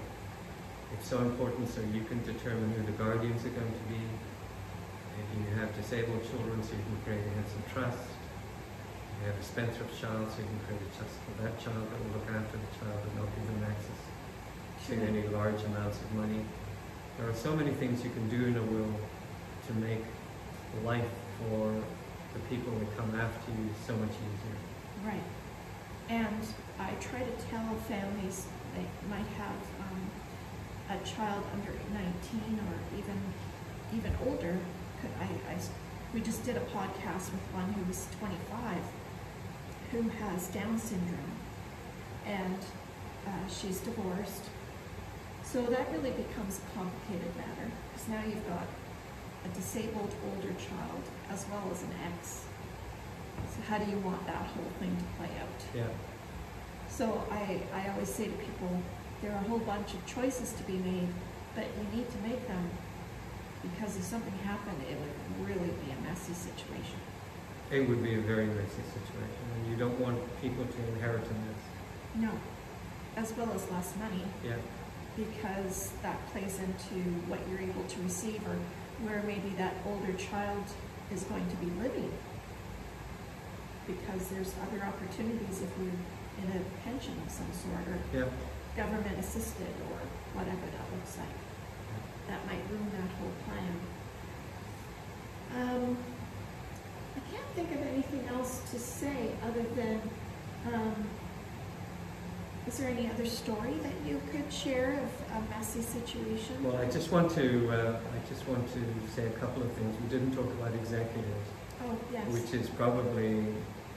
It's 0.94 1.06
so 1.06 1.18
important 1.18 1.68
so 1.68 1.80
you 1.94 2.02
can 2.02 2.20
determine 2.24 2.72
who 2.72 2.82
the 2.90 2.98
guardians 2.98 3.44
are 3.44 3.54
going 3.54 3.70
to 3.70 3.86
be. 3.88 4.02
If 5.14 5.38
you 5.38 5.60
have 5.60 5.74
disabled 5.76 6.28
children, 6.28 6.60
so 6.62 6.72
you 6.72 6.82
can 6.82 6.98
create 7.04 7.24
a 7.24 7.30
Henson 7.38 7.62
trust. 7.72 8.17
You 9.20 9.26
have 9.26 9.38
a 9.38 9.42
spendthrift 9.42 10.00
child, 10.00 10.30
so 10.30 10.38
you 10.38 10.46
can 10.46 10.60
create 10.66 10.82
a 10.82 10.90
trust 10.96 11.16
for 11.26 11.42
that 11.42 11.58
child 11.58 11.82
that 11.90 11.98
will 11.98 12.22
look 12.22 12.28
after 12.30 12.56
the 12.56 12.70
child 12.78 13.00
and 13.02 13.14
not 13.18 13.26
give 13.34 13.46
them 13.50 13.66
access 13.66 14.00
to 14.88 14.94
any 14.94 15.26
large 15.34 15.62
amounts 15.64 15.98
of 15.98 16.14
money. 16.14 16.44
There 17.18 17.28
are 17.28 17.34
so 17.34 17.54
many 17.56 17.72
things 17.72 18.04
you 18.04 18.10
can 18.10 18.28
do 18.28 18.46
in 18.46 18.56
a 18.56 18.62
will 18.62 18.94
to 19.66 19.72
make 19.74 20.04
life 20.84 21.10
for 21.38 21.74
the 22.32 22.40
people 22.48 22.72
that 22.78 22.96
come 22.96 23.12
after 23.18 23.50
you 23.50 23.68
so 23.86 23.94
much 23.96 24.14
easier. 24.14 24.58
Right. 25.04 25.26
And 26.08 26.42
I 26.78 26.94
try 27.00 27.20
to 27.20 27.34
tell 27.50 27.74
families 27.90 28.46
they 28.74 28.86
might 29.10 29.26
have 29.36 29.60
um, 29.82 30.00
a 30.90 31.04
child 31.04 31.44
under 31.52 31.72
19 31.92 32.60
or 32.64 32.98
even 32.98 33.18
even 33.94 34.12
older. 34.26 34.56
I, 35.20 35.24
I 35.24 35.58
we 36.14 36.20
just 36.20 36.44
did 36.44 36.56
a 36.56 36.64
podcast 36.72 37.32
with 37.32 37.44
one 37.52 37.72
who 37.74 37.84
was 37.84 38.06
25 38.18 38.78
who 39.92 40.02
has 40.08 40.48
Down 40.48 40.78
syndrome 40.78 41.32
and 42.26 42.58
uh, 43.26 43.48
she's 43.48 43.80
divorced. 43.80 44.44
So 45.42 45.62
that 45.62 45.90
really 45.92 46.10
becomes 46.10 46.58
a 46.58 46.78
complicated 46.78 47.34
matter 47.36 47.70
because 47.92 48.08
now 48.08 48.22
you've 48.24 48.46
got 48.48 48.66
a 49.44 49.48
disabled 49.56 50.14
older 50.26 50.54
child 50.58 51.02
as 51.30 51.46
well 51.50 51.68
as 51.72 51.82
an 51.82 51.90
ex. 52.12 52.44
So 53.54 53.62
how 53.68 53.78
do 53.78 53.90
you 53.90 53.98
want 53.98 54.26
that 54.26 54.46
whole 54.46 54.70
thing 54.78 54.94
to 54.96 55.04
play 55.16 55.30
out? 55.40 55.60
Yeah. 55.74 55.86
So 56.88 57.24
I, 57.30 57.62
I 57.72 57.88
always 57.90 58.08
say 58.08 58.26
to 58.26 58.32
people, 58.32 58.82
there 59.22 59.32
are 59.32 59.38
a 59.38 59.48
whole 59.48 59.58
bunch 59.60 59.94
of 59.94 60.04
choices 60.06 60.52
to 60.52 60.62
be 60.64 60.74
made, 60.74 61.08
but 61.54 61.64
you 61.64 61.96
need 61.98 62.10
to 62.10 62.18
make 62.18 62.46
them 62.46 62.70
because 63.62 63.96
if 63.96 64.04
something 64.04 64.36
happened, 64.44 64.78
it 64.88 64.96
would 64.98 65.48
really 65.48 65.72
be 65.84 65.90
a 65.90 66.08
messy 66.08 66.32
situation. 66.32 67.00
It 67.70 67.86
would 67.88 68.02
be 68.02 68.14
a 68.14 68.20
very 68.20 68.46
messy 68.46 68.82
situation, 68.96 69.44
and 69.54 69.66
you 69.70 69.76
don't 69.76 69.98
want 70.00 70.18
people 70.40 70.64
to 70.64 70.78
inherit 70.94 71.20
a 71.22 71.34
mess. 71.44 71.62
No, 72.14 72.30
as 73.16 73.32
well 73.36 73.52
as 73.52 73.70
less 73.70 73.94
money 73.96 74.24
Yeah. 74.42 74.56
because 75.16 75.92
that 76.02 76.16
plays 76.32 76.58
into 76.60 76.94
what 77.28 77.40
you're 77.48 77.60
able 77.60 77.84
to 77.84 78.02
receive 78.02 78.40
or 78.48 78.56
where 79.04 79.22
maybe 79.26 79.50
that 79.58 79.74
older 79.86 80.12
child 80.14 80.64
is 81.12 81.24
going 81.24 81.46
to 81.50 81.56
be 81.56 81.66
living. 81.82 82.10
Because 83.86 84.28
there's 84.28 84.54
other 84.64 84.82
opportunities 84.84 85.60
if 85.60 85.68
you're 85.78 85.92
in 86.44 86.48
a 86.56 86.60
pension 86.84 87.14
of 87.26 87.30
some 87.30 87.52
sort 87.52 87.86
or 87.88 87.98
Yeah. 88.16 88.28
government 88.76 89.18
assisted 89.18 89.74
or 89.92 90.00
whatever 90.32 90.64
that 90.72 90.86
looks 90.96 91.18
like. 91.18 91.36
That 92.28 92.46
might 92.46 92.64
ruin 92.70 92.90
that 92.96 93.10
whole 93.20 93.32
plan. 93.44 93.76
Um, 95.56 95.96
think 97.58 97.80
of 97.80 97.86
anything 97.88 98.22
else 98.28 98.60
to 98.70 98.78
say 98.78 99.30
other 99.42 99.64
than, 99.74 100.00
um, 100.72 100.94
is 102.68 102.78
there 102.78 102.88
any 102.88 103.10
other 103.10 103.26
story 103.26 103.74
that 103.82 103.96
you 104.08 104.20
could 104.30 104.52
share 104.52 105.00
of 105.02 105.10
a 105.36 105.40
messy 105.50 105.82
situation? 105.82 106.62
Well, 106.62 106.76
I 106.76 106.84
just 106.84 107.10
want 107.10 107.32
to, 107.32 107.68
uh, 107.72 107.98
I 107.98 108.28
just 108.28 108.46
want 108.46 108.64
to 108.74 108.80
say 109.12 109.26
a 109.26 109.36
couple 109.42 109.62
of 109.64 109.72
things. 109.72 109.92
We 110.02 110.08
didn't 110.08 110.36
talk 110.36 110.46
about 110.60 110.72
executives, 110.74 111.48
Oh, 111.82 111.96
yes. 112.12 112.28
which 112.28 112.54
is 112.54 112.68
probably 112.70 113.44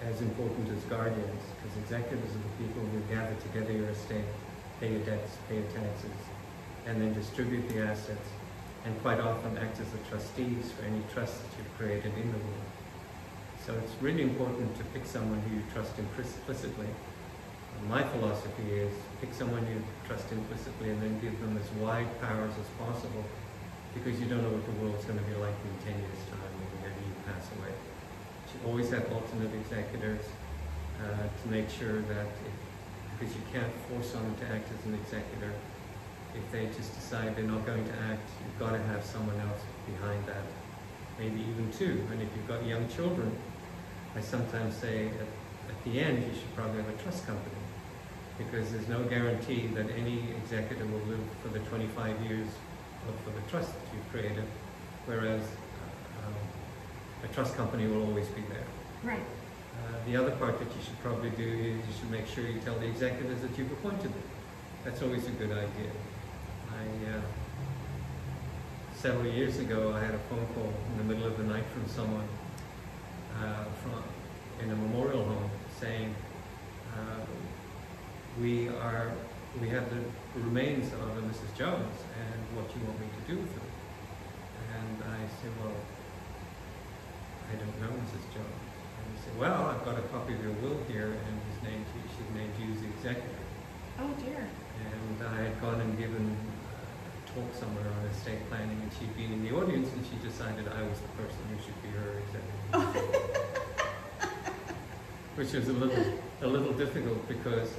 as 0.10 0.22
important 0.22 0.68
as 0.76 0.84
guardians, 0.86 1.44
because 1.54 1.78
executives 1.84 2.34
are 2.34 2.44
the 2.50 2.56
people 2.66 2.82
who 2.82 3.00
gather 3.14 3.36
together 3.46 3.74
your 3.74 3.90
estate, 3.90 4.26
pay 4.80 4.94
your 4.94 5.02
debts, 5.02 5.38
pay 5.48 5.56
your 5.62 5.70
taxes, 5.70 6.18
and 6.88 7.00
then 7.00 7.14
distribute 7.14 7.70
the 7.70 7.82
assets, 7.84 8.28
and 8.86 9.00
quite 9.04 9.20
often 9.20 9.56
act 9.60 9.80
as 9.80 9.90
the 9.92 10.02
trustees 10.10 10.72
for 10.72 10.84
any 10.86 11.04
trust 11.14 11.38
that 11.44 11.52
you've 11.60 11.78
created 11.78 12.12
in 12.18 12.32
the 12.32 12.38
will. 12.40 12.71
So 13.66 13.78
it's 13.78 13.94
really 14.02 14.24
important 14.24 14.76
to 14.78 14.84
pick 14.86 15.06
someone 15.06 15.40
who 15.46 15.58
you 15.58 15.64
trust 15.72 15.94
implicitly. 16.00 16.88
My 17.88 18.02
philosophy 18.02 18.74
is 18.74 18.94
pick 19.22 19.34
someone 19.34 19.62
you 19.70 19.84
trust 20.08 20.32
implicitly 20.32 20.90
and 20.90 21.02
then 21.02 21.20
give 21.22 21.40
them 21.40 21.58
as 21.62 21.70
wide 21.78 22.10
powers 22.22 22.54
as 22.58 22.66
possible 22.82 23.24
because 23.94 24.20
you 24.20 24.26
don't 24.26 24.42
know 24.42 24.50
what 24.50 24.66
the 24.66 24.74
world's 24.82 25.06
going 25.06 25.20
to 25.20 25.26
be 25.30 25.38
like 25.38 25.54
in 25.62 25.94
10 25.94 25.94
years' 25.94 26.26
time 26.34 26.42
or 26.42 26.66
whenever 26.74 26.98
you 27.06 27.14
pass 27.30 27.46
away. 27.62 27.70
You 28.50 28.66
always 28.66 28.90
have 28.90 29.06
alternate 29.14 29.54
executors 29.54 30.26
uh, 30.98 31.30
to 31.30 31.46
make 31.54 31.70
sure 31.70 32.02
that, 32.02 32.30
if, 32.42 32.58
because 33.14 33.36
you 33.36 33.46
can't 33.54 33.74
force 33.90 34.10
someone 34.10 34.36
to 34.42 34.46
act 34.50 34.74
as 34.74 34.82
an 34.90 34.98
executor, 34.98 35.54
if 36.34 36.46
they 36.52 36.66
just 36.74 36.98
decide 36.98 37.38
they're 37.38 37.46
not 37.46 37.66
going 37.66 37.86
to 37.86 37.96
act, 38.10 38.26
you've 38.42 38.58
got 38.58 38.74
to 38.74 38.82
have 38.90 39.06
someone 39.06 39.38
else 39.46 39.62
behind 39.86 40.26
that, 40.26 40.46
maybe 41.20 41.46
even 41.46 41.70
two. 41.72 42.02
And 42.10 42.22
if 42.22 42.30
you've 42.36 42.48
got 42.48 42.66
young 42.66 42.90
children, 42.90 43.30
I 44.16 44.22
sometimes 44.22 44.76
say 44.76 45.08
at, 45.08 45.14
at 45.70 45.84
the 45.86 46.00
end 46.00 46.24
you 46.24 46.34
should 46.34 46.56
probably 46.56 46.82
have 46.82 46.90
a 46.90 47.04
trust 47.04 47.26
company 47.26 47.56
because 48.38 48.72
there's 48.72 48.88
no 48.88 49.04
guarantee 49.04 49.68
that 49.76 49.90
any 49.92 50.32
executor 50.44 50.86
will 50.86 51.06
live 51.08 51.24
for 51.42 51.50
the 51.50 51.60
25 51.60 52.22
years 52.26 52.48
of, 53.08 53.16
for 53.24 53.30
the 53.32 53.50
trust 53.50 53.72
that 53.74 53.86
you've 53.94 54.12
created, 54.12 54.46
whereas 55.06 55.42
uh, 55.42 56.28
um, 56.28 56.34
a 57.24 57.34
trust 57.34 57.56
company 57.56 57.88
will 57.88 58.04
always 58.08 58.28
be 58.30 58.42
there. 58.50 58.66
Right, 59.04 59.22
Uh, 59.22 60.06
the 60.06 60.16
other 60.16 60.32
part 60.32 60.60
that 60.60 60.68
you 60.76 60.82
should 60.84 61.00
probably 61.02 61.30
do 61.32 61.48
is 61.48 61.78
you 61.88 61.94
should 62.00 62.12
make 62.12 62.28
sure 62.28 62.46
you 62.46 62.60
tell 62.62 62.78
the 62.80 62.88
executors 62.88 63.42
that 63.42 63.58
you've 63.58 63.72
appointed 63.72 64.12
them. 64.12 64.28
That's 64.84 65.02
always 65.02 65.26
a 65.28 65.32
good 65.32 65.52
idea. 65.52 65.92
I, 66.70 66.84
uh, 67.18 67.22
several 68.96 69.26
years 69.26 69.60
ago, 69.60 69.94
I 69.94 70.00
had 70.04 70.14
a 70.16 70.20
phone 70.30 70.46
call 70.54 70.74
in 70.92 70.98
the 70.98 71.04
middle 71.14 71.28
of 71.28 71.38
the 71.38 71.44
night 71.44 71.66
from 71.74 71.88
someone 71.88 72.28
from, 73.82 74.04
in 74.62 74.72
a 74.72 74.76
memorial 74.76 75.24
home 75.24 75.50
saying, 75.80 76.16
uh, 76.94 77.26
we 78.40 78.70
are, 78.70 79.12
we 79.60 79.70
have 79.70 79.90
the 79.90 80.02
remains 80.40 80.94
of 80.94 81.18
a 81.18 81.22
Mrs. 81.22 81.56
Jones, 81.58 81.98
and 82.16 82.40
what 82.56 82.72
do 82.72 82.80
you 82.80 82.86
want 82.86 83.00
me 83.00 83.08
to 83.08 83.34
do 83.34 83.40
with 83.40 83.52
them? 83.56 83.68
And 84.78 85.04
I 85.04 85.20
said, 85.42 85.52
well, 85.62 85.76
I 87.52 87.56
don't 87.56 87.76
know 87.82 87.92
Mrs. 88.04 88.24
Jones. 88.34 88.62
And 88.98 89.06
he 89.16 89.18
said, 89.24 89.38
well, 89.40 89.66
I've 89.66 89.84
got 89.84 89.98
a 89.98 90.06
copy 90.14 90.34
of 90.34 90.44
your 90.44 90.54
will 90.64 90.80
here, 90.88 91.12
and 91.12 91.34
his 91.52 91.64
name, 91.64 91.84
she's 91.92 92.36
named 92.36 92.54
you 92.60 92.74
as 92.74 92.82
the 92.82 92.88
executor. 92.88 93.44
oh 94.00 94.14
dear. 94.24 94.48
And 94.82 95.28
I 95.28 95.44
had 95.44 95.62
gone 95.62 95.82
and 95.82 95.98
given 95.98 96.36
talk 97.36 97.54
somewhere 97.54 97.86
on 97.86 98.06
estate 98.08 98.48
planning, 98.50 98.80
and 98.82 98.92
she'd 99.00 99.16
been 99.16 99.32
in 99.32 99.44
the 99.44 99.56
audience, 99.56 99.90
and 99.94 100.06
she 100.06 100.16
decided 100.28 100.68
I 100.68 100.82
was 100.84 101.00
the 101.00 101.08
person 101.16 101.40
who 101.50 101.58
should 101.64 101.82
be 101.82 101.90
her 101.90 102.20
executor. 102.24 102.82
Which 105.36 105.54
was 105.54 105.70
a 105.70 105.74
little, 105.74 106.06
a 106.42 106.48
little 106.48 106.74
difficult 106.74 107.26
because 107.28 107.70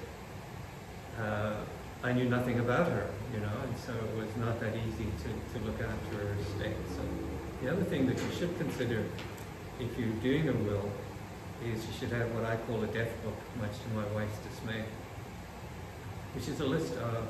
uh, 1.20 1.56
I 2.02 2.12
knew 2.12 2.28
nothing 2.28 2.58
about 2.58 2.88
her, 2.88 3.10
you 3.34 3.40
know, 3.40 3.52
and 3.62 3.76
so 3.76 3.92
it 3.92 4.16
was 4.16 4.34
not 4.36 4.58
that 4.60 4.74
easy 4.74 5.06
to, 5.22 5.58
to 5.58 5.64
look 5.66 5.80
after 5.80 6.16
her 6.16 6.34
estate. 6.40 6.76
So 6.96 7.02
the 7.62 7.70
other 7.70 7.84
thing 7.84 8.06
that 8.06 8.18
you 8.18 8.30
should 8.36 8.56
consider 8.58 9.04
if 9.78 9.98
you're 9.98 10.16
doing 10.22 10.48
a 10.48 10.52
will 10.52 10.90
is 11.64 11.86
you 11.86 11.92
should 11.98 12.10
have 12.10 12.32
what 12.34 12.44
I 12.44 12.56
call 12.56 12.82
a 12.82 12.86
death 12.88 13.12
book, 13.22 13.36
much 13.60 13.72
to 13.72 13.88
my 13.94 14.06
wife's 14.14 14.38
dismay, 14.38 14.84
which 16.34 16.48
is 16.48 16.58
a 16.60 16.64
list 16.64 16.94
of 16.96 17.28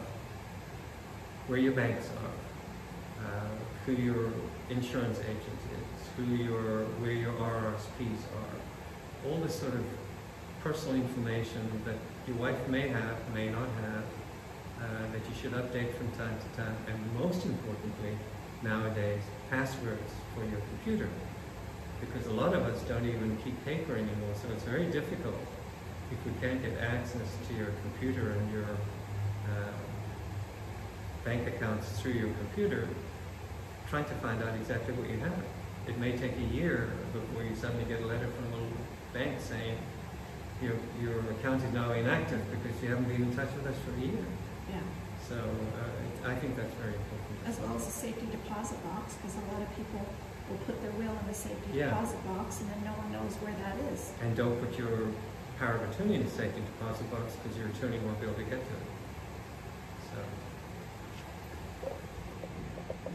where 1.47 1.59
your 1.59 1.73
banks 1.73 2.09
are, 2.23 3.27
uh, 3.27 3.49
who 3.87 3.93
your 3.93 4.33
insurance 4.71 5.19
agent 5.21 5.61
is, 5.73 6.09
who 6.17 6.35
your, 6.35 6.85
where 7.01 7.13
your 7.13 7.33
RRSPs 7.33 8.23
are, 8.37 9.29
all 9.29 9.39
this 9.39 9.59
sort 9.59 9.75
of 9.75 9.85
personal 10.63 10.97
information 10.97 11.83
that 11.85 11.97
your 12.27 12.37
wife 12.37 12.69
may 12.69 12.89
have, 12.89 13.17
may 13.35 13.49
not 13.49 13.69
have, 13.83 14.05
uh, 14.81 15.13
that 15.13 15.23
you 15.29 15.35
should 15.41 15.53
update 15.53 15.93
from 15.95 16.11
time 16.13 16.37
to 16.39 16.63
time, 16.63 16.77
and 16.89 16.99
most 17.21 17.45
importantly, 17.45 18.17
nowadays, 18.63 19.23
passwords 19.51 20.13
for 20.35 20.45
your 20.45 20.61
computer. 20.71 21.09
Because 22.01 22.27
a 22.27 22.33
lot 22.33 22.55
of 22.55 22.63
us 22.63 22.83
don't 22.83 23.07
even 23.07 23.37
keep 23.45 23.65
paper 23.65 23.95
anymore, 23.95 24.35
so 24.41 24.49
it's 24.53 24.65
very 24.65 24.87
difficult 24.87 25.39
if 26.11 26.19
we 26.27 26.33
can't 26.41 26.63
get 26.63 26.79
access 26.79 27.29
to 27.49 27.55
your 27.55 27.69
computer 27.83 28.33
and 28.33 28.53
your 28.53 28.65
uh, 28.65 29.73
bank 31.25 31.47
accounts 31.47 32.01
through 32.01 32.13
your 32.13 32.31
computer, 32.35 32.89
trying 33.89 34.05
to 34.07 34.15
find 34.17 34.43
out 34.43 34.55
exactly 34.57 34.95
what 34.95 35.09
you 35.09 35.19
have. 35.19 35.39
It 35.87 35.99
may 35.99 36.13
take 36.17 36.37
a 36.37 36.55
year 36.55 36.91
before 37.13 37.43
you 37.45 37.55
suddenly 37.55 37.85
get 37.85 38.03
a 38.03 38.07
letter 38.07 38.29
from 38.29 38.47
a 38.55 39.17
bank 39.17 39.41
saying 39.41 39.77
your, 40.63 40.75
your 41.03 41.19
account 41.39 41.63
is 41.63 41.73
now 41.73 41.93
inactive 41.93 42.41
because 42.51 42.81
you 42.83 42.89
haven't 42.91 43.09
been 43.09 43.23
in 43.23 43.35
touch 43.37 43.51
with 43.57 43.67
us 43.67 43.77
for 43.85 43.93
a 43.99 44.01
year. 44.07 44.25
Yeah, 44.71 44.79
So 45.29 45.35
uh, 45.37 46.29
I 46.31 46.35
think 46.37 46.57
that's 46.57 46.75
very 46.75 46.95
important. 46.95 47.39
as 47.47 47.59
well 47.59 47.75
as 47.77 47.87
a 47.87 47.91
safety 47.91 48.27
deposit 48.31 48.79
box, 48.85 49.15
because 49.15 49.35
a 49.37 49.45
lot 49.53 49.63
of 49.63 49.71
people 49.77 50.07
will 50.51 50.59
put 50.67 50.81
their 50.83 50.93
will 50.93 51.19
in 51.19 51.27
the 51.27 51.35
safety 51.35 51.71
Yeah. 51.75 51.91
deposit 51.91 52.23
box 52.27 52.61
and 52.61 52.71
then 52.71 52.83
no 52.85 52.93
one 52.95 53.11
knows 53.13 53.35
where 53.43 53.55
that 53.67 53.75
is. 53.93 54.13
And 54.23 54.37
don't 54.37 54.59
put 54.63 54.79
your 54.79 55.11
power 55.59 55.75
of 55.83 55.91
attorney 55.91 56.15
in 56.17 56.25
the 56.25 56.31
safety 56.31 56.63
deposit 56.79 57.11
box 57.11 57.35
because 57.43 57.59
your 57.59 57.69
attorney 57.69 57.99
won't 58.07 58.19
be 58.21 58.27
able 58.27 58.39
to 58.39 58.47
get 58.47 58.63
to 58.63 58.75
it. 58.79 58.87
So, 60.15 60.19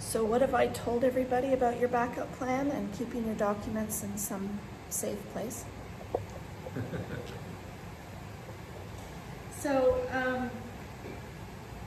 So 0.07 0.23
what 0.23 0.39
have 0.39 0.53
I 0.53 0.67
told 0.67 1.03
everybody 1.03 1.51
about 1.51 1.81
your 1.81 1.89
backup 1.89 2.31
plan 2.37 2.71
and 2.71 2.93
keeping 2.93 3.25
your 3.25 3.35
documents 3.35 4.03
in 4.03 4.17
some 4.17 4.59
safe 4.89 5.19
place? 5.33 5.65
So, 9.59 9.99
um, 10.13 10.51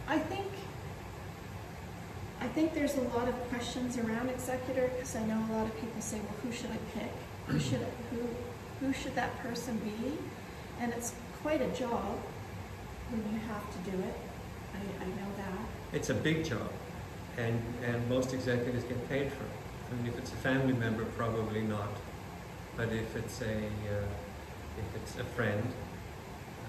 I 0.08 0.18
think, 0.18 0.48
I 2.40 2.48
think 2.48 2.74
there's 2.74 2.96
a 2.96 3.00
lot 3.02 3.28
of 3.28 3.34
questions 3.48 3.96
around 3.96 4.28
executor, 4.28 4.90
because 4.92 5.14
I 5.14 5.24
know 5.24 5.38
a 5.48 5.52
lot 5.52 5.66
of 5.66 5.74
people 5.80 6.00
say, 6.00 6.18
well, 6.18 6.34
who 6.42 6.50
should 6.52 6.70
I 6.72 6.78
pick? 6.98 7.12
Who 7.46 7.60
should, 7.60 7.80
I- 7.80 8.14
who, 8.14 8.26
who 8.84 8.92
should 8.92 9.14
that 9.14 9.38
person 9.38 9.78
be? 9.78 10.18
And 10.80 10.92
it's 10.92 11.14
quite 11.42 11.62
a 11.62 11.68
job 11.68 12.18
when 13.10 13.22
you 13.32 13.38
have 13.46 13.62
to 13.72 13.90
do 13.90 13.96
it. 13.96 14.14
I, 14.74 15.04
I 15.04 15.06
know 15.06 15.30
that. 15.36 15.94
it's 15.96 16.10
a 16.10 16.14
big 16.14 16.44
job, 16.44 16.70
and, 17.40 17.62
and 17.88 18.08
most 18.08 18.34
executives 18.34 18.84
get 18.84 19.00
paid 19.08 19.28
for 19.32 19.44
it. 19.44 19.58
I 19.90 19.94
mean, 19.96 20.06
if 20.12 20.18
it's 20.18 20.32
a 20.32 20.40
family 20.48 20.74
member, 20.84 21.04
probably 21.22 21.62
not. 21.62 21.92
But 22.76 22.88
if 22.92 23.16
it's 23.16 23.40
a, 23.42 23.56
uh, 23.56 24.80
if 24.82 24.88
it's 24.96 25.18
a 25.18 25.24
friend, 25.36 25.62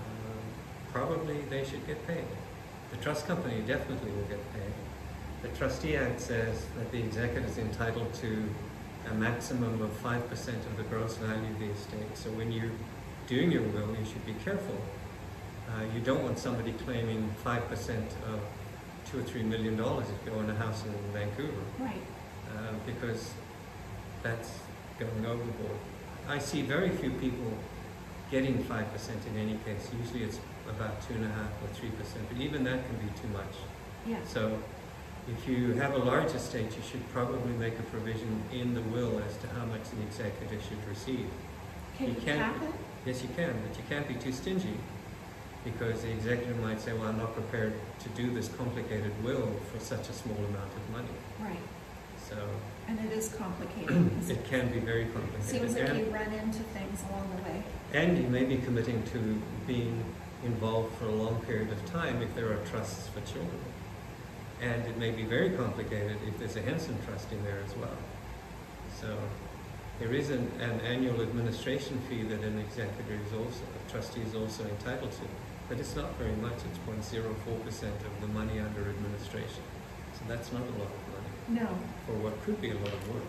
um, 0.02 0.44
probably 0.92 1.42
they 1.50 1.64
should 1.64 1.86
get 1.88 2.00
paid. 2.08 2.26
The 2.92 2.98
trust 2.98 3.28
company 3.28 3.62
definitely 3.68 4.12
will 4.12 4.30
get 4.36 4.44
paid. 4.54 4.74
The 5.44 5.50
trustee 5.58 5.96
act 5.96 6.20
says 6.20 6.66
that 6.78 6.92
the 6.92 7.00
executive 7.00 7.50
is 7.50 7.58
entitled 7.58 8.14
to 8.16 8.32
a 9.10 9.14
maximum 9.14 9.82
of 9.82 9.92
five 9.94 10.28
percent 10.30 10.62
of 10.70 10.78
the 10.78 10.84
gross 10.84 11.18
value 11.18 11.52
of 11.54 11.60
the 11.60 11.72
estate. 11.78 12.12
So 12.16 12.30
when 12.32 12.52
you're 12.52 12.76
doing 13.28 13.52
your 13.52 13.64
will, 13.64 13.90
you 13.98 14.06
should 14.06 14.26
be 14.26 14.36
careful. 14.44 14.80
Uh, 15.70 15.84
you 15.96 16.02
don't 16.02 16.24
want 16.24 16.38
somebody 16.38 16.74
claiming 16.86 17.22
five 17.44 17.68
percent 17.70 18.10
of 18.32 18.40
two 19.10 19.20
or 19.20 19.24
three 19.24 19.44
million 19.44 19.76
dollars 19.78 20.08
if 20.10 20.26
you 20.26 20.38
own 20.38 20.50
a 20.50 20.56
house 20.56 20.84
in 20.86 20.94
Vancouver 21.14 21.64
Right. 21.80 22.02
uh, 22.56 22.74
because 22.86 23.32
that's 24.24 24.52
going 25.00 25.26
overboard. 25.26 25.78
I 26.28 26.38
see 26.40 26.62
very 26.62 26.90
few 26.90 27.12
people 27.12 27.54
getting 28.30 28.64
five 28.64 28.92
percent 28.94 29.20
in 29.28 29.38
any 29.38 29.58
case. 29.66 29.90
Usually 30.00 30.24
it's 30.24 30.40
about 30.70 31.02
two 31.08 31.16
and 31.16 31.26
a 31.26 31.30
half 31.30 31.52
or 31.64 31.68
three 31.74 31.90
percent, 31.90 32.24
but 32.30 32.38
even 32.42 32.64
that 32.64 32.86
can 32.88 32.96
be 32.98 33.12
too 33.22 33.28
much. 33.30 33.54
Yes. 34.08 34.20
So 34.32 34.58
if 35.28 35.48
you 35.48 35.74
have 35.74 35.94
a 35.94 35.98
large 35.98 36.32
estate, 36.34 36.76
you 36.76 36.84
should 36.90 37.08
probably 37.10 37.54
make 37.54 37.78
a 37.80 37.84
provision 37.84 38.42
in 38.54 38.74
the 38.74 38.82
will 38.82 39.20
as 39.28 39.36
to 39.38 39.48
how 39.50 39.66
much 39.66 39.84
the 39.96 40.02
executor 40.04 40.58
should 40.68 40.88
receive. 40.90 41.28
Can 41.98 42.08
you 42.10 42.14
you 42.14 42.22
can't- 42.22 42.40
cap 42.40 42.64
it? 42.64 42.74
Yes, 43.06 43.22
you 43.24 43.30
can, 43.36 43.54
but 43.68 43.76
you 43.78 43.84
can't 43.90 44.08
be 44.08 44.14
too 44.16 44.32
stingy 44.32 44.76
because 45.64 46.02
the 46.02 46.12
executor 46.12 46.56
might 46.56 46.82
say, 46.82 46.94
well, 46.94 47.08
I'm 47.08 47.18
not 47.18 47.34
prepared 47.34 47.74
to 48.00 48.10
do 48.10 48.34
this 48.34 48.48
complicated 48.58 49.12
will 49.24 49.52
for 49.72 49.80
such 49.80 50.10
a 50.10 50.14
small 50.14 50.38
amount 50.38 50.72
of 50.74 50.90
money. 50.92 51.16
Right. 51.40 51.58
So 52.28 52.38
And 52.88 53.00
it 53.00 53.12
is 53.12 53.30
complicated. 53.34 54.12
it 54.30 54.46
can 54.46 54.72
be 54.72 54.80
very 54.80 55.06
complicated. 55.06 55.44
Seems 55.44 55.76
like 55.76 55.90
And- 55.90 56.00
you 56.00 56.06
run 56.06 56.32
into 56.34 56.64
things 56.76 57.04
along 57.10 57.30
the 57.36 57.44
way. 57.44 57.64
And 57.94 58.18
you 58.18 58.28
may 58.28 58.46
be 58.46 58.58
committing 58.58 59.04
to 59.14 59.42
being 59.68 60.04
involved 60.44 60.96
for 60.98 61.06
a 61.06 61.12
long 61.12 61.40
period 61.42 61.72
of 61.72 61.86
time 61.86 62.22
if 62.22 62.34
there 62.36 62.52
are 62.52 62.66
trusts 62.66 63.08
for 63.10 63.22
children. 63.22 63.60
And 64.62 64.86
it 64.86 64.98
may 64.98 65.12
be 65.12 65.24
very 65.24 65.52
complicated 65.52 66.18
if 66.28 66.38
there's 66.40 66.56
a 66.56 66.62
Henson 66.62 66.98
trust 67.06 67.32
in 67.32 67.44
there 67.44 67.62
as 67.66 67.76
well. 67.76 67.98
So 69.00 69.18
there 70.00 70.14
is 70.14 70.30
an, 70.30 70.52
an 70.60 70.80
annual 70.82 71.22
administration 71.22 72.00
fee 72.10 72.24
that 72.24 72.42
an 72.42 72.60
executor 72.60 73.20
is 73.26 73.34
also, 73.34 73.62
a 73.88 73.92
trustee 73.92 74.22
is 74.22 74.36
also 74.36 74.64
entitled 74.64 75.12
to. 75.12 75.22
But 75.72 75.80
it's 75.80 75.96
not 75.96 76.18
very 76.18 76.36
much, 76.36 76.60
it's 76.68 76.78
0.04% 76.84 77.24
of 78.04 78.20
the 78.20 78.28
money 78.28 78.60
under 78.60 78.90
administration. 78.90 79.64
So 80.12 80.20
that's 80.28 80.52
not 80.52 80.64
a 80.64 80.76
lot 80.76 80.92
of 80.92 81.02
money 81.16 81.32
No, 81.64 81.68
for 82.06 82.12
what 82.20 82.44
could 82.44 82.60
be 82.60 82.72
a 82.72 82.76
lot 82.76 82.92
of 82.92 83.08
work. 83.08 83.24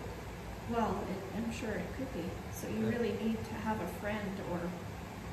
well, 0.69 0.99
it- 1.07 1.37
I'm 1.37 1.49
sure 1.53 1.69
it 1.71 1.87
could 1.95 2.11
be. 2.11 2.27
So 2.51 2.67
you 2.67 2.83
Yeah. 2.83 2.97
really 2.99 3.13
need 3.13 3.39
to 3.45 3.53
have 3.63 3.79
a 3.79 3.87
friend 3.87 4.35
or 4.51 4.59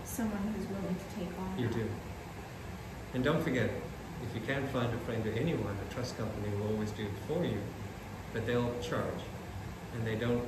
someone 0.05 0.55
who's 0.55 0.69
willing 0.69 0.95
to 0.95 1.09
take 1.19 1.37
on 1.37 1.59
You 1.59 1.67
do. 1.67 1.91
And 3.13 3.25
don't 3.25 3.43
forget, 3.43 3.71
if 4.23 4.33
you 4.33 4.43
can't 4.47 4.69
find 4.71 4.95
a 4.95 4.99
friend 4.99 5.27
or 5.27 5.33
anyone, 5.33 5.77
a 5.85 5.93
trust 5.93 6.17
company 6.17 6.55
will 6.55 6.69
always 6.69 6.93
do 6.93 7.07
it 7.07 7.19
for 7.27 7.45
you, 7.45 7.59
but 8.33 8.47
they'll 8.47 8.79
charge. 8.81 9.23
And 9.97 10.07
they 10.07 10.15
don't, 10.15 10.47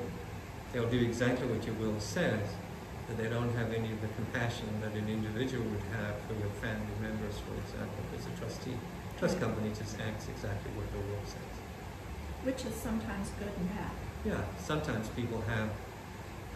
they'll 0.72 0.88
do 0.88 1.00
exactly 1.00 1.48
what 1.48 1.66
your 1.66 1.74
will 1.74 1.98
says, 1.98 2.54
but 3.07 3.18
they 3.18 3.28
don't 3.28 3.53
have 3.57 3.72
any 3.72 3.90
of 3.92 4.00
the 4.00 4.09
compassion 4.14 4.68
that 4.80 4.92
an 4.92 5.09
individual 5.09 5.64
would 5.64 5.86
have 5.98 6.14
for 6.26 6.34
your 6.34 6.53
family 6.62 6.96
members, 7.00 7.38
for 7.42 7.55
example, 7.62 8.03
as 8.16 8.26
a 8.26 8.32
trustee. 8.38 8.76
Trust 9.18 9.40
company 9.40 9.70
just 9.70 9.98
acts 10.00 10.28
exactly 10.28 10.70
what 10.74 10.86
the 10.92 10.98
law 10.98 11.22
says. 11.24 11.55
Which 12.44 12.64
is 12.64 12.74
sometimes 12.74 13.30
good 13.38 13.50
and 13.55 13.68
bad. 13.74 13.92
Yeah, 14.26 14.42
sometimes 14.59 15.09
people 15.11 15.42
have 15.46 15.70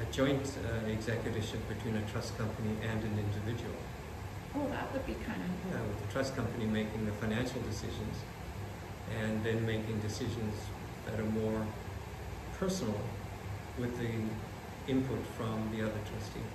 a 0.01 0.05
joint 0.13 0.43
uh, 0.63 0.87
executorship 0.91 1.63
between 1.69 1.97
a 1.97 2.05
trust 2.11 2.37
company 2.39 2.75
and 2.83 3.03
an 3.03 3.15
individual. 3.19 3.75
Oh, 4.55 4.69
that 4.71 4.93
would 4.93 5.07
be 5.07 5.15
kind 5.15 5.41
of, 5.43 5.51
Yeah, 5.73 5.83
with 5.83 6.01
the 6.07 6.13
trust 6.13 6.37
company 6.37 6.67
making 6.67 7.07
the 7.07 7.13
financial 7.13 7.61
decisions 7.63 8.17
and 9.21 9.43
then 9.45 9.65
making 9.67 10.01
decisions 10.01 10.55
that 11.07 11.21
are 11.21 11.31
more 11.31 11.67
personal 12.59 12.99
with 13.79 13.99
the 13.99 14.11
input 14.89 15.25
from 15.37 15.71
the 15.73 15.83
other 15.83 16.01
trustee. 16.11 16.47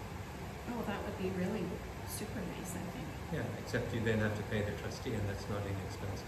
oh, 0.69 0.83
that 0.87 1.03
would 1.03 1.17
be 1.17 1.29
really 1.37 1.63
super 2.07 2.39
nice, 2.57 2.71
I 2.71 2.83
think. 2.95 3.07
Yeah, 3.33 3.43
except 3.59 3.93
you 3.93 4.01
then 4.01 4.19
have 4.19 4.35
to 4.37 4.43
pay 4.43 4.61
the 4.61 4.71
trustee 4.71 5.13
and 5.13 5.27
that's 5.27 5.47
not 5.49 5.59
inexpensive. 5.65 6.27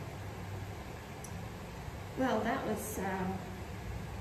Well, 2.17 2.39
that 2.41 2.65
was, 2.67 2.99
um, 2.99 3.33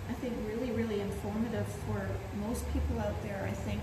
I 0.09 0.13
think, 0.15 0.35
really, 0.49 0.71
really 0.73 1.01
informative 1.01 1.67
for 1.87 2.09
most 2.49 2.65
people 2.73 2.99
out 3.01 3.23
there. 3.23 3.47
I 3.49 3.53
think 3.53 3.81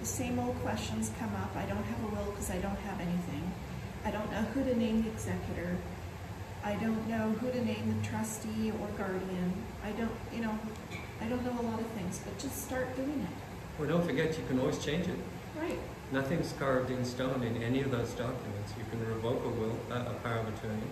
the 0.00 0.06
same 0.06 0.38
old 0.38 0.56
questions 0.56 1.10
come 1.18 1.34
up. 1.36 1.54
I 1.56 1.64
don't 1.66 1.84
have 1.84 2.02
a 2.04 2.14
will 2.14 2.30
because 2.32 2.50
I 2.50 2.58
don't 2.58 2.78
have 2.80 3.00
anything. 3.00 3.52
I 4.04 4.10
don't 4.10 4.30
know 4.30 4.42
who 4.52 4.64
to 4.64 4.76
name 4.76 5.02
the 5.02 5.10
executor. 5.10 5.76
I 6.64 6.74
don't 6.74 7.08
know 7.08 7.30
who 7.40 7.50
to 7.50 7.64
name 7.64 7.94
the 7.96 8.06
trustee 8.06 8.72
or 8.72 8.88
guardian. 8.98 9.52
I 9.84 9.92
don't, 9.92 10.10
you 10.34 10.42
know, 10.42 10.58
I 11.20 11.26
don't 11.26 11.44
know 11.44 11.60
a 11.60 11.66
lot 11.70 11.80
of 11.80 11.86
things, 11.88 12.20
but 12.24 12.38
just 12.38 12.64
start 12.64 12.94
doing 12.96 13.20
it. 13.20 13.78
Well, 13.78 13.88
don't 13.88 14.04
forget, 14.04 14.36
you 14.38 14.44
can 14.46 14.60
always 14.60 14.78
change 14.78 15.06
it. 15.06 15.18
Right. 15.60 15.78
Nothing's 16.12 16.52
carved 16.58 16.90
in 16.90 17.04
stone 17.04 17.42
in 17.42 17.62
any 17.62 17.80
of 17.80 17.90
those 17.90 18.10
documents. 18.12 18.72
You 18.78 18.84
can 18.90 19.04
revoke 19.06 19.44
a 19.44 19.48
will, 19.48 19.76
uh, 19.90 20.10
a 20.10 20.14
power 20.22 20.38
of 20.38 20.48
attorney. 20.48 20.90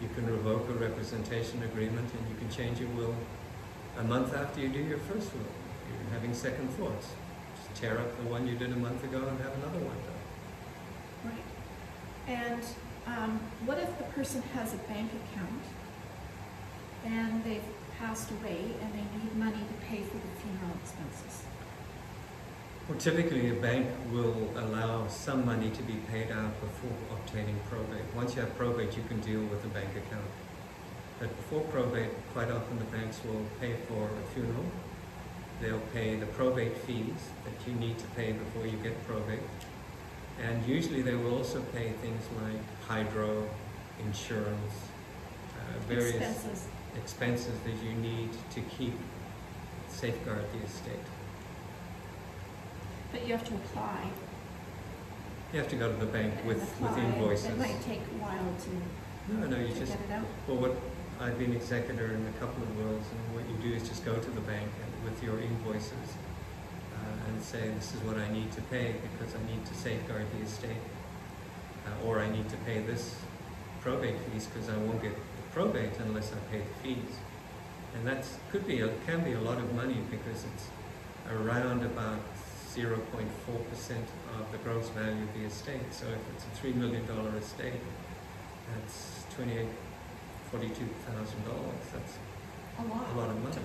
You 0.00 0.08
can 0.14 0.26
revoke 0.26 0.68
a 0.68 0.72
representation 0.72 1.62
agreement 1.62 2.10
and 2.12 2.28
you 2.28 2.36
can 2.36 2.50
change 2.50 2.80
your 2.80 2.88
will 2.90 3.14
a 3.98 4.04
month 4.04 4.34
after 4.34 4.60
you 4.60 4.68
do 4.68 4.80
your 4.80 4.98
first 4.98 5.32
will. 5.32 5.40
You're 5.40 6.12
having 6.12 6.34
second 6.34 6.68
thoughts. 6.70 7.08
Just 7.56 7.80
tear 7.80 7.98
up 7.98 8.16
the 8.16 8.28
one 8.28 8.46
you 8.46 8.56
did 8.56 8.72
a 8.72 8.76
month 8.76 9.04
ago 9.04 9.18
and 9.18 9.38
have 9.40 9.54
another 9.54 9.78
one 9.78 9.96
done. 10.02 11.32
Right. 11.32 11.44
And 12.26 12.64
um, 13.06 13.40
what 13.66 13.78
if 13.78 13.96
the 13.98 14.04
person 14.04 14.42
has 14.54 14.74
a 14.74 14.78
bank 14.78 15.10
account 15.12 15.62
and 17.04 17.44
they've 17.44 17.62
passed 17.98 18.30
away 18.30 18.74
and 18.80 18.92
they 18.92 19.06
need 19.18 19.34
money 19.36 19.58
to 19.58 19.86
pay 19.86 20.02
for 20.02 20.16
the 20.16 20.32
funeral 20.40 20.76
expenses? 20.80 21.44
Well, 22.88 22.98
typically 22.98 23.48
a 23.50 23.54
bank 23.54 23.86
will 24.10 24.50
allow 24.56 25.06
some 25.06 25.46
money 25.46 25.70
to 25.70 25.82
be 25.82 25.94
paid 26.10 26.30
out 26.32 26.60
before 26.60 26.96
obtaining 27.12 27.60
probate. 27.70 28.02
Once 28.14 28.34
you 28.34 28.40
have 28.42 28.56
probate, 28.56 28.96
you 28.96 29.04
can 29.04 29.20
deal 29.20 29.40
with 29.40 29.62
the 29.62 29.68
bank 29.68 29.90
account. 29.90 30.26
But 31.20 31.36
before 31.36 31.60
probate, 31.70 32.10
quite 32.32 32.50
often 32.50 32.78
the 32.78 32.84
banks 32.96 33.20
will 33.24 33.46
pay 33.60 33.74
for 33.86 34.08
a 34.08 34.34
funeral. 34.34 34.64
They'll 35.60 35.86
pay 35.92 36.16
the 36.16 36.26
probate 36.26 36.76
fees 36.78 37.30
that 37.44 37.68
you 37.68 37.74
need 37.78 37.98
to 37.98 38.06
pay 38.16 38.32
before 38.32 38.66
you 38.66 38.76
get 38.78 39.06
probate. 39.06 39.38
And 40.42 40.66
usually 40.66 41.02
they 41.02 41.14
will 41.14 41.38
also 41.38 41.60
pay 41.72 41.90
things 42.02 42.24
like 42.42 42.60
hydro, 42.88 43.48
insurance, 44.04 44.74
uh, 45.56 45.78
various 45.86 46.16
Expenses. 46.16 46.66
Expenses 46.96 47.58
that 47.64 47.74
you 47.84 47.94
need 47.94 48.30
to 48.50 48.60
keep 48.62 48.94
safeguard 49.88 50.44
the 50.52 50.64
estate. 50.66 51.06
But 53.12 53.26
you 53.26 53.32
have 53.32 53.44
to 53.48 53.54
apply. 53.54 54.08
You 55.52 55.58
have 55.58 55.68
to 55.68 55.76
go 55.76 55.90
to 55.92 55.98
the 55.98 56.06
bank 56.06 56.34
and 56.38 56.46
with, 56.48 56.58
with 56.80 56.90
apply. 56.92 57.04
invoices. 57.04 57.46
It 57.46 57.58
might 57.58 57.80
take 57.82 58.00
a 58.00 58.16
while 58.22 58.54
to, 58.64 59.32
No, 59.34 59.46
no, 59.48 59.58
you 59.58 59.68
just, 59.74 59.92
get 59.92 60.00
it 60.08 60.12
out. 60.12 60.24
well, 60.48 60.56
what, 60.56 60.76
I've 61.20 61.38
been 61.38 61.52
executor 61.52 62.06
in 62.06 62.26
a 62.26 62.32
couple 62.40 62.62
of 62.62 62.76
wills, 62.78 63.04
and 63.12 63.36
what 63.36 63.44
you 63.48 63.70
do 63.70 63.76
is 63.76 63.86
just 63.86 64.04
go 64.04 64.14
to 64.16 64.30
the 64.30 64.40
bank 64.40 64.68
and 64.82 65.04
with 65.04 65.22
your 65.22 65.38
invoices 65.38 66.16
uh, 66.96 67.28
and 67.28 67.42
say, 67.42 67.68
this 67.68 67.94
is 67.94 68.00
what 68.00 68.16
I 68.16 68.30
need 68.32 68.50
to 68.52 68.62
pay 68.62 68.94
because 69.12 69.34
I 69.34 69.40
need 69.50 69.64
to 69.66 69.74
safeguard 69.74 70.26
the 70.38 70.44
estate. 70.46 70.80
Uh, 71.84 72.06
or 72.06 72.20
I 72.20 72.30
need 72.30 72.48
to 72.48 72.56
pay 72.58 72.80
this 72.80 73.16
probate 73.80 74.14
fees 74.30 74.46
because 74.46 74.68
I 74.68 74.76
won't 74.78 75.02
get 75.02 75.12
probate 75.52 75.92
unless 76.00 76.32
I 76.32 76.36
pay 76.50 76.58
the 76.60 76.74
fees. 76.82 77.14
And 77.94 78.06
that 78.06 78.26
could 78.50 78.66
be, 78.66 78.80
a- 78.80 78.94
can 79.06 79.22
be 79.22 79.32
a 79.32 79.40
lot 79.40 79.58
of 79.58 79.74
money 79.74 79.98
because 80.10 80.44
it's 80.44 80.68
around 81.30 81.84
about 81.84 82.20
zero 82.70 82.98
point 83.12 83.28
four 83.46 83.58
percent 83.70 84.06
of 84.38 84.50
the 84.50 84.58
gross 84.58 84.88
value 84.90 85.22
of 85.22 85.34
the 85.34 85.44
estate. 85.44 85.92
So 85.92 86.06
if 86.06 86.22
it's 86.34 86.44
a 86.44 86.50
three 86.58 86.72
million 86.72 87.06
dollar 87.06 87.36
estate, 87.36 87.80
that's 88.74 89.24
twenty-eight, 89.34 89.68
forty-two 90.50 90.88
thousand 91.06 91.44
dollars, 91.44 91.84
that's 91.92 92.14
A 92.78 92.82
lot. 92.88 93.12
a 93.14 93.18
lot 93.20 93.28
of 93.30 93.42
money, 93.42 93.56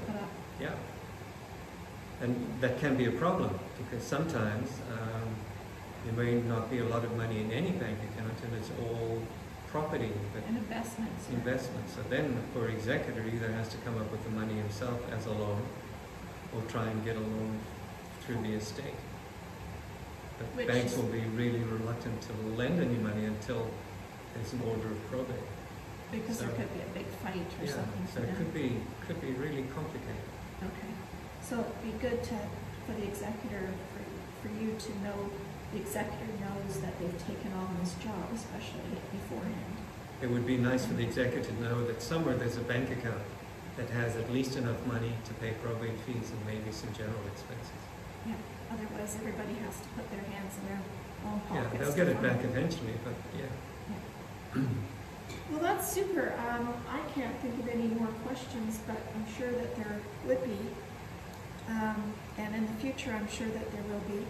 yeah. 0.60 0.76
And 2.20 2.36
that 2.62 2.80
can 2.80 2.98
be 2.98 3.06
a 3.06 3.12
problem, 3.12 3.58
because 3.78 4.04
sometimes, 4.06 4.70
um, 4.92 5.30
there 6.04 6.26
may 6.26 6.42
not 6.42 6.70
be 6.70 6.80
a 6.80 6.86
lot 6.86 7.06
of 7.06 7.16
money 7.16 7.40
in 7.42 7.52
any 7.52 7.72
bank 7.72 7.98
account, 8.12 8.34
and 8.44 8.56
it's 8.56 8.72
all 8.82 9.22
property, 9.72 10.12
but 10.34 10.44
And 10.48 10.58
investments. 10.58 11.30
investment. 11.30 11.90
So 11.90 12.02
then, 12.10 12.36
the 12.36 12.42
poor 12.54 12.68
executor 12.70 13.24
either 13.26 13.52
has 13.54 13.70
to 13.70 13.78
come 13.78 13.98
up 13.98 14.12
with 14.12 14.24
the 14.24 14.30
money 14.32 14.54
himself 14.56 15.00
as 15.12 15.26
a 15.26 15.32
loan, 15.32 15.62
or 16.56 16.62
try 16.70 16.86
and 16.86 17.04
get 17.04 17.16
a 17.16 17.20
loan 17.20 17.60
through 18.22 18.42
the 18.42 18.54
estate. 18.54 18.96
But 20.38 20.48
Which 20.56 20.68
banks 20.68 20.96
will 20.96 21.12
be 21.12 21.22
really 21.36 21.60
reluctant 21.64 22.22
to 22.22 22.34
lend 22.56 22.80
any 22.80 22.98
money 22.98 23.26
until 23.26 23.68
there's 24.34 24.54
an 24.54 24.62
order 24.68 24.88
of 24.92 25.08
probate. 25.10 25.36
Because 26.12 26.40
there 26.40 26.50
could 26.50 26.72
be 26.74 26.82
a 26.82 26.94
big 26.94 27.08
fight 27.24 27.48
or 27.60 27.66
Yeah, 27.66 27.72
something. 27.74 28.08
so 28.14 28.22
it 28.22 28.36
could 28.38 28.54
be, 28.54 28.78
could 29.06 29.20
be 29.20 29.32
really 29.32 29.64
complicated. 29.76 30.24
Okay, 30.64 30.94
so 31.42 31.60
it'd 31.60 31.84
be 31.84 31.92
good 32.00 32.24
to, 32.24 32.36
for 32.86 32.94
the 32.94 33.04
executor, 33.04 33.68
for, 33.92 34.48
for 34.48 34.54
you 34.64 34.76
to 34.80 34.90
know, 35.04 35.30
the 35.74 35.80
executor 35.80 36.32
knows 36.40 36.80
that 36.80 36.98
they've 37.00 37.28
taken 37.28 37.52
on 37.54 37.76
this 37.82 37.94
job, 37.96 38.30
especially 38.34 38.98
beforehand. 39.12 39.76
It 40.22 40.30
would 40.30 40.46
be 40.48 40.58
nice 40.58 40.86
for 40.86 40.94
the 40.94 41.04
executor 41.04 41.44
to 41.44 41.62
know 41.62 41.86
that 41.86 42.02
somewhere 42.02 42.36
there's 42.36 42.58
a 42.58 42.62
bank 42.62 42.90
account 42.90 43.22
that 43.76 43.90
has 43.92 44.16
at 44.16 44.32
least 44.32 44.56
enough 44.58 44.84
money 44.88 45.14
to 45.26 45.34
pay 45.36 45.52
probate 45.62 46.00
fees 46.06 46.32
and 46.32 46.46
maybe 46.46 46.72
some 46.72 46.92
general 46.94 47.22
expenses. 47.32 47.82
Yeah, 48.26 48.34
otherwise 48.72 49.16
everybody 49.20 49.54
has 49.66 49.80
to 49.80 49.88
put 49.96 50.10
their 50.10 50.24
hands 50.34 50.54
in 50.62 50.68
their 50.70 50.82
own 51.26 51.40
pockets. 51.42 51.74
Yeah, 51.74 51.80
they'll 51.80 51.96
get 51.96 52.08
it 52.08 52.22
back 52.22 52.44
eventually, 52.44 52.94
but 53.04 53.14
yeah. 53.38 54.64
Well, 55.52 55.62
that's 55.62 55.92
super. 55.92 56.34
Um, 56.50 56.74
I 56.90 57.00
can't 57.14 57.38
think 57.40 57.60
of 57.60 57.68
any 57.70 57.88
more 57.88 58.08
questions, 58.26 58.80
but 58.88 58.98
I'm 59.16 59.26
sure 59.38 59.52
that 59.52 59.76
there 59.76 60.00
would 60.26 60.44
be. 60.44 60.58
Um, 61.70 62.14
and 62.38 62.56
in 62.56 62.66
the 62.66 62.74
future, 62.82 63.12
I'm 63.12 63.28
sure 63.30 63.48
that 63.48 63.72
there 63.72 63.84
will 63.84 64.02
be. 64.08 64.26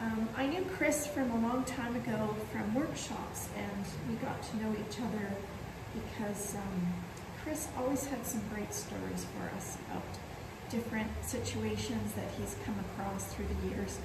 Um, 0.00 0.28
I 0.36 0.46
knew 0.46 0.64
Chris 0.76 1.06
from 1.06 1.30
a 1.30 1.40
long 1.40 1.64
time 1.64 1.96
ago 1.96 2.36
from 2.52 2.74
workshops, 2.74 3.48
and 3.56 3.84
we 4.08 4.14
got 4.16 4.40
to 4.42 4.56
know 4.58 4.72
each 4.72 4.98
other 5.00 5.30
because 5.94 6.54
um, 6.54 6.92
Chris 7.42 7.68
always 7.76 8.06
had 8.06 8.24
some 8.24 8.42
great 8.54 8.72
stories 8.72 9.26
for 9.34 9.50
us 9.56 9.76
about 9.90 10.04
different 10.70 11.10
situations 11.24 12.12
that 12.12 12.30
he's 12.38 12.54
come 12.64 12.76
across 12.90 13.24
through 13.34 13.46
the 13.46 13.68
years. 13.74 13.98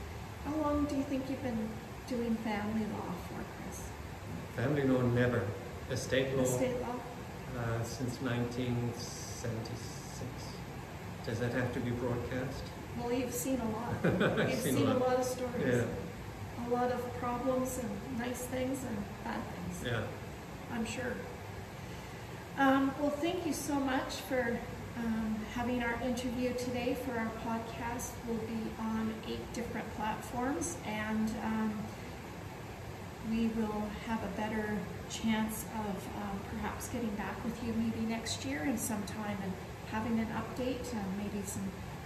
How 0.46 0.56
long 0.56 0.86
do 0.86 0.96
you 0.96 1.04
think 1.04 1.30
you've 1.30 1.44
been 1.44 1.70
doing 2.08 2.36
family 2.38 2.86
law 2.94 3.14
for, 3.28 3.44
Chris? 3.62 3.82
Family 4.56 4.84
law 4.88 5.02
never. 5.02 5.44
Estate 5.92 6.36
law 6.36 6.44
Estate 6.44 6.80
law? 6.82 6.96
uh, 7.60 7.84
since 7.84 8.20
1976. 8.22 10.26
Does 11.26 11.40
that 11.40 11.52
have 11.54 11.72
to 11.74 11.80
be 11.80 11.92
broadcast? 11.92 12.64
Well, 13.00 13.12
you've 13.14 13.34
seen 13.34 13.60
a 13.60 13.70
lot. 13.70 13.94
You've 14.50 14.60
seen 14.60 14.76
seen 14.76 14.88
a 14.88 14.94
lot. 14.94 15.08
lot 15.10 15.20
of 15.20 15.26
stories. 15.26 15.66
Yeah, 15.66 16.66
A 16.68 16.70
lot 16.70 16.92
of 16.92 17.14
problems 17.20 17.80
and 17.80 18.20
nice 18.20 18.44
things 18.44 18.84
and 18.88 18.98
bad 19.24 19.40
things, 19.56 19.92
yeah. 19.92 20.02
I'm 20.74 20.86
sure. 20.86 21.14
Um, 22.58 22.94
well, 23.00 23.10
thank 23.10 23.46
you 23.46 23.54
so 23.54 23.76
much 23.76 24.16
for 24.30 24.58
um, 24.98 25.36
having 25.56 25.82
our 25.84 26.00
interview 26.04 26.54
today 26.54 26.96
for 27.04 27.18
our 27.18 27.32
podcast. 27.46 28.12
We'll 28.28 28.38
be 28.38 28.70
on 28.80 29.14
eight 29.28 29.52
different 29.54 29.92
platforms 29.96 30.78
and 30.86 31.30
um, 31.44 31.74
we 33.32 33.48
will 33.48 33.84
have 34.08 34.22
a 34.24 34.38
better 34.38 34.78
chance 35.10 35.66
of 35.88 35.96
um, 36.22 36.40
perhaps 36.52 36.90
getting 36.90 37.10
back 37.16 37.44
with 37.44 37.62
you 37.64 37.74
maybe 37.74 38.06
next 38.08 38.46
year 38.46 38.62
and 38.64 38.80
sometime 38.80 39.38
and 39.44 39.52
having 39.92 40.20
an 40.20 40.28
update 40.28 40.92
and 40.94 41.06
maybe 41.18 41.44
some 41.46 41.64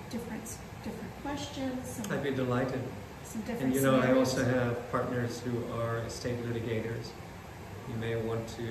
different 0.09 0.57
different 0.84 1.21
questions, 1.23 1.88
some, 1.88 2.11
I'd 2.11 2.23
be 2.23 2.32
delighted. 2.32 2.82
some 3.23 3.41
different 3.41 3.63
And 3.63 3.73
you 3.75 3.82
know, 3.82 3.99
I 3.99 4.13
also 4.13 4.43
have 4.43 4.89
partners 4.91 5.41
who 5.41 5.51
are 5.80 5.99
estate 5.99 6.38
litigators. 6.45 7.09
You 7.89 7.95
may 7.99 8.15
want 8.15 8.47
to 8.57 8.63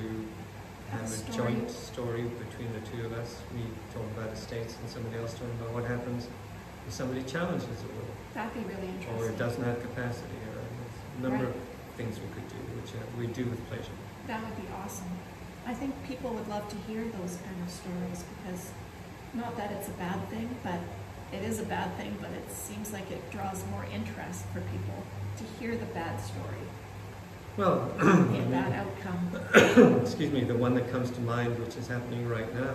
Have 0.91 1.01
a 1.01 1.03
have 1.03 1.05
a 1.05 1.09
story. 1.09 1.37
joint 1.55 1.71
story 1.71 2.23
between 2.23 2.73
the 2.73 2.81
two 2.91 3.07
of 3.07 3.13
us. 3.15 3.41
We 3.55 3.63
talk 3.93 4.05
about 4.17 4.33
estates 4.33 4.77
and 4.81 4.89
somebody 4.91 5.17
else 5.19 5.33
talking 5.35 5.51
about 5.61 5.73
what 5.75 5.85
happens 5.85 6.29
if 6.87 6.93
somebody 6.93 7.23
challenges 7.25 7.67
a 7.67 7.89
will, 7.99 8.07
That'd 8.35 8.55
be 8.55 8.61
really 8.73 8.87
interesting. 8.95 9.19
or 9.19 9.29
it 9.29 9.37
doesn't 9.37 9.65
have 9.65 9.81
capacity, 9.83 10.39
or 10.47 10.63
there's 10.63 11.19
a 11.19 11.23
number 11.23 11.45
Right. 11.47 11.55
of 11.57 11.97
things 11.97 12.21
we 12.21 12.29
could 12.31 12.47
do, 12.49 12.61
which 12.79 12.95
uh, 12.95 13.03
we 13.19 13.27
do 13.27 13.45
with 13.51 13.59
pleasure. 13.69 13.91
That 14.29 14.41
would 14.45 14.55
be 14.57 14.69
awesome. 14.71 15.11
I 15.67 15.75
think 15.75 15.91
people 16.07 16.31
would 16.31 16.47
love 16.47 16.69
to 16.69 16.77
hear 16.87 17.03
those 17.19 17.39
kind 17.43 17.59
of 17.65 17.69
stories 17.71 18.23
because, 18.39 18.71
not 19.35 19.57
that 19.57 19.73
it's 19.73 19.89
a 19.89 19.97
bad 19.99 20.29
thing, 20.31 20.49
but 20.63 20.79
it 21.33 21.43
is 21.43 21.61
a 21.61 21.65
bad 21.65 21.95
thing, 21.97 22.17
but 22.21 22.31
it 22.31 22.51
seems 22.51 22.93
like 22.93 23.11
it 23.11 23.31
draws 23.31 23.65
more 23.71 23.85
interest 23.93 24.45
for 24.53 24.61
people 24.61 25.03
to 25.37 25.45
hear 25.59 25.77
the 25.77 25.87
bad 25.87 26.19
story, 26.21 26.67
Well, 27.57 27.91
the 27.99 28.47
bad 28.51 28.73
outcome. 28.73 30.01
excuse 30.03 30.33
me, 30.33 30.45
the 30.45 30.57
one 30.57 30.75
that 30.75 30.91
comes 30.91 31.11
to 31.11 31.21
mind, 31.21 31.59
which 31.59 31.77
is 31.77 31.89
happening 31.89 32.29
right 32.29 32.53
now, 32.55 32.75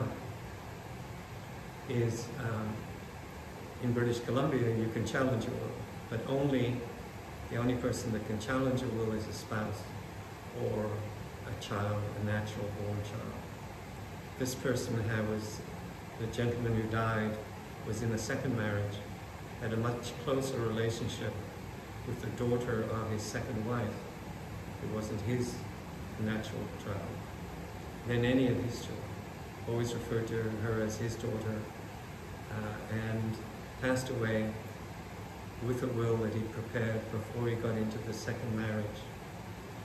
is 1.89 2.27
um, 2.39 2.69
in 3.83 3.93
British 3.93 4.19
Columbia, 4.19 4.75
you 4.75 4.89
can 4.93 5.05
challenge 5.05 5.45
a 5.45 5.49
will, 5.49 5.71
but 6.09 6.19
only 6.27 6.77
the 7.49 7.57
only 7.57 7.75
person 7.75 8.11
that 8.13 8.25
can 8.27 8.39
challenge 8.39 8.81
a 8.81 8.87
will 8.87 9.11
is 9.13 9.27
a 9.27 9.33
spouse 9.33 9.81
or 10.63 10.85
a 10.85 11.63
child, 11.63 12.01
a 12.21 12.25
natural 12.25 12.65
born 12.79 12.97
child. 13.03 13.33
This 14.39 14.55
person 14.55 15.01
had 15.09 15.27
was 15.29 15.59
the 16.19 16.27
gentleman 16.27 16.75
who 16.75 16.83
died 16.89 17.31
was 17.87 18.01
in 18.01 18.11
a 18.11 18.17
second 18.17 18.55
marriage, 18.57 18.95
had 19.61 19.73
a 19.73 19.77
much 19.77 20.13
closer 20.23 20.57
relationship 20.59 21.33
with 22.07 22.21
the 22.21 22.27
daughter 22.43 22.83
of 22.83 23.11
his 23.11 23.21
second 23.21 23.67
wife. 23.67 23.93
It 24.83 24.95
wasn't 24.95 25.21
his 25.21 25.53
natural 26.19 26.61
child 26.83 26.99
than 28.07 28.25
any 28.25 28.47
of 28.47 28.57
his 28.63 28.77
children. 28.77 28.97
Always 29.69 29.93
referred 29.93 30.27
to 30.27 30.35
her 30.63 30.81
as 30.81 30.97
his 30.97 31.15
daughter, 31.15 31.59
uh, 32.51 32.95
and 32.95 33.35
passed 33.81 34.09
away 34.09 34.49
with 35.65 35.83
a 35.83 35.87
will 35.87 36.17
that 36.17 36.33
he 36.33 36.41
prepared 36.41 36.99
before 37.11 37.47
he 37.47 37.55
got 37.55 37.77
into 37.77 37.97
the 37.99 38.13
second 38.13 38.57
marriage, 38.57 38.85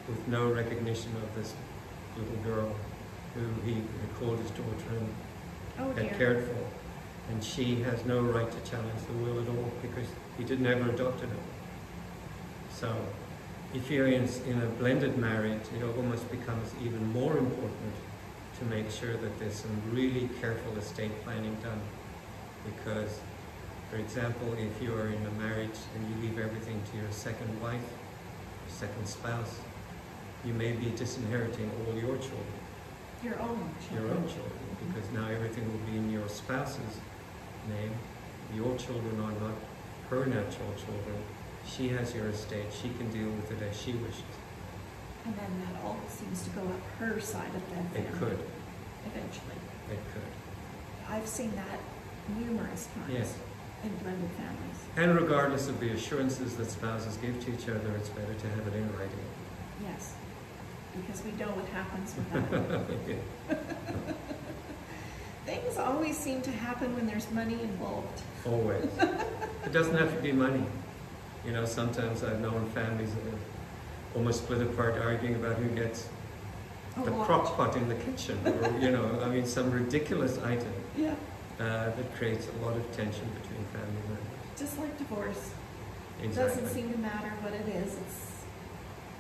with 0.09 0.27
no 0.29 0.51
recognition 0.51 1.11
of 1.23 1.35
this 1.35 1.55
little 2.17 2.37
girl 2.43 2.75
who 3.35 3.47
he 3.71 3.75
had 3.75 4.15
called 4.19 4.39
his 4.39 4.51
daughter 4.51 4.97
and 4.99 5.15
Oh 5.79 5.93
had 5.93 6.17
cared 6.17 6.45
for. 6.47 6.86
And 7.31 7.43
she 7.43 7.83
has 7.83 8.05
no 8.05 8.21
right 8.21 8.51
to 8.51 8.71
challenge 8.71 9.01
the 9.07 9.13
will 9.19 9.41
at 9.43 9.49
all 9.49 9.73
because 9.83 10.07
he 10.39 10.45
didn't 10.45 10.67
ever 10.67 10.91
adopted 10.91 11.29
her. 11.29 11.37
So 12.71 12.95
if 13.75 13.91
you're 13.91 14.07
in, 14.07 14.29
in 14.47 14.63
a 14.63 14.67
blended 14.67 15.19
marriage, 15.19 15.63
it 15.77 15.83
almost 15.83 16.31
becomes 16.31 16.71
even 16.85 17.13
more 17.13 17.37
important 17.37 17.95
to 18.59 18.65
make 18.67 18.91
sure 18.91 19.17
that 19.17 19.39
there's 19.39 19.57
some 19.57 19.83
really 19.93 20.29
careful 20.41 20.77
estate 20.79 21.13
planning 21.25 21.57
done. 21.63 21.81
Because, 22.65 23.21
for 23.91 23.97
example, 23.97 24.55
if 24.55 24.83
you 24.83 24.95
are 24.95 25.09
in 25.09 25.27
a 25.27 25.31
marriage 25.33 25.79
and 25.95 26.09
you 26.09 26.29
leave 26.29 26.39
everything 26.39 26.81
to 26.93 26.97
your 26.99 27.11
second 27.11 27.61
wife, 27.61 27.83
second 28.69 29.07
spouse, 29.07 29.59
you 30.45 30.53
may 30.55 30.73
be 30.73 30.91
disinheriting 30.91 31.71
all 31.87 31.95
your 31.95 32.17
children 32.17 32.61
Your 33.23 33.39
own 33.41 33.69
your 33.93 34.09
own 34.11 34.25
children, 34.29 34.77
because 34.87 35.11
now 35.11 35.29
everything 35.29 35.65
will 35.71 35.91
be 35.91 35.97
in 35.97 36.11
your 36.11 36.29
spouse's 36.29 37.01
name. 37.69 37.93
Your 38.55 38.77
children 38.77 39.21
are 39.21 39.33
not 39.33 39.55
her 40.11 40.27
natural 40.27 40.73
children. 40.77 41.17
She 41.67 41.89
has 41.89 42.15
your 42.15 42.29
estate. 42.29 42.67
She 42.73 42.91
can 42.91 43.11
deal 43.11 43.31
with 43.31 43.51
it 43.51 43.63
as 43.69 43.77
she 43.81 43.93
wishes. 43.93 44.23
And 45.25 45.35
then 45.37 45.63
that 45.67 45.83
all 45.85 45.99
seems 46.09 46.43
to 46.45 46.51
go 46.51 46.63
up 46.63 46.81
her 47.01 47.21
side 47.21 47.51
of 47.55 47.63
the 47.71 47.99
It 47.99 48.05
family 48.07 48.19
could, 48.21 48.39
eventually. 49.07 49.59
it 49.91 49.99
could. 50.13 51.11
I've 51.13 51.27
seen 51.27 51.53
that 51.57 51.81
numerous 52.39 52.87
times 52.95 53.11
Yes. 53.13 53.35
in 53.83 53.91
blended 53.97 54.31
families. 54.31 54.79
And 54.97 55.15
regardless 55.21 55.69
of 55.69 55.81
the 55.81 55.91
assurances 55.91 56.57
that 56.57 56.71
spouses 56.71 57.17
give 57.17 57.45
to 57.45 57.53
each 57.53 57.69
other, 57.69 57.91
it's 57.97 58.09
better 58.11 58.35
to 58.35 58.49
have 58.51 58.67
it 58.69 58.75
in 58.75 58.89
writing. 58.97 59.27
Yes, 59.83 60.15
because 60.97 61.23
we 61.25 61.33
know 61.33 61.49
what 61.51 61.67
happens 61.69 62.15
with 62.15 62.31
that. 63.49 64.27
Things 65.47 65.79
always 65.79 66.17
seem 66.17 66.43
to 66.43 66.51
happen 66.51 66.95
when 66.97 67.07
there's 67.07 67.31
money 67.31 67.55
involved. 67.63 68.21
Always. 68.45 68.85
It 69.65 69.73
doesn't 69.73 69.97
have 69.97 70.15
to 70.15 70.23
be 70.23 70.31
money. 70.31 70.65
You 71.45 71.51
know, 71.53 71.65
sometimes 71.65 72.23
I've 72.23 72.41
known 72.41 72.69
families 72.71 73.13
that 73.15 73.25
have 73.25 73.41
almost 74.15 74.45
split 74.45 74.63
apart 74.63 74.95
arguing 74.97 75.35
about 75.35 75.57
who 75.57 75.69
gets 75.75 76.09
the 77.05 77.11
crock 77.25 77.57
pot 77.57 77.77
in 77.77 77.89
the 77.89 77.97
kitchen, 77.97 78.39
or, 78.47 78.79
you 78.79 78.91
know, 78.93 79.21
I 79.25 79.29
mean, 79.29 79.45
some 79.45 79.73
ridiculous 79.73 80.39
item 80.39 80.73
Yeah, 80.97 81.15
uh, 81.59 81.91
that 81.97 82.15
creates 82.17 82.47
a 82.49 82.65
lot 82.65 82.77
of 82.77 82.85
tension 82.97 83.27
between 83.43 83.65
family 83.75 84.03
members. 84.09 84.57
just 84.57 84.79
like 84.79 84.97
divorce. 84.99 85.51
It 86.23 86.27
Exactly. 86.27 86.63
doesn't 86.63 86.69
seem 86.75 86.93
to 86.93 86.99
matter 86.99 87.31
what 87.43 87.53
it 87.53 87.67
is. 87.69 87.93
It's, 87.95 88.19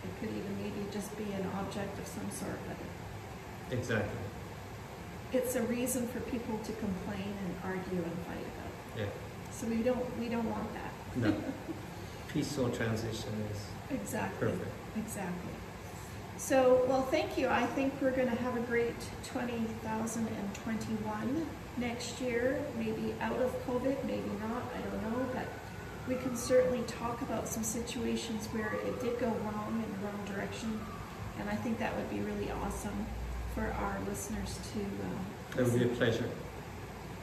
it 0.04 0.10
could 0.20 0.30
even 0.30 0.56
maybe 0.62 0.86
just 0.92 1.10
be 1.18 1.24
an 1.32 1.44
object 1.58 1.98
of 1.98 2.06
some 2.06 2.30
sort, 2.30 2.58
but 2.68 2.76
Exactly. 3.76 4.20
It's 5.36 5.54
a 5.54 5.62
reason 5.62 6.08
for 6.08 6.20
people 6.20 6.58
to 6.58 6.72
complain 6.72 7.34
and 7.44 7.54
argue 7.64 8.02
and 8.02 8.16
fight 8.26 8.46
about. 8.54 9.00
Yeah. 9.00 9.52
So 9.52 9.66
we 9.68 9.82
don't, 9.82 10.18
we 10.18 10.28
don't 10.28 10.50
want 10.50 10.68
that. 10.74 10.92
No. 11.16 11.34
Peaceful 12.32 12.70
transition 12.70 13.32
is 13.52 13.60
Exactly. 13.90 14.48
perfect. 14.48 14.70
Exactly. 14.96 15.52
So, 16.38 16.84
well, 16.86 17.02
thank 17.02 17.38
you. 17.38 17.48
I 17.48 17.64
think 17.64 17.94
we're 18.02 18.10
gonna 18.10 18.34
have 18.34 18.56
a 18.56 18.60
great 18.60 18.94
twenty 19.24 19.64
thousand 19.82 20.26
and 20.28 20.54
twenty-one 20.54 21.46
next 21.78 22.20
year, 22.20 22.60
maybe 22.76 23.14
out 23.22 23.36
of 23.40 23.50
COVID, 23.66 24.04
maybe 24.04 24.30
not, 24.40 24.62
I 24.76 24.80
don't 24.82 25.02
know, 25.02 25.26
but 25.32 25.46
we 26.08 26.14
can 26.16 26.36
certainly 26.36 26.82
talk 26.86 27.22
about 27.22 27.48
some 27.48 27.62
situations 27.62 28.46
where 28.48 28.74
it 28.86 29.00
did 29.00 29.18
go 29.18 29.28
wrong 29.28 29.82
in 29.82 29.90
the 29.92 30.06
wrong 30.06 30.24
direction. 30.26 30.78
And 31.38 31.48
I 31.48 31.54
think 31.54 31.78
that 31.78 31.94
would 31.96 32.10
be 32.10 32.20
really 32.20 32.50
awesome 32.50 33.06
for 33.56 33.72
our 33.80 33.96
listeners 34.06 34.58
to, 34.74 34.80
um, 34.80 35.26
It 35.58 35.64
would 35.64 35.78
be 35.80 35.84
a 35.86 35.96
pleasure. 35.96 36.28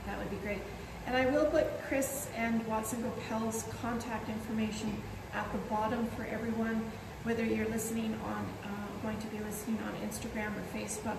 that 0.08 0.18
would 0.18 0.32
be 0.32 0.38
great. 0.38 0.62
And 1.06 1.16
I 1.16 1.28
will 1.28 1.46
put 1.46 1.66
Chris 1.88 2.28
and 2.36 2.66
Watson 2.66 3.04
Goepel's 3.04 3.66
contact 3.82 4.28
information 4.30 4.98
at 5.34 5.50
the 5.52 5.60
bottom 5.70 6.08
for 6.18 6.26
everyone, 6.26 6.92
whether 7.24 7.46
you're 7.46 7.68
listening 7.68 8.18
on, 8.26 8.46
uh, 8.64 8.68
going 9.04 9.20
to 9.20 9.28
be 9.28 9.40
listening 9.40 9.78
on 9.86 9.94
Instagram 10.10 10.52
or 10.58 10.78
Facebook 10.78 11.18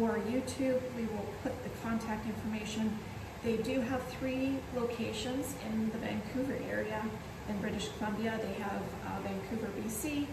or 0.00 0.18
YouTube, 0.28 0.80
we 0.96 1.04
will 1.04 1.26
put 1.42 1.52
the 1.62 1.70
contact 1.82 2.26
information. 2.26 2.98
They 3.44 3.56
do 3.58 3.80
have 3.82 4.02
three 4.18 4.58
locations 4.74 5.54
in 5.70 5.90
the 5.90 5.98
Vancouver 5.98 6.56
area 6.68 7.02
in 7.48 7.58
British 7.60 7.88
Columbia. 7.98 8.38
They 8.42 8.54
have 8.62 8.82
uh, 9.06 9.20
Vancouver, 9.22 9.68
BC, 9.80 10.26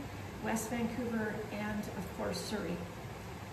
West 0.43 0.69
Vancouver, 0.69 1.35
and 1.51 1.79
of 1.79 2.17
course 2.17 2.39
Surrey. 2.39 2.77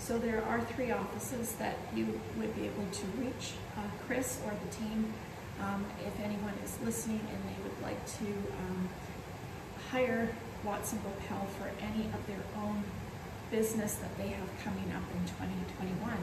So 0.05 0.19
there 0.19 0.45
are 0.45 0.61
three 0.61 0.91
offices 0.91 1.55
that 1.55 1.79
you 1.97 2.21
would 2.37 2.55
be 2.55 2.67
able 2.67 2.85
to 2.93 3.07
reach 3.17 3.53
uh, 3.75 3.81
Chris 4.07 4.39
or 4.45 4.51
the 4.51 4.77
team 4.77 5.15
um, 5.63 5.87
if 6.07 6.21
anyone 6.21 6.53
is 6.63 6.79
listening 6.85 7.21
and 7.21 7.39
they 7.49 7.63
would 7.63 7.83
like 7.83 8.05
to 8.19 8.27
um, 8.27 8.87
hire 9.91 10.29
Watson 10.63 10.99
Goepel 10.99 11.49
for 11.57 11.71
any 11.83 12.05
of 12.13 12.27
their 12.27 12.45
own 12.63 12.85
business 13.51 13.95
that 13.95 14.15
they 14.19 14.29
have 14.29 14.49
coming 14.63 14.93
up 14.95 15.05
in 15.15 15.25
2021. 15.25 16.19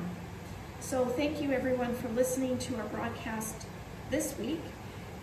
So 0.79 1.05
thank 1.05 1.41
you 1.41 1.51
everyone 1.51 1.95
for 1.95 2.09
listening 2.09 2.59
to 2.59 2.75
our 2.75 2.85
broadcast 2.89 3.65
this 4.11 4.37
week, 4.37 4.61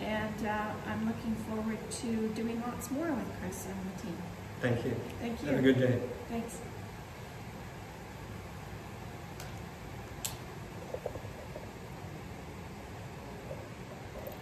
and 0.01 0.47
uh, 0.47 0.73
I'm 0.85 1.07
looking 1.07 1.37
forward 1.49 1.79
to 2.03 2.29
doing 2.35 2.61
lots 2.67 2.91
more 2.91 3.13
with 3.13 3.41
Chris 3.41 3.67
and 3.67 3.77
the 3.95 4.03
team. 4.03 4.17
Thank 4.61 4.85
you. 4.85 4.97
Thank 5.21 5.43
you. 5.43 5.49
Have 5.51 5.59
a 5.61 5.63
good 5.63 5.79
day. 5.79 6.01
Thanks. 6.29 6.59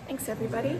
Thanks, 0.07 0.28
everybody. 0.28 0.78